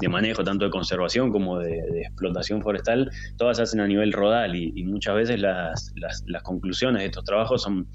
de 0.00 0.08
manejo 0.08 0.42
tanto 0.42 0.64
de 0.64 0.70
conservación 0.70 1.30
como 1.30 1.58
de, 1.58 1.78
explotación 2.02 2.62
forestal, 2.62 3.10
todas 3.36 3.58
se 3.58 3.64
hacen 3.64 3.80
a 3.80 3.86
nivel 3.86 4.12
rodal 4.12 4.56
y, 4.56 4.82
muchas 4.84 5.14
veces 5.14 5.40
las, 5.40 5.92
las, 5.96 6.42
conclusiones 6.42 7.00
de 7.00 7.06
estos 7.06 7.24
trabajos 7.24 7.62
son 7.62 7.86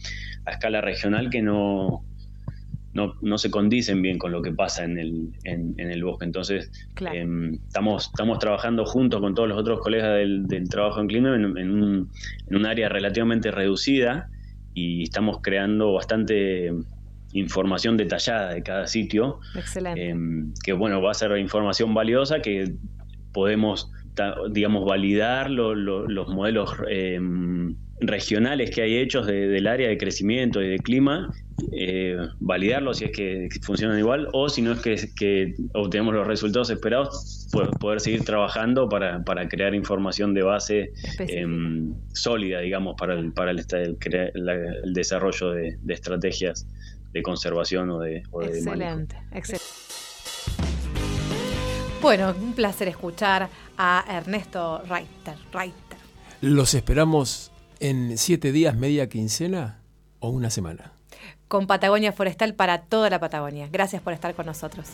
a 0.46 0.52
escala 0.52 0.82
regional 0.82 1.30
que 1.30 1.42
no, 1.42 2.06
no, 2.94 3.38
se 3.38 3.52
condicen 3.52 4.02
bien 4.02 4.18
con 4.18 4.32
lo 4.32 4.42
que 4.42 4.52
pasa 4.52 4.86
en 4.86 4.98
el, 4.98 5.32
en, 5.44 5.80
el 5.80 6.04
bosque. 6.04 6.26
Entonces, 6.26 6.72
em, 7.14 7.56
estamos, 7.68 8.06
estamos 8.06 8.40
trabajando 8.40 8.86
juntos 8.86 9.20
con 9.20 9.36
todos 9.36 9.50
los 9.50 9.58
otros 9.58 9.82
colegas 9.82 10.16
del, 10.16 10.70
trabajo 10.70 11.02
en 11.02 11.08
clima 11.08 11.36
en, 11.36 11.46
un, 11.46 11.58
en 11.58 12.56
un 12.56 12.66
área 12.66 12.88
relativamente 12.88 13.52
reducida 13.52 14.30
y 14.74 15.04
estamos 15.04 15.40
creando 15.42 15.94
bastante 15.94 16.72
información 17.36 17.98
detallada 17.98 18.54
de 18.54 18.64
cada 18.64 18.88
sitio. 18.88 19.40
Excelente. 19.56 20.10
Em, 20.10 20.54
que 20.64 20.74
bueno, 20.74 21.02
va 21.02 21.12
a 21.12 21.14
ser 21.14 21.38
información 21.38 21.94
valiosa 21.94 22.42
que 22.42 22.74
podemos, 23.34 23.92
digamos, 24.52 24.86
validar 24.86 25.52
los 25.52 26.28
modelos 26.30 26.72
em, 26.90 27.76
regionales 28.00 28.72
que 28.72 28.82
hay 28.82 28.98
hechos 28.98 29.28
del 29.28 29.68
área 29.68 29.90
de 29.90 29.98
crecimiento 29.98 30.62
y 30.62 30.70
de 30.70 30.80
clima, 30.80 31.34
eh, 31.72 32.18
validarlos 32.40 32.98
si 32.98 33.06
es 33.06 33.12
que 33.12 33.50
funcionan 33.62 34.00
igual 34.00 34.28
o 34.34 34.50
si 34.50 34.62
no 34.62 34.74
es 34.74 34.82
que, 34.82 34.96
que 35.18 35.56
obtenemos 35.74 36.14
los 36.14 36.28
resultados 36.28 36.70
esperados, 36.70 37.48
poder, 37.80 38.00
seguir 38.00 38.24
trabajando 38.24 38.88
para, 38.90 39.24
crear 39.50 39.74
información 39.76 40.34
de 40.34 40.44
base 40.44 40.92
em, 41.20 41.94
sólida, 42.14 42.60
digamos, 42.60 42.96
para 42.98 43.14
el, 43.14 43.32
para 43.34 43.52
el, 43.52 43.60
el, 43.64 44.94
desarrollo 44.94 45.52
de, 45.52 45.78
de 45.82 45.94
estrategias 45.94 46.66
de 47.16 47.24
conservación 47.24 47.90
o 47.92 48.00
de... 48.00 48.18
excelente, 48.42 49.16
excelente. 49.32 49.66
Bueno, 52.02 52.36
un 52.38 52.54
placer 52.54 52.90
escuchar 52.90 53.50
a 53.78 54.06
Ernesto 54.10 54.84
Reiter. 54.86 55.38
Reiter. 55.54 55.98
Los 56.42 56.74
esperamos 56.74 57.54
en 57.80 58.18
siete 58.18 58.52
días, 58.52 58.76
media 58.76 59.08
quincena 59.08 59.80
o 60.20 60.28
una 60.28 60.50
semana. 60.50 60.92
Con 61.48 61.68
Patagonia 61.68 62.12
Forestal 62.12 62.54
para 62.54 62.82
toda 62.82 63.10
la 63.10 63.20
Patagonia. 63.22 63.70
Gracias 63.72 64.02
por 64.02 64.12
estar 64.12 64.36
con 64.36 64.46
nosotros. 64.46 64.90